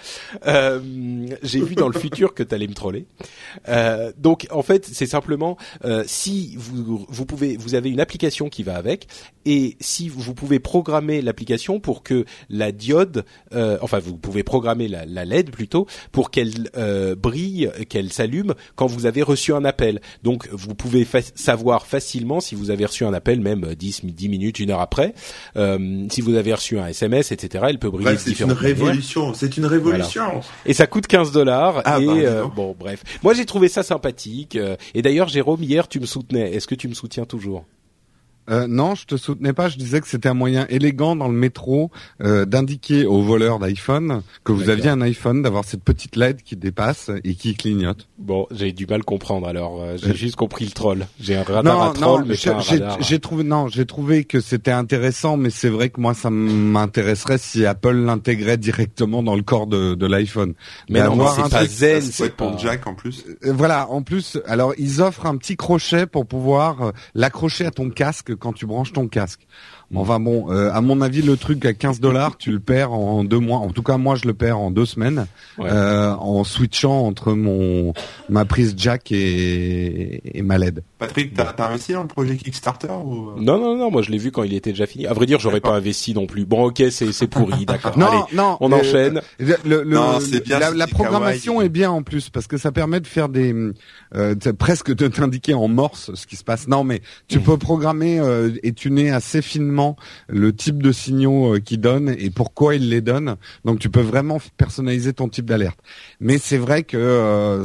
Euh, 0.46 0.80
j'ai 1.42 1.60
vu 1.60 1.74
dans 1.74 1.88
le 1.88 1.98
futur 1.98 2.34
que 2.34 2.42
t'allais 2.42 2.66
me 2.66 2.74
troller. 2.74 3.06
Euh, 3.68 4.12
donc 4.18 4.46
en 4.50 4.62
fait, 4.62 4.86
c'est 4.86 5.06
simplement 5.06 5.56
euh, 5.84 6.04
si 6.06 6.54
vous 6.56 7.06
vous 7.08 7.26
pouvez 7.26 7.56
vous 7.56 7.74
avez 7.74 7.90
une 7.90 8.00
application 8.00 8.48
qui 8.48 8.62
va 8.62 8.76
avec 8.76 9.06
et 9.44 9.76
si 9.80 10.08
vous 10.08 10.34
pouvez 10.34 10.58
programmer 10.58 11.22
l'application 11.22 11.80
pour 11.80 12.02
que 12.02 12.24
la 12.48 12.72
diode, 12.72 13.24
euh, 13.54 13.78
enfin 13.80 13.98
vous 13.98 14.16
pouvez 14.16 14.42
programmer 14.42 14.88
la, 14.88 15.06
la 15.06 15.24
LED 15.24 15.50
plutôt 15.50 15.86
pour 16.12 16.30
qu'elle 16.30 16.70
euh, 16.76 17.14
brille, 17.14 17.70
qu'elle 17.88 18.12
s'allume 18.12 18.54
quand 18.76 18.86
vous 18.86 19.06
avez 19.06 19.22
reçu 19.22 19.54
un 19.54 19.64
appel. 19.64 20.00
Donc 20.22 20.48
vous 20.52 20.74
pouvez 20.74 21.06
savoir 21.34 21.86
facilement 21.86 22.40
si 22.40 22.54
vous 22.54 22.70
avez 22.70 22.84
reçu 22.84 23.04
un 23.04 23.14
appel, 23.14 23.40
même 23.40 23.74
10, 23.74 24.04
10 24.04 24.28
minutes, 24.28 24.58
une 24.58 24.70
heure 24.70 24.80
après, 24.80 24.89
euh, 25.56 26.06
si 26.10 26.20
vous 26.20 26.34
avez 26.34 26.54
reçu 26.54 26.78
un 26.78 26.86
SMS, 26.86 27.32
etc. 27.32 27.64
Elle 27.68 27.78
peut 27.78 27.90
briller. 27.90 28.16
c'est 28.18 28.38
une 28.40 28.52
révolution. 28.52 29.34
C'est 29.34 29.56
une 29.56 29.66
révolution. 29.66 30.40
Et 30.66 30.74
ça 30.74 30.86
coûte 30.86 31.06
15 31.06 31.32
dollars. 31.32 31.82
Ah, 31.84 32.00
et 32.00 32.06
bah, 32.06 32.12
euh, 32.12 32.46
bon, 32.46 32.76
bref. 32.78 33.02
Moi 33.22 33.34
j'ai 33.34 33.46
trouvé 33.46 33.68
ça 33.68 33.82
sympathique. 33.82 34.56
Euh, 34.56 34.76
et 34.94 35.02
d'ailleurs, 35.02 35.28
Jérôme, 35.28 35.62
hier 35.62 35.88
tu 35.88 36.00
me 36.00 36.06
soutenais. 36.06 36.54
Est-ce 36.54 36.66
que 36.66 36.74
tu 36.74 36.88
me 36.88 36.94
soutiens 36.94 37.24
toujours? 37.24 37.64
Euh, 38.50 38.66
non, 38.66 38.94
je 38.94 39.06
te 39.06 39.16
soutenais 39.16 39.52
pas. 39.52 39.68
Je 39.68 39.76
disais 39.76 40.00
que 40.00 40.08
c'était 40.08 40.28
un 40.28 40.34
moyen 40.34 40.66
élégant 40.68 41.14
dans 41.14 41.28
le 41.28 41.34
métro 41.34 41.90
euh, 42.22 42.44
d'indiquer 42.44 43.06
aux 43.06 43.22
voleurs 43.22 43.58
d'iPhone 43.58 44.22
que 44.44 44.52
vous 44.52 44.68
aviez 44.68 44.88
un 44.88 45.00
iPhone, 45.02 45.42
d'avoir 45.42 45.64
cette 45.64 45.84
petite 45.84 46.16
LED 46.16 46.42
qui 46.42 46.56
dépasse 46.56 47.10
et 47.22 47.34
qui 47.34 47.54
clignote. 47.54 48.08
Bon, 48.18 48.46
j'ai 48.50 48.72
du 48.72 48.86
mal 48.86 49.04
comprendre. 49.04 49.46
Alors, 49.46 49.82
euh, 49.82 49.96
j'ai 50.02 50.14
juste 50.14 50.36
compris 50.36 50.64
le 50.64 50.72
troll. 50.72 51.06
J'ai 51.20 51.36
un 51.36 51.42
radar 51.42 51.82
à 51.82 51.92
troll, 51.92 52.24
mais 52.26 52.36
pas 52.36 52.50
un 52.50 52.60
radar. 52.60 52.98
J'ai 53.00 53.20
trouvé 53.20 53.44
non, 53.44 53.68
j'ai 53.68 53.86
trouvé 53.86 54.24
que 54.24 54.40
c'était 54.40 54.72
intéressant, 54.72 55.36
mais 55.36 55.50
c'est 55.50 55.68
vrai 55.68 55.90
que 55.90 56.00
moi, 56.00 56.14
ça 56.14 56.30
m'intéresserait 56.30 57.38
si 57.38 57.64
Apple 57.64 57.94
l'intégrait 57.94 58.56
directement 58.56 59.22
dans 59.22 59.36
le 59.36 59.42
corps 59.42 59.66
de, 59.66 59.94
de 59.94 60.06
l'iPhone. 60.06 60.54
Mais 60.88 61.02
non, 61.04 61.28
c'est 61.28 61.50
pas 61.50 61.66
zen, 61.66 62.02
c'est 62.02 62.36
pas 62.36 62.56
jack 62.58 62.86
en 62.86 62.94
plus. 62.94 63.24
voilà, 63.42 63.88
en 63.90 64.02
plus, 64.02 64.38
alors 64.46 64.72
ils 64.78 65.00
offrent 65.00 65.26
un 65.26 65.36
petit 65.36 65.56
crochet 65.56 66.06
pour 66.06 66.26
pouvoir 66.26 66.92
l'accrocher 67.14 67.66
à 67.66 67.70
ton 67.70 67.90
casque 67.90 68.34
quand 68.40 68.52
tu 68.52 68.66
branches 68.66 68.92
ton 68.92 69.06
casque. 69.06 69.46
Enfin 69.94 70.20
bon, 70.20 70.52
euh, 70.52 70.70
à 70.72 70.80
mon 70.80 71.00
avis, 71.00 71.20
le 71.20 71.36
truc 71.36 71.64
à 71.64 71.72
15 71.72 71.98
dollars, 71.98 72.36
tu 72.36 72.52
le 72.52 72.60
perds 72.60 72.92
en 72.92 73.24
deux 73.24 73.40
mois. 73.40 73.58
En 73.58 73.70
tout 73.70 73.82
cas, 73.82 73.96
moi, 73.96 74.14
je 74.14 74.26
le 74.26 74.34
perds 74.34 74.58
en 74.58 74.70
deux 74.70 74.86
semaines 74.86 75.26
euh, 75.58 76.12
en 76.12 76.44
switchant 76.44 77.06
entre 77.06 77.32
mon 77.32 77.92
ma 78.28 78.44
prise 78.44 78.74
jack 78.76 79.10
et, 79.10 80.38
et 80.38 80.42
ma 80.42 80.58
LED. 80.58 80.84
Patrick, 80.98 81.34
t'as 81.34 81.52
as 81.58 81.68
investi 81.68 81.92
dans 81.92 82.02
le 82.02 82.08
projet 82.08 82.36
Kickstarter 82.36 82.92
ou 83.04 83.32
Non, 83.40 83.58
non, 83.58 83.76
non. 83.76 83.90
Moi, 83.90 84.02
je 84.02 84.12
l'ai 84.12 84.18
vu 84.18 84.30
quand 84.30 84.44
il 84.44 84.54
était 84.54 84.70
déjà 84.70 84.86
fini. 84.86 85.08
À 85.08 85.12
vrai 85.12 85.26
dire, 85.26 85.40
j'aurais 85.40 85.60
pas 85.60 85.72
investi 85.72 86.14
non 86.14 86.26
plus. 86.26 86.44
Bon, 86.44 86.66
ok, 86.66 86.84
c'est 86.90 87.10
c'est 87.10 87.26
pourri, 87.26 87.64
d'accord. 87.66 87.98
non, 87.98 88.06
Allez, 88.06 88.36
non. 88.36 88.56
On 88.60 88.70
enchaîne. 88.70 89.20
Le, 89.40 89.82
non, 89.82 90.18
bien, 90.44 90.60
la, 90.60 90.70
la 90.70 90.86
programmation 90.86 91.60
est 91.60 91.68
bien 91.68 91.90
en 91.90 92.02
plus 92.02 92.30
parce 92.30 92.46
que 92.46 92.58
ça 92.58 92.70
permet 92.70 93.00
de 93.00 93.08
faire 93.08 93.28
des 93.28 93.52
euh, 94.14 94.34
presque 94.56 94.94
de 94.94 95.08
t'indiquer 95.08 95.54
en 95.54 95.66
morse 95.66 96.14
ce 96.14 96.28
qui 96.28 96.36
se 96.36 96.44
passe. 96.44 96.68
Non, 96.68 96.84
mais 96.84 97.02
tu 97.26 97.38
mmh. 97.38 97.42
peux 97.42 97.56
programmer 97.56 98.20
euh, 98.20 98.50
et 98.62 98.72
tuner 98.72 99.10
assez 99.10 99.42
finement 99.42 99.79
le 100.28 100.54
type 100.54 100.82
de 100.82 100.92
signaux 100.92 101.54
euh, 101.54 101.60
qu'il 101.60 101.80
donne 101.80 102.14
et 102.18 102.30
pourquoi 102.30 102.74
il 102.74 102.88
les 102.88 103.00
donne. 103.00 103.36
Donc 103.64 103.78
tu 103.78 103.90
peux 103.90 104.00
vraiment 104.00 104.38
personnaliser 104.56 105.12
ton 105.12 105.28
type 105.28 105.46
d'alerte. 105.46 105.78
Mais 106.20 106.38
c'est 106.38 106.58
vrai 106.58 106.82
que 106.82 106.96
euh, 106.96 107.64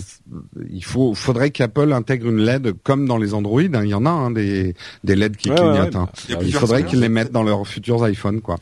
il 0.70 0.84
faut, 0.84 1.14
faudrait 1.14 1.52
qu'Apple 1.52 1.94
intègre 1.94 2.30
une 2.30 2.42
LED 2.42 2.74
comme 2.84 3.08
dans 3.08 3.18
les 3.18 3.34
Android. 3.34 3.62
Hein. 3.62 3.84
Il 3.84 3.90
y 3.90 3.94
en 3.94 4.06
a 4.06 4.10
hein, 4.10 4.32
des, 4.32 4.76
des 5.04 5.16
LED 5.16 5.38
qui 5.38 5.50
clignotent. 5.50 5.96
Hein. 5.96 6.10
Il, 6.42 6.54
faudrait 6.54 6.86
qu'ils 6.86 7.00
les 7.00 7.10
mettent 7.10 7.32
dans 7.32 7.44
leurs 7.44 7.68
futurs 7.68 8.08
iPhones, 8.08 8.42
quoi. 8.42 8.58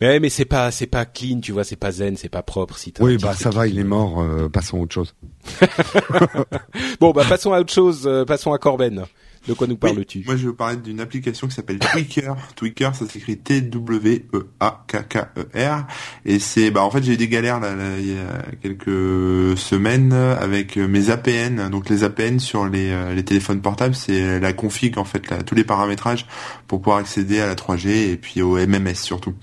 Mais 0.00 0.20
mais 0.20 0.28
c'est 0.28 0.44
pas 0.44 0.70
c'est 0.70 0.86
pas 0.86 1.04
clean, 1.04 1.40
tu 1.40 1.50
vois, 1.50 1.64
c'est 1.64 1.74
pas 1.74 1.90
zen, 1.90 2.16
c'est 2.16 2.28
pas 2.28 2.42
propre. 2.42 2.78
Si 2.78 2.94
oui, 3.00 3.16
bah 3.16 3.32
ça 3.34 3.50
va, 3.50 3.66
il 3.66 3.80
est 3.80 3.84
mort. 3.84 4.20
Euh, 4.20 4.48
passons 4.48 4.78
à 4.78 4.82
autre 4.82 4.94
chose. 4.94 5.14
bon, 7.00 7.10
bah 7.10 7.24
passons 7.28 7.52
à 7.52 7.58
autre 7.58 7.72
chose. 7.72 8.08
passons 8.24 8.52
à 8.52 8.58
Corben. 8.58 9.06
De 9.46 9.54
quoi 9.54 9.66
nous 9.66 9.76
parles-tu? 9.76 10.24
Moi, 10.26 10.36
je 10.36 10.42
vais 10.42 10.48
vous 10.48 10.54
parler 10.54 10.76
d'une 10.76 11.00
application 11.00 11.46
qui 11.48 11.54
s'appelle 11.54 11.78
Tweaker. 11.78 12.36
Tweaker, 12.56 12.94
ça 12.94 13.06
s'écrit 13.06 13.38
T-W-E-A-K-K-E-R. 13.38 14.26
Et 16.24 16.38
c'est, 16.38 16.70
bah, 16.70 16.82
en 16.82 16.90
fait, 16.90 17.02
j'ai 17.02 17.14
eu 17.14 17.16
des 17.16 17.28
galères 17.28 17.60
là, 17.60 17.72
il 17.98 18.08
y 18.08 18.18
a 18.18 18.42
quelques 18.62 19.56
semaines 19.58 20.12
avec 20.12 20.76
mes 20.76 21.10
APN. 21.10 21.68
Donc, 21.70 21.88
les 21.88 22.04
APN 22.04 22.38
sur 22.38 22.66
les, 22.66 22.90
euh, 22.90 23.14
les 23.14 23.24
téléphones 23.24 23.60
portables, 23.60 23.94
c'est 23.94 24.40
la 24.40 24.52
config, 24.52 24.98
en 24.98 25.04
fait, 25.04 25.30
là, 25.30 25.42
tous 25.42 25.54
les 25.54 25.64
paramétrages 25.64 26.26
pour 26.66 26.80
pouvoir 26.80 26.98
accéder 26.98 27.40
à 27.40 27.46
la 27.46 27.54
3G 27.54 28.10
et 28.10 28.16
puis 28.16 28.42
au 28.42 28.56
MMS 28.58 28.94
surtout. 28.94 29.34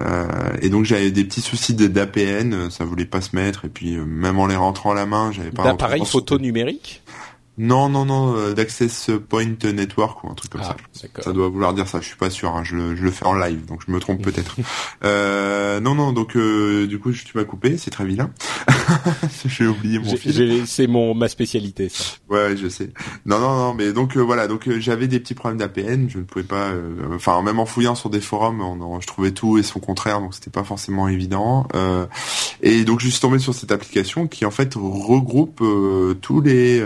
Euh, 0.00 0.26
et 0.62 0.68
donc, 0.68 0.84
j'avais 0.84 1.10
des 1.10 1.24
petits 1.24 1.40
soucis 1.40 1.74
d'APN, 1.74 2.70
ça 2.70 2.84
voulait 2.84 3.04
pas 3.04 3.20
se 3.20 3.34
mettre. 3.34 3.64
Et 3.64 3.68
puis, 3.68 3.96
euh, 3.96 4.04
même 4.04 4.38
en 4.38 4.46
les 4.46 4.56
rentrant 4.56 4.92
à 4.92 4.94
la 4.94 5.06
main, 5.06 5.32
j'avais 5.32 5.50
pas. 5.50 5.64
D'appareil 5.64 6.04
photo 6.04 6.38
numérique? 6.38 7.02
Non, 7.58 7.90
non, 7.90 8.06
non, 8.06 8.36
euh, 8.36 8.54
d'Access 8.54 9.10
Point 9.28 9.56
Network 9.64 10.24
ou 10.24 10.30
un 10.30 10.34
truc 10.34 10.52
comme 10.52 10.62
ah, 10.64 10.76
ça. 10.92 11.08
Ça 11.20 11.32
doit 11.32 11.48
vouloir 11.48 11.74
dire 11.74 11.86
ça, 11.86 12.00
je 12.00 12.06
suis 12.06 12.16
pas 12.16 12.30
sûr, 12.30 12.56
hein, 12.56 12.62
je, 12.64 12.76
le, 12.76 12.96
je, 12.96 13.02
le, 13.02 13.10
fais 13.10 13.26
en 13.26 13.34
live, 13.34 13.66
donc 13.66 13.82
je 13.86 13.92
me 13.92 14.00
trompe 14.00 14.22
peut-être. 14.22 14.56
euh, 15.04 15.78
non, 15.80 15.94
non, 15.94 16.12
donc 16.12 16.36
euh, 16.36 16.86
du 16.86 16.98
coup 16.98 17.12
tu 17.12 17.36
m'as 17.36 17.44
coupé, 17.44 17.76
c'est 17.76 17.90
très 17.90 18.06
vilain. 18.06 18.30
J'ai 19.44 19.66
oublié 19.66 19.98
mon. 19.98 20.64
C'est 20.64 20.86
mon 20.86 21.14
ma 21.14 21.28
spécialité 21.28 21.88
ça. 21.90 22.04
Ouais, 22.30 22.56
je 22.56 22.68
sais. 22.68 22.92
Non, 23.26 23.38
non, 23.40 23.56
non, 23.56 23.74
mais 23.74 23.92
donc 23.92 24.16
euh, 24.16 24.20
voilà, 24.20 24.46
donc 24.46 24.68
j'avais 24.78 25.06
des 25.06 25.20
petits 25.20 25.34
problèmes 25.34 25.58
d'APN, 25.58 26.08
je 26.08 26.18
ne 26.18 26.24
pouvais 26.24 26.44
pas, 26.44 26.72
enfin 27.14 27.42
même 27.42 27.58
en 27.58 27.66
fouillant 27.66 27.94
sur 27.94 28.08
des 28.08 28.20
forums, 28.20 28.60
on, 28.62 29.00
je 29.00 29.06
trouvais 29.06 29.32
tout 29.32 29.58
et 29.58 29.62
son 29.62 29.80
contraire, 29.80 30.20
donc 30.20 30.34
c'était 30.34 30.50
pas 30.50 30.64
forcément 30.64 31.08
évident. 31.08 31.66
et 32.62 32.84
donc 32.84 33.00
je 33.00 33.08
suis 33.08 33.20
tombé 33.20 33.38
sur 33.38 33.54
cette 33.54 33.72
application 33.72 34.28
qui 34.28 34.46
en 34.46 34.50
fait 34.50 34.74
regroupe 34.74 35.62
tous 36.22 36.40
les 36.40 36.82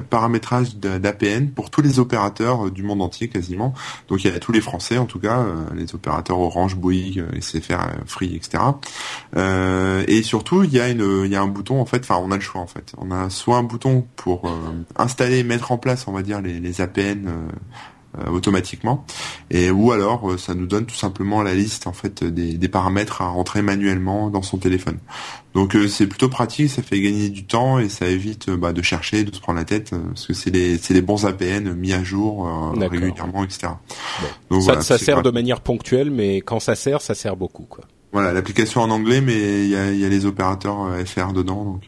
paramétrage 0.00 0.76
d'APN 0.76 1.50
pour 1.50 1.70
tous 1.70 1.82
les 1.82 1.98
opérateurs 1.98 2.66
euh, 2.66 2.70
du 2.70 2.82
monde 2.82 3.02
entier 3.02 3.28
quasiment. 3.28 3.74
Donc 4.08 4.24
il 4.24 4.32
y 4.32 4.34
a 4.34 4.38
tous 4.38 4.52
les 4.52 4.60
Français 4.60 4.98
en 4.98 5.06
tout 5.06 5.18
cas, 5.18 5.40
euh, 5.40 5.64
les 5.74 5.94
opérateurs 5.94 6.38
Orange, 6.38 6.76
Bouygues, 6.76 7.20
euh, 7.20 7.40
SFR, 7.40 7.80
Free, 8.06 8.34
etc. 8.34 8.62
et 10.08 10.22
surtout 10.22 10.64
il 10.64 10.72
y 10.72 10.80
a 10.80 10.88
une, 10.88 11.22
il 11.24 11.30
y 11.30 11.36
a 11.36 11.42
un 11.42 11.46
bouton 11.46 11.80
en 11.80 11.86
fait, 11.86 12.00
enfin 12.00 12.20
on 12.22 12.30
a 12.30 12.36
le 12.36 12.40
choix 12.40 12.60
en 12.60 12.66
fait. 12.66 12.92
On 12.98 13.10
a 13.10 13.30
soit 13.30 13.56
un 13.56 13.62
bouton 13.62 14.06
pour 14.16 14.50
installer, 14.96 15.42
mettre 15.42 15.72
en 15.72 15.78
place, 15.78 16.06
on 16.06 16.12
va 16.12 16.22
dire 16.22 16.40
les, 16.40 16.60
les 16.60 16.80
APN 16.80 17.26
euh, 17.26 17.48
automatiquement. 18.30 19.04
Et 19.50 19.70
ou 19.70 19.92
alors 19.92 20.30
euh, 20.30 20.38
ça 20.38 20.54
nous 20.54 20.66
donne 20.66 20.86
tout 20.86 20.94
simplement 20.94 21.42
la 21.42 21.54
liste 21.54 21.86
en 21.86 21.92
fait 21.92 22.24
des, 22.24 22.54
des 22.54 22.68
paramètres 22.68 23.22
à 23.22 23.28
rentrer 23.28 23.62
manuellement 23.62 24.28
dans 24.28 24.42
son 24.42 24.58
téléphone. 24.58 24.98
Donc 25.54 25.74
euh, 25.74 25.88
c'est 25.88 26.06
plutôt 26.06 26.28
pratique 26.28 26.70
ça 26.70 26.82
fait 26.82 27.00
gagner 27.00 27.30
du 27.30 27.44
temps 27.44 27.78
et 27.78 27.88
ça 27.88 28.06
évite 28.06 28.50
bah, 28.50 28.72
de 28.72 28.82
chercher 28.82 29.24
de 29.24 29.34
se 29.34 29.40
prendre 29.40 29.58
la 29.58 29.64
tête 29.64 29.90
parce 29.90 30.26
que 30.26 30.34
c'est 30.34 30.50
les 30.50 30.78
c'est 30.78 30.94
les 30.94 31.02
bons 31.02 31.24
APN 31.26 31.72
mis 31.74 31.92
à 31.92 32.02
jour 32.02 32.48
régulièrement 32.78 33.44
etc 33.44 33.74
donc, 34.50 34.62
ça, 34.62 34.80
ça 34.80 34.98
sert 34.98 35.22
de 35.22 35.30
manière 35.30 35.60
ponctuelle 35.60 36.10
mais 36.10 36.36
quand 36.38 36.60
ça 36.60 36.74
sert 36.74 37.00
ça 37.02 37.14
sert 37.14 37.36
beaucoup 37.36 37.64
quoi. 37.64 37.84
Voilà 38.12 38.32
l'application 38.32 38.80
en 38.80 38.90
anglais 38.90 39.20
mais 39.20 39.64
il 39.64 39.70
y 39.70 39.76
a, 39.76 39.92
y 39.92 40.04
a 40.04 40.08
les 40.08 40.24
opérateurs 40.24 40.88
FR 41.04 41.32
dedans 41.32 41.64
donc 41.64 41.82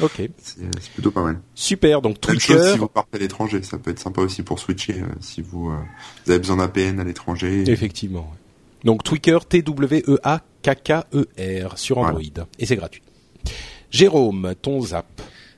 Ok. 0.00 0.22
C'est 0.38 0.92
plutôt 0.94 1.10
pas 1.10 1.22
mal. 1.22 1.40
Super. 1.54 2.02
Donc 2.02 2.20
Twitter. 2.20 2.54
Chose 2.54 2.72
si 2.72 2.78
vous 2.78 2.88
partez 2.88 3.16
à 3.16 3.20
l'étranger, 3.20 3.62
ça 3.62 3.78
peut 3.78 3.90
être 3.90 3.98
sympa 3.98 4.20
aussi 4.20 4.42
pour 4.42 4.58
switcher 4.58 5.00
euh, 5.00 5.06
si 5.20 5.42
vous, 5.42 5.70
euh, 5.70 5.76
vous, 6.24 6.30
avez 6.30 6.40
besoin 6.40 6.56
d'APN 6.56 6.98
à 7.00 7.04
l'étranger. 7.04 7.64
Effectivement. 7.66 8.32
Donc 8.84 9.04
Tweaker, 9.04 9.46
T-W-E-A-K-K-E-R 9.46 10.08
sur 11.78 11.98
Android. 11.98 12.20
Et 12.58 12.66
c'est 12.66 12.76
gratuit. 12.76 13.02
Jérôme, 13.90 14.54
ton 14.60 14.80
zap. 14.80 15.06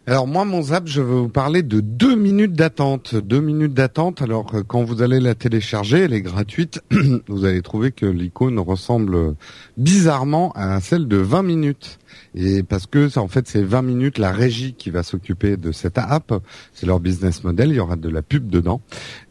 Alors 0.07 0.27
moi, 0.27 0.44
mon 0.44 0.61
zap, 0.61 0.87
je 0.87 1.01
vais 1.01 1.14
vous 1.14 1.31
parler 1.31 1.62
de 1.62 1.81
deux 1.81 2.14
minutes 2.14 2.53
d'attente. 2.53 3.14
Deux 3.14 3.40
minutes 3.40 3.73
d'attente. 3.73 4.20
Alors 4.20 4.55
euh, 4.55 4.62
quand 4.62 4.85
vous 4.85 5.01
allez 5.01 5.20
la 5.20 5.35
télécharger, 5.35 6.01
elle 6.01 6.12
est 6.12 6.20
gratuite. 6.20 6.83
vous 7.29 7.47
allez 7.47 7.62
trouver 7.62 7.92
que 7.92 8.05
l'icône 8.05 8.59
ressemble 8.59 9.35
bizarrement 9.79 10.53
à 10.53 10.81
celle 10.81 11.09
de 11.09 11.16
20 11.16 11.42
minutes 11.42 11.99
et 12.35 12.62
parce 12.62 12.87
que 12.87 13.09
ça, 13.09 13.20
en 13.20 13.29
fait 13.29 13.46
c'est 13.48 13.62
20 13.62 13.83
minutes 13.83 14.18
la 14.18 14.33
régie 14.33 14.74
qui 14.74 14.90
va 14.90 15.03
s'occuper 15.03 15.57
de 15.57 15.72
cette 15.72 15.98
app, 15.98 16.33
c'est 16.72 16.87
leur 16.87 17.00
business 17.00 17.44
model, 17.44 17.70
il 17.70 17.77
y 17.77 17.81
aura 17.81 17.96
de 17.96 18.09
la 18.09 18.22
pub 18.22 18.48
dedans. 18.48 18.81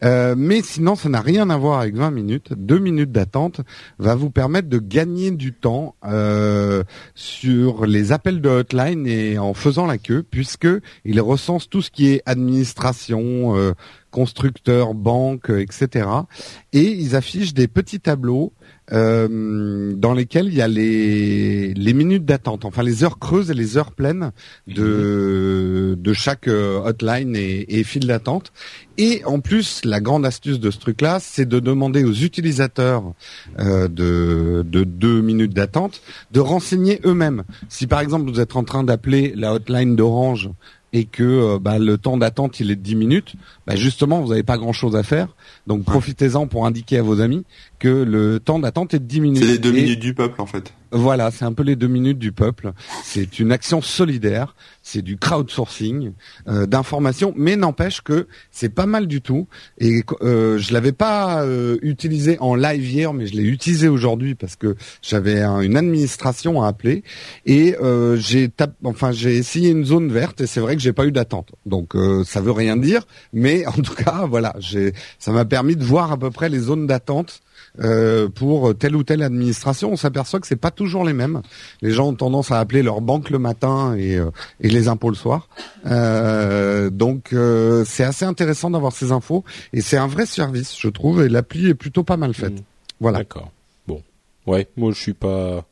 Euh, 0.04 0.36
mais 0.38 0.62
sinon 0.62 0.96
ça 0.96 1.10
n'a 1.10 1.22
rien 1.22 1.50
à 1.50 1.58
voir 1.58 1.80
avec 1.80 1.96
20 1.96 2.12
minutes. 2.12 2.54
Deux 2.54 2.80
minutes 2.80 3.12
d'attente 3.12 3.62
va 4.00 4.16
vous 4.16 4.30
permettre 4.30 4.70
de 4.70 4.80
gagner 4.80 5.32
du 5.32 5.54
temps 5.54 5.96
euh, 6.06 6.84
sur 7.16 7.86
les 7.86 8.12
appels 8.12 8.42
de 8.42 8.50
hotline 8.50 9.08
et 9.08 9.38
en 9.38 9.54
faisant 9.54 9.86
la 9.86 9.98
queue, 9.98 10.24
puisque 10.24 10.68
il 11.06 11.22
recense 11.22 11.70
tout 11.70 11.82
ce 11.82 11.92
qui 11.92 12.08
est 12.08 12.22
administration. 12.26 13.56
Euh, 13.56 13.74
constructeurs, 14.14 14.94
banques, 14.94 15.50
etc. 15.50 16.08
Et 16.72 16.84
ils 16.84 17.16
affichent 17.16 17.56
des 17.56 17.68
petits 17.68 18.00
tableaux 18.00 18.54
euh, 18.92 19.94
dans 19.96 20.14
lesquels 20.14 20.48
il 20.48 20.54
y 20.54 20.62
a 20.62 20.68
les, 20.68 21.94
minutes 21.94 22.26
d'attente, 22.26 22.64
enfin 22.64 22.84
les 22.84 23.04
heures 23.04 23.18
creuses 23.18 23.50
et 23.50 23.54
les 23.54 23.78
heures 23.78 23.92
pleines 23.92 24.32
de, 24.68 25.98
de 25.98 26.14
chaque 26.14 26.48
euh, 26.48 26.80
hotline 26.84 27.36
et, 27.36 27.80
et 27.80 27.84
file 27.84 28.06
d'attente. 28.08 28.54
Et 28.98 29.24
en 29.26 29.40
plus, 29.40 29.84
la 29.84 30.00
grande 30.00 30.26
astuce 30.26 30.60
de 30.60 30.70
ce 30.70 30.78
truc-là, 30.80 31.20
c'est 31.20 31.48
de 31.48 31.60
demander 31.60 32.04
aux 32.04 32.14
utilisateurs 32.14 33.14
euh, 33.60 33.88
de, 33.88 34.64
de 34.68 34.84
deux 34.84 35.22
minutes 35.22 35.54
d'attente 35.54 36.02
de 36.32 36.40
renseigner 36.40 37.00
eux-mêmes. 37.06 37.44
Si 37.70 37.88
par 37.88 38.02
exemple 38.02 38.30
vous 38.30 38.40
êtes 38.40 38.56
en 38.56 38.64
train 38.64 38.84
d'appeler 38.84 39.34
la 39.36 39.54
hotline 39.54 39.96
d'Orange 39.96 40.50
et 40.94 41.06
que 41.06 41.24
euh, 41.24 41.60
bah, 41.60 41.80
le 41.80 41.98
temps 41.98 42.18
d'attente 42.18 42.60
il 42.60 42.72
est 42.72 42.76
de 42.76 42.82
10 42.82 42.96
minutes, 42.96 43.34
bah, 43.68 43.76
justement 43.76 44.22
vous 44.22 44.30
n'avez 44.30 44.44
pas 44.44 44.58
grand 44.58 44.74
chose 44.74 44.96
à 44.96 45.04
faire. 45.04 45.28
Donc 45.68 45.84
profitez-en 45.84 46.48
pour 46.48 46.66
indiquer 46.66 47.00
à 47.00 47.02
vos 47.02 47.20
amis 47.20 47.44
que 47.84 47.90
le 48.04 48.40
temps 48.40 48.60
d'attente 48.60 48.94
est 48.94 49.00
de 49.00 49.04
10 49.04 49.20
minutes. 49.20 49.44
C'est 49.44 49.50
les 49.52 49.58
deux 49.58 49.72
Et- 49.76 49.82
minutes 49.84 50.00
du 50.00 50.14
peuple 50.14 50.42
en 50.42 50.46
fait. 50.46 50.72
voilà, 50.94 51.32
c'est 51.32 51.44
un 51.44 51.52
peu 51.52 51.64
les 51.64 51.76
deux 51.76 51.88
minutes 51.90 52.18
du 52.18 52.32
peuple. 52.32 52.72
C'est 53.04 53.40
une 53.40 53.52
action 53.52 53.82
solidaire, 53.82 54.56
c'est 54.82 55.02
du 55.02 55.18
crowdsourcing 55.18 56.14
euh, 56.48 56.66
d'informations, 56.66 57.34
mais 57.36 57.58
n'empêche 57.58 58.00
que 58.02 58.28
c'est 58.52 58.70
pas 58.74 58.86
mal 58.86 59.06
du 59.08 59.20
tout. 59.22 59.50
Et 59.80 60.04
euh, 60.22 60.58
je 60.60 60.72
l'avais 60.72 60.94
pas 60.94 61.44
euh, 61.44 61.78
utilisé 61.82 62.38
en 62.40 62.56
live 62.56 62.90
hier, 62.90 63.12
mais 63.14 63.28
je 63.28 63.36
l'ai 63.36 63.44
utilisé 63.44 63.90
aujourd'hui 63.90 64.34
parce 64.36 64.56
que 64.56 64.76
j'avais 65.02 65.42
un- 65.42 65.60
une 65.60 65.76
administration 65.76 66.62
à 66.64 66.68
appeler 66.70 67.04
et 67.46 67.76
euh, 67.82 68.16
j'ai 68.16 68.48
tap- 68.48 68.78
enfin 68.86 69.12
j'ai 69.12 69.36
essayé 69.36 69.72
une 69.72 69.84
zone 69.84 70.10
verte 70.10 70.40
et 70.40 70.48
c'est 70.48 70.62
vrai 70.62 70.78
que 70.78 70.82
j'ai 70.82 70.94
pas 70.94 71.06
eu 71.06 71.12
d'attente. 71.12 71.50
Donc 71.66 71.96
euh, 71.98 72.24
ça 72.24 72.40
veut 72.40 72.52
rien 72.54 72.78
dire, 72.78 73.06
mais 73.34 73.66
en 73.68 73.74
tout 73.74 73.94
cas 73.96 74.26
voilà, 74.26 74.56
j'ai 74.60 74.94
ça 75.20 75.32
m'a 75.34 75.44
permis 75.44 75.76
de 75.76 75.84
voir 75.84 76.14
à 76.14 76.18
peu 76.18 76.32
près 76.32 76.48
les 76.48 76.60
zones 76.60 76.88
d'attente 76.88 77.42
euh, 77.80 78.30
pour 78.30 78.78
telle 78.78 78.96
ou 78.96 79.04
telle 79.04 79.24
administration, 79.24 79.92
on 79.92 79.96
s'aperçoit 79.96 80.40
que 80.40 80.48
c'est 80.48 80.56
pas 80.56 80.72
toujours 80.72 81.04
les 81.04 81.14
mêmes. 81.14 81.42
Les 81.82 81.92
gens 81.92 82.10
ont 82.10 82.16
tendance 82.16 82.52
à 82.52 82.60
appeler 82.60 82.84
leur 82.84 83.02
banque 83.02 83.30
le 83.30 83.40
matin 83.40 83.96
et, 83.96 84.18
euh, 84.18 84.30
et 84.60 84.70
les 84.70 84.88
impôts 84.88 85.10
le 85.10 85.16
soir. 85.16 85.50
Euh, 85.86 86.90
donc 86.90 87.34
euh, 87.34 87.84
c'est 87.86 88.04
assez 88.04 88.26
intéressant 88.26 88.70
d'avoir 88.70 88.94
ces 88.94 89.12
infos 89.12 89.44
et 89.74 89.82
c'est 89.82 89.98
un 89.98 90.08
vrai 90.08 90.26
service, 90.26 90.78
je 90.80 90.88
trouve. 90.90 91.24
Et 91.24 91.30
l'appli 91.30 91.70
est 91.70 91.76
plutôt 91.76 92.04
pas 92.04 92.18
mal 92.18 92.34
faite. 92.34 92.54
Mm. 92.54 92.64
Voilà. 93.00 93.18
D'accord. 93.20 93.52
Bon. 93.88 94.02
Ouais, 94.46 94.68
moi 94.78 94.92
je 94.92 95.00
suis 95.00 95.14
pas. 95.14 95.66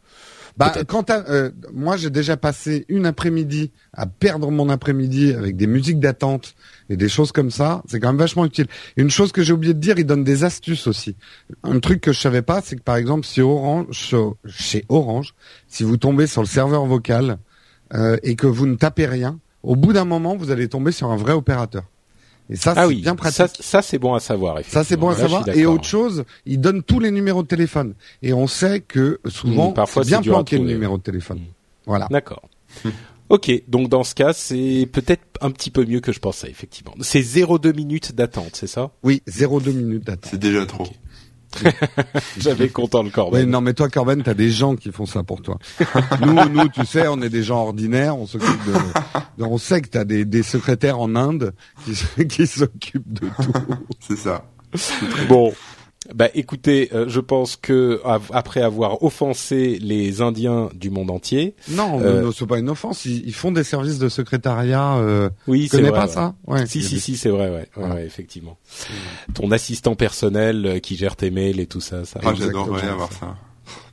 Bah, 0.57 0.73
quand 0.87 1.09
euh, 1.09 1.51
moi 1.73 1.97
j'ai 1.97 2.09
déjà 2.09 2.37
passé 2.37 2.85
une 2.89 3.05
après-midi 3.05 3.71
à 3.93 4.05
perdre 4.05 4.51
mon 4.51 4.69
après-midi 4.69 5.33
avec 5.33 5.55
des 5.55 5.67
musiques 5.67 5.99
d'attente 5.99 6.55
et 6.89 6.97
des 6.97 7.09
choses 7.09 7.31
comme 7.31 7.51
ça. 7.51 7.81
C'est 7.87 7.99
quand 7.99 8.09
même 8.09 8.17
vachement 8.17 8.45
utile. 8.45 8.67
Une 8.97 9.09
chose 9.09 9.31
que 9.31 9.43
j'ai 9.43 9.53
oublié 9.53 9.73
de 9.73 9.79
dire, 9.79 9.97
il 9.97 10.05
donne 10.05 10.23
des 10.23 10.43
astuces 10.43 10.87
aussi. 10.87 11.15
Un 11.63 11.79
truc 11.79 12.01
que 12.01 12.11
je 12.11 12.19
savais 12.19 12.41
pas, 12.41 12.61
c'est 12.61 12.75
que 12.75 12.81
par 12.81 12.97
exemple, 12.97 13.25
si 13.25 13.41
Orange, 13.41 13.87
chez 14.45 14.85
Orange, 14.89 15.33
si 15.67 15.83
vous 15.83 15.97
tombez 15.97 16.27
sur 16.27 16.41
le 16.41 16.47
serveur 16.47 16.85
vocal 16.85 17.37
euh, 17.93 18.17
et 18.23 18.35
que 18.35 18.47
vous 18.47 18.67
ne 18.67 18.75
tapez 18.75 19.05
rien, 19.05 19.39
au 19.63 19.75
bout 19.75 19.93
d'un 19.93 20.05
moment, 20.05 20.35
vous 20.35 20.51
allez 20.51 20.67
tomber 20.67 20.91
sur 20.91 21.11
un 21.11 21.15
vrai 21.15 21.33
opérateur. 21.33 21.83
Et 22.49 22.55
ça, 22.55 22.73
Ah 22.75 22.81
c'est 22.81 22.87
oui, 22.87 23.01
bien 23.01 23.15
pratique. 23.15 23.35
ça, 23.37 23.47
ça 23.59 23.81
c'est 23.81 23.97
bon 23.99 24.13
à 24.13 24.19
savoir. 24.19 24.59
Ça 24.67 24.83
c'est 24.83 24.97
bon 24.97 25.09
à. 25.09 25.13
Là, 25.13 25.19
savoir. 25.19 25.49
Et 25.49 25.65
autre 25.65 25.85
chose, 25.85 26.25
il 26.45 26.59
donne 26.59 26.83
tous 26.83 26.99
les 26.99 27.11
numéros 27.11 27.43
de 27.43 27.47
téléphone. 27.47 27.93
Et 28.21 28.33
on 28.33 28.47
sait 28.47 28.81
que 28.81 29.19
souvent, 29.27 29.71
Mm, 29.71 29.73
parfois, 29.75 30.03
c'est 30.03 30.09
bien 30.09 30.21
planqué 30.21 30.57
le 30.57 30.65
numéro 30.65 30.97
de 30.97 31.03
téléphone. 31.03 31.39
Mm. 31.39 31.53
Voilà. 31.85 32.07
D'accord. 32.11 32.49
ok, 33.29 33.51
donc 33.67 33.87
dans 33.89 34.03
ce 34.03 34.15
cas, 34.15 34.33
c'est 34.33 34.87
peut-être 34.91 35.23
un 35.41 35.51
petit 35.51 35.71
peu 35.71 35.85
mieux 35.85 35.99
que 36.01 36.11
je 36.11 36.19
pensais, 36.19 36.49
effectivement. 36.49 36.93
C'est 37.01 37.21
0,2 37.21 37.73
minutes 37.75 38.13
d'attente, 38.15 38.51
c'est 38.55 38.67
ça? 38.67 38.91
Oui, 39.03 39.23
0,2 39.29 39.71
minutes 39.71 40.05
d'attente. 40.05 40.29
C'est 40.31 40.39
déjà 40.39 40.65
trop. 40.65 40.87
J'avais 42.37 42.69
content 42.69 43.03
le 43.03 43.09
Corben. 43.09 43.49
non, 43.49 43.61
mais 43.61 43.73
toi, 43.73 43.89
Corben, 43.89 44.23
t'as 44.23 44.33
des 44.33 44.49
gens 44.49 44.75
qui 44.75 44.91
font 44.91 45.05
ça 45.05 45.23
pour 45.23 45.41
toi. 45.41 45.57
nous, 46.21 46.49
nous, 46.49 46.69
tu 46.69 46.85
sais, 46.85 47.07
on 47.07 47.21
est 47.21 47.29
des 47.29 47.43
gens 47.43 47.61
ordinaires, 47.61 48.17
on 48.17 48.27
s'occupe 48.27 48.65
de, 48.65 49.43
on 49.43 49.57
sait 49.57 49.81
que 49.81 49.89
t'as 49.89 50.03
des, 50.03 50.25
des 50.25 50.43
secrétaires 50.43 50.99
en 50.99 51.15
Inde 51.15 51.53
qui, 51.85 52.25
qui 52.27 52.47
s'occupent 52.47 53.13
de 53.13 53.27
tout. 53.41 53.53
C'est 53.99 54.17
ça. 54.17 54.45
Bon, 55.27 55.53
bah 56.15 56.29
écoutez, 56.33 56.89
euh, 56.93 57.05
je 57.07 57.19
pense 57.19 57.55
que 57.55 58.01
av- 58.03 58.31
après 58.33 58.61
avoir 58.61 59.03
offensé 59.03 59.77
les 59.79 60.21
Indiens 60.21 60.69
du 60.73 60.89
monde 60.89 61.11
entier, 61.11 61.53
Non, 61.69 62.01
Euh, 62.01 62.23
non, 62.23 62.31
c'est 62.31 62.47
pas 62.47 62.57
une 62.57 62.69
offense. 62.69 63.05
Ils, 63.05 63.23
ils 63.27 63.33
font 63.35 63.51
des 63.51 63.63
services 63.63 63.99
de 63.99 64.09
secrétariat. 64.09 64.95
Euh, 64.97 65.29
oui, 65.47 65.67
c'est 65.69 65.79
vrai. 65.81 65.91
pas 65.91 66.05
ouais. 66.07 66.11
ça 66.11 66.35
Ouais. 66.47 66.65
Si 66.65 66.81
si 66.81 66.99
si, 66.99 67.15
c'est 67.17 67.29
vrai, 67.29 67.49
ouais, 67.51 67.67
ouais, 67.77 67.89
ouais, 67.93 68.05
effectivement. 68.05 68.57
Ton 69.35 69.51
assistant 69.51 69.93
personnel 69.95 70.65
euh, 70.65 70.79
qui 70.79 70.95
gère 70.95 71.15
tes 71.15 71.29
mails 71.29 71.59
et 71.59 71.67
tout 71.67 71.81
ça, 71.81 72.03
ça. 72.03 72.19
Ah, 72.23 72.33
j'adorerais 72.33 72.81
ça. 72.81 72.91
avoir 72.91 73.11
ça. 73.13 73.35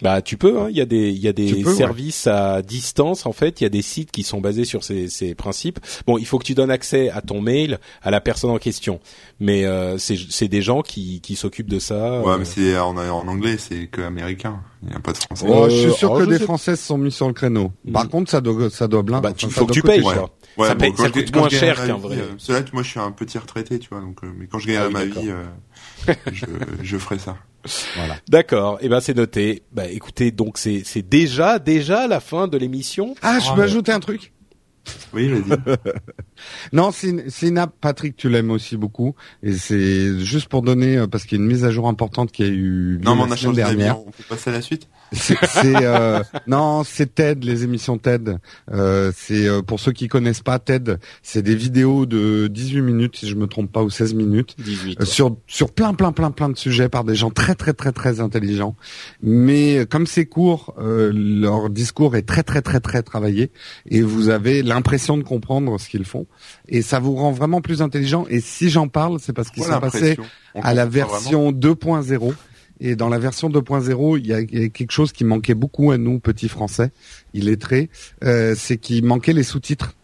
Bah 0.02 0.22
tu 0.22 0.36
peux, 0.36 0.60
hein. 0.60 0.68
il 0.70 0.76
y 0.76 0.80
a 0.80 0.84
des 0.86 1.10
il 1.10 1.18
y 1.18 1.26
a 1.28 1.32
des 1.32 1.64
ouais. 1.64 1.74
services 1.74 2.26
à 2.28 2.62
distance 2.62 3.26
en 3.26 3.32
fait, 3.32 3.60
il 3.60 3.64
y 3.64 3.66
a 3.66 3.70
des 3.70 3.82
sites 3.82 4.10
qui 4.12 4.22
sont 4.22 4.40
basés 4.40 4.64
sur 4.64 4.84
ces, 4.84 5.08
ces 5.08 5.34
principes. 5.34 5.80
Bon, 6.06 6.18
il 6.18 6.26
faut 6.26 6.38
que 6.38 6.44
tu 6.44 6.54
donnes 6.54 6.70
accès 6.70 7.10
à 7.10 7.20
ton 7.20 7.40
mail 7.40 7.78
à 8.02 8.10
la 8.10 8.20
personne 8.20 8.50
en 8.50 8.58
question, 8.58 9.00
mais 9.40 9.64
euh, 9.64 9.98
c'est 9.98 10.16
c'est 10.30 10.48
des 10.48 10.62
gens 10.62 10.82
qui 10.82 11.20
qui 11.20 11.34
s'occupent 11.36 11.70
de 11.70 11.78
ça. 11.80 12.20
Ouais, 12.20 12.32
euh, 12.34 12.38
mais 12.38 12.44
c'est 12.44 12.78
en, 12.78 12.96
en 12.96 13.26
anglais, 13.28 13.56
c'est 13.58 13.86
que 13.88 14.00
américain. 14.02 14.60
Il 14.84 14.90
n'y 14.90 14.94
a 14.94 15.00
pas 15.00 15.10
de 15.12 15.16
français. 15.18 15.44
Oh, 15.48 15.64
Euh, 15.64 15.68
je 15.70 15.88
suis 15.88 15.92
sûr 15.98 16.12
oh, 16.12 16.18
que 16.20 16.24
des 16.26 16.38
sais- 16.38 16.44
Françaises 16.44 16.78
sont 16.78 16.98
mises 16.98 17.14
sur 17.14 17.26
le 17.26 17.32
créneau. 17.34 17.72
Mm. 17.84 17.92
Par 17.92 18.08
contre, 18.08 18.30
ça 18.30 18.40
doit, 18.40 18.70
ça 18.70 18.86
doit 18.86 19.02
blind. 19.02 19.20
bah, 19.20 19.30
enfin, 19.30 19.36
tu 19.36 19.46
ça 19.52 19.60
faut 19.60 19.66
que 19.66 19.72
tu 19.72 19.82
payes. 19.82 20.00
Ouais, 20.02 20.14
ça 20.14 20.74
bon, 20.76 20.80
paye- 20.80 20.92
quand 20.92 21.02
ça 21.02 21.08
je- 21.08 21.12
coûte 21.14 21.34
moins 21.34 21.48
cher 21.48 21.84
qu'un 21.84 21.96
vrai. 21.96 22.18
euh, 22.18 22.26
Cela, 22.38 22.60
moi, 22.72 22.84
je 22.84 22.90
suis 22.90 23.00
un 23.00 23.10
petit 23.10 23.38
retraité, 23.38 23.80
tu 23.80 23.88
vois, 23.90 24.00
donc. 24.00 24.18
euh, 24.22 24.28
mais 24.38 24.46
quand 24.46 24.60
je 24.60 24.68
gagne 24.68 24.76
Ah 24.80 24.86
oui, 24.86 24.92
ma 24.92 25.04
vie, 25.04 25.30
euh, 25.30 26.14
je, 26.32 26.44
je 26.82 26.96
ferai 26.96 27.18
ça. 27.18 27.36
Voilà. 27.96 28.16
D'accord, 28.28 28.78
et 28.80 28.88
ben 28.88 29.00
c'est 29.00 29.16
noté. 29.16 29.62
Bah 29.72 29.86
écoutez, 29.86 30.30
donc 30.30 30.58
c'est 30.58 30.82
c'est 30.84 31.06
déjà 31.06 31.58
déjà 31.58 32.06
la 32.06 32.20
fin 32.20 32.48
de 32.48 32.58
l'émission. 32.58 33.14
Ah, 33.22 33.38
je 33.38 33.52
peux 33.52 33.62
ajouter 33.62 33.92
un 33.92 34.00
truc? 34.00 34.32
Oui, 35.12 35.28
vas-y. 35.28 35.58
Non, 36.72 36.90
app, 37.56 37.72
Patrick, 37.80 38.16
tu 38.16 38.28
l'aimes 38.28 38.50
aussi 38.50 38.76
beaucoup. 38.76 39.14
Et 39.42 39.52
c'est 39.54 40.18
juste 40.20 40.48
pour 40.48 40.62
donner, 40.62 40.96
euh, 40.98 41.06
parce 41.06 41.24
qu'il 41.24 41.38
y 41.38 41.40
a 41.40 41.44
une 41.44 41.50
mise 41.50 41.64
à 41.64 41.70
jour 41.70 41.88
importante 41.88 42.32
qui 42.32 42.42
a 42.42 42.46
eu 42.46 42.96
lieu 42.96 43.00
non, 43.02 43.16
mais 43.16 43.22
on 43.22 43.26
la 43.26 43.32
a 43.32 43.36
semaine 43.36 43.54
dernière. 43.54 43.98
On 44.00 44.10
peut 44.10 44.24
passer 44.28 44.50
à 44.50 44.54
la 44.54 44.62
suite. 44.62 44.88
C'est, 45.12 45.36
euh, 45.64 46.22
non, 46.46 46.84
c'est 46.84 47.14
TED, 47.14 47.44
les 47.44 47.64
émissions 47.64 47.98
TED. 47.98 48.38
Euh, 48.70 49.12
c'est 49.16 49.46
euh, 49.46 49.62
pour 49.62 49.80
ceux 49.80 49.92
qui 49.92 50.08
connaissent 50.08 50.42
pas 50.42 50.58
TED, 50.58 50.98
c'est 51.22 51.42
des 51.42 51.54
vidéos 51.54 52.06
de 52.06 52.46
18 52.48 52.82
minutes, 52.82 53.16
si 53.16 53.28
je 53.28 53.34
me 53.34 53.46
trompe 53.46 53.72
pas, 53.72 53.82
ou 53.82 53.90
16 53.90 54.14
minutes, 54.14 54.54
18. 54.58 55.00
euh, 55.00 55.04
sur 55.04 55.36
sur 55.46 55.72
plein, 55.72 55.94
plein, 55.94 56.12
plein, 56.12 56.30
plein 56.30 56.48
de 56.48 56.56
sujets 56.56 56.88
par 56.88 57.04
des 57.04 57.14
gens 57.14 57.30
très, 57.30 57.54
très, 57.54 57.72
très, 57.72 57.92
très 57.92 58.20
intelligents. 58.20 58.76
Mais 59.22 59.86
comme 59.88 60.06
c'est 60.06 60.26
court, 60.26 60.74
euh, 60.78 61.12
leur 61.14 61.70
discours 61.70 62.16
est 62.16 62.22
très, 62.22 62.42
très, 62.42 62.62
très, 62.62 62.80
très 62.80 63.02
travaillé, 63.02 63.50
et 63.86 64.02
vous 64.02 64.28
avez 64.28 64.62
l'impression 64.62 65.16
de 65.16 65.22
comprendre 65.22 65.78
ce 65.80 65.88
qu'ils 65.88 66.04
font, 66.04 66.26
et 66.68 66.82
ça 66.82 66.98
vous 66.98 67.14
rend 67.14 67.32
vraiment 67.32 67.60
plus 67.60 67.82
intelligent. 67.82 68.26
Et 68.28 68.40
si 68.40 68.70
j'en 68.70 68.88
parle, 68.88 69.18
c'est 69.20 69.32
parce 69.32 69.50
qu'ils 69.50 69.62
Voilà 69.62 69.76
sont 69.76 69.80
passés 69.80 70.16
à 70.54 70.74
la 70.74 70.86
version 70.86 71.52
2.0. 71.52 72.32
Et 72.80 72.94
dans 72.94 73.08
la 73.08 73.18
version 73.18 73.50
2.0, 73.50 74.18
il 74.18 74.26
y 74.26 74.32
a 74.32 74.40
il 74.40 74.60
y 74.60 74.64
a 74.64 74.68
quelque 74.68 74.92
chose 74.92 75.12
qui 75.12 75.24
manquait 75.24 75.54
beaucoup 75.54 75.90
à 75.90 75.98
nous, 75.98 76.20
petits 76.20 76.48
Français, 76.48 76.92
illettrés, 77.34 77.90
euh, 78.24 78.54
c'est 78.56 78.76
qu'il 78.76 79.04
manquait 79.04 79.32
les 79.32 79.42
sous-titres. 79.42 79.94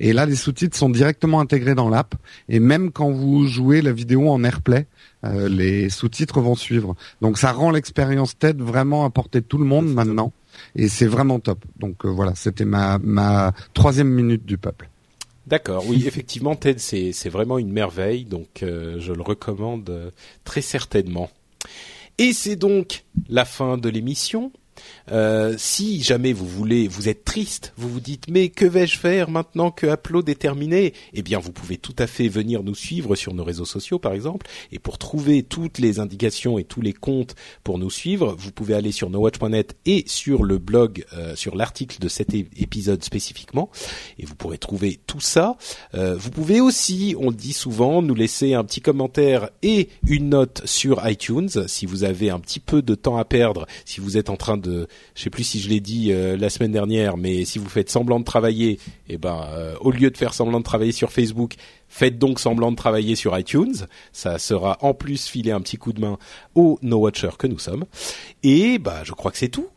Et 0.00 0.12
là, 0.12 0.26
les 0.26 0.34
sous-titres 0.34 0.76
sont 0.76 0.90
directement 0.90 1.40
intégrés 1.40 1.74
dans 1.74 1.88
l'app. 1.88 2.14
Et 2.48 2.58
même 2.58 2.90
quand 2.90 3.10
vous 3.10 3.46
jouez 3.46 3.80
la 3.80 3.92
vidéo 3.92 4.28
en 4.28 4.42
AirPlay, 4.42 4.86
euh, 5.24 5.48
les 5.48 5.88
sous-titres 5.88 6.40
vont 6.40 6.56
suivre. 6.56 6.96
Donc 7.20 7.38
ça 7.38 7.52
rend 7.52 7.70
l'expérience 7.70 8.36
TED 8.36 8.60
vraiment 8.60 9.04
à 9.04 9.10
portée 9.10 9.40
de 9.40 9.46
tout 9.46 9.58
le 9.58 9.64
monde 9.64 9.92
maintenant. 9.92 10.32
Et 10.74 10.88
c'est 10.88 11.06
vraiment 11.06 11.38
top. 11.38 11.64
Donc 11.78 12.04
euh, 12.04 12.08
voilà, 12.08 12.34
c'était 12.34 12.64
ma, 12.64 12.98
ma 12.98 13.52
troisième 13.72 14.08
minute 14.08 14.44
du 14.44 14.58
peuple. 14.58 14.88
D'accord, 15.46 15.84
oui, 15.86 16.04
effectivement, 16.06 16.56
TED, 16.56 16.80
c'est 16.80 17.28
vraiment 17.28 17.58
une 17.58 17.70
merveille, 17.70 18.24
donc 18.24 18.62
euh, 18.62 18.98
je 18.98 19.12
le 19.12 19.22
recommande 19.22 19.90
euh, 19.90 20.10
très 20.44 20.62
certainement. 20.62 21.30
Et 22.16 22.32
c'est 22.32 22.56
donc 22.56 23.04
la 23.28 23.44
fin 23.44 23.76
de 23.76 23.88
l'émission. 23.88 24.52
Euh, 25.10 25.54
si 25.58 26.02
jamais 26.02 26.32
vous 26.32 26.46
voulez, 26.46 26.88
vous 26.88 27.08
êtes 27.08 27.24
triste, 27.24 27.72
vous 27.76 27.88
vous 27.88 28.00
dites 28.00 28.28
mais 28.28 28.48
que 28.48 28.64
vais-je 28.64 28.98
faire 28.98 29.30
maintenant 29.30 29.70
que 29.70 29.86
Upload 29.86 30.28
est 30.28 30.34
terminé 30.34 30.94
Eh 31.12 31.22
bien, 31.22 31.38
vous 31.38 31.52
pouvez 31.52 31.76
tout 31.76 31.94
à 31.98 32.06
fait 32.06 32.28
venir 32.28 32.62
nous 32.62 32.74
suivre 32.74 33.16
sur 33.16 33.34
nos 33.34 33.44
réseaux 33.44 33.64
sociaux, 33.64 33.98
par 33.98 34.12
exemple. 34.12 34.46
Et 34.72 34.78
pour 34.78 34.98
trouver 34.98 35.42
toutes 35.42 35.78
les 35.78 36.00
indications 36.00 36.58
et 36.58 36.64
tous 36.64 36.80
les 36.80 36.92
comptes 36.92 37.34
pour 37.62 37.78
nous 37.78 37.90
suivre, 37.90 38.34
vous 38.38 38.52
pouvez 38.52 38.74
aller 38.74 38.92
sur 38.92 39.10
nowatch.net 39.10 39.76
et 39.86 40.04
sur 40.06 40.44
le 40.44 40.58
blog, 40.58 41.04
euh, 41.14 41.36
sur 41.36 41.56
l'article 41.56 42.00
de 42.00 42.08
cet 42.08 42.34
épisode 42.34 43.02
spécifiquement, 43.04 43.70
et 44.18 44.26
vous 44.26 44.34
pourrez 44.34 44.58
trouver 44.58 44.98
tout 45.06 45.20
ça. 45.20 45.56
Euh, 45.94 46.16
vous 46.16 46.30
pouvez 46.30 46.60
aussi, 46.60 47.14
on 47.18 47.30
le 47.30 47.36
dit 47.36 47.52
souvent, 47.52 48.02
nous 48.02 48.14
laisser 48.14 48.54
un 48.54 48.64
petit 48.64 48.80
commentaire 48.80 49.50
et 49.62 49.88
une 50.06 50.30
note 50.30 50.62
sur 50.64 51.06
iTunes 51.08 51.48
si 51.66 51.86
vous 51.86 52.04
avez 52.04 52.30
un 52.30 52.40
petit 52.40 52.60
peu 52.60 52.82
de 52.82 52.94
temps 52.94 53.16
à 53.16 53.24
perdre, 53.24 53.66
si 53.84 54.00
vous 54.00 54.16
êtes 54.16 54.30
en 54.30 54.36
train 54.36 54.56
de 54.56 54.73
euh, 54.74 54.86
je 55.14 55.22
sais 55.22 55.30
plus 55.30 55.44
si 55.44 55.60
je 55.60 55.68
l'ai 55.68 55.80
dit 55.80 56.12
euh, 56.12 56.36
la 56.36 56.50
semaine 56.50 56.72
dernière, 56.72 57.16
mais 57.16 57.44
si 57.44 57.58
vous 57.58 57.68
faites 57.68 57.90
semblant 57.90 58.20
de 58.20 58.24
travailler, 58.24 58.78
eh 59.08 59.18
ben 59.18 59.46
au 59.80 59.90
lieu 59.90 60.10
de 60.10 60.16
faire 60.16 60.34
semblant 60.34 60.58
de 60.58 60.64
travailler 60.64 60.92
sur 60.92 61.12
Facebook, 61.12 61.54
faites 61.88 62.18
donc 62.18 62.40
semblant 62.40 62.70
de 62.70 62.76
travailler 62.76 63.14
sur 63.14 63.38
iTunes. 63.38 63.74
Ça 64.12 64.38
sera 64.38 64.78
en 64.80 64.94
plus 64.94 65.26
filer 65.26 65.52
un 65.52 65.60
petit 65.60 65.76
coup 65.76 65.92
de 65.92 66.00
main 66.00 66.18
aux 66.54 66.78
no 66.82 66.98
watchers 66.98 67.36
que 67.38 67.46
nous 67.46 67.58
sommes. 67.58 67.84
Et 68.42 68.78
bah 68.78 69.02
je 69.04 69.12
crois 69.12 69.30
que 69.30 69.38
c'est 69.38 69.48
tout 69.48 69.68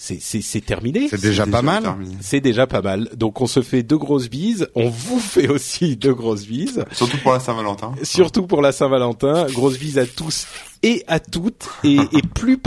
c'est 0.00 0.64
terminé. 0.64 1.08
C'est 1.08 1.20
déjà 1.20 1.44
pas 1.44 1.60
mal. 1.60 1.96
C'est 2.20 2.40
déjà 2.40 2.68
pas 2.68 2.82
mal. 2.82 3.08
Donc 3.16 3.40
on 3.40 3.48
se 3.48 3.62
fait 3.62 3.82
deux 3.82 3.98
grosses 3.98 4.30
bises. 4.30 4.68
On 4.76 4.88
vous 4.88 5.18
fait 5.18 5.48
aussi 5.48 5.96
deux 5.96 6.14
grosses 6.14 6.46
bises. 6.46 6.84
Surtout 6.92 7.18
pour 7.18 7.32
la 7.32 7.40
Saint-Valentin. 7.40 7.94
Surtout 8.04 8.46
pour 8.46 8.62
la 8.62 8.70
Saint-Valentin. 8.70 9.46
Grosse 9.50 9.76
bise 9.76 9.98
à 9.98 10.06
tous 10.06 10.46
et 10.84 11.02
à 11.08 11.18
toutes 11.18 11.68
et, 11.82 11.96
et 12.12 12.22
plus, 12.22 12.60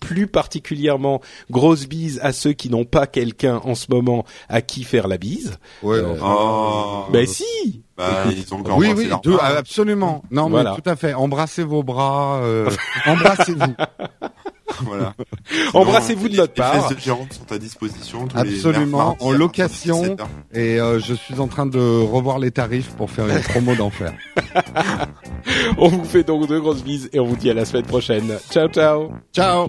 plus 0.00 0.26
particulièrement 0.26 1.20
grosse 1.50 1.86
bise 1.86 2.18
à 2.20 2.32
ceux 2.32 2.52
qui 2.52 2.68
n'ont 2.68 2.84
pas 2.84 3.06
quelqu'un 3.06 3.60
en 3.62 3.76
ce 3.76 3.86
moment 3.88 4.24
à 4.48 4.60
qui 4.60 4.82
faire 4.82 5.06
la 5.06 5.18
bise. 5.18 5.56
Ouais. 5.84 5.98
Euh, 5.98 6.16
oh. 6.20 7.04
Ben 7.12 7.26
si. 7.26 7.84
Bah, 7.96 8.24
ils 8.28 8.52
ont 8.52 8.64
oui, 8.76 8.92
oui, 8.96 9.08
absolument. 9.40 10.24
Non, 10.32 10.48
mais 10.48 10.64
tout 10.64 10.88
à 10.88 10.96
fait. 10.96 11.14
Embrassez 11.14 11.62
vos 11.62 11.84
bras. 11.84 12.40
Euh, 12.42 12.68
embrassez-vous. 13.06 13.74
voilà. 14.82 15.14
Embrassez-vous 15.74 16.28
de 16.28 16.36
notre 16.36 16.54
part. 16.54 16.90
Les 16.90 17.00
sont 17.00 17.26
à 17.50 17.58
disposition. 17.58 18.28
Absolument, 18.34 19.16
en 19.20 19.30
location. 19.32 20.16
Et 20.52 20.80
euh, 20.80 20.98
je 20.98 21.14
suis 21.14 21.38
en 21.40 21.48
train 21.48 21.66
de 21.66 21.78
revoir 21.78 22.38
les 22.38 22.50
tarifs 22.50 22.90
pour 22.92 23.10
faire 23.10 23.28
une 23.28 23.40
promo 23.42 23.74
d'enfer. 23.74 24.12
on 25.78 25.88
vous 25.88 26.04
fait 26.04 26.22
donc 26.24 26.46
deux 26.48 26.60
grosses 26.60 26.82
bises 26.82 27.08
et 27.12 27.20
on 27.20 27.26
vous 27.26 27.36
dit 27.36 27.50
à 27.50 27.54
la 27.54 27.64
semaine 27.64 27.86
prochaine. 27.86 28.38
Ciao, 28.50 28.68
ciao. 28.68 29.10
Ciao. 29.32 29.68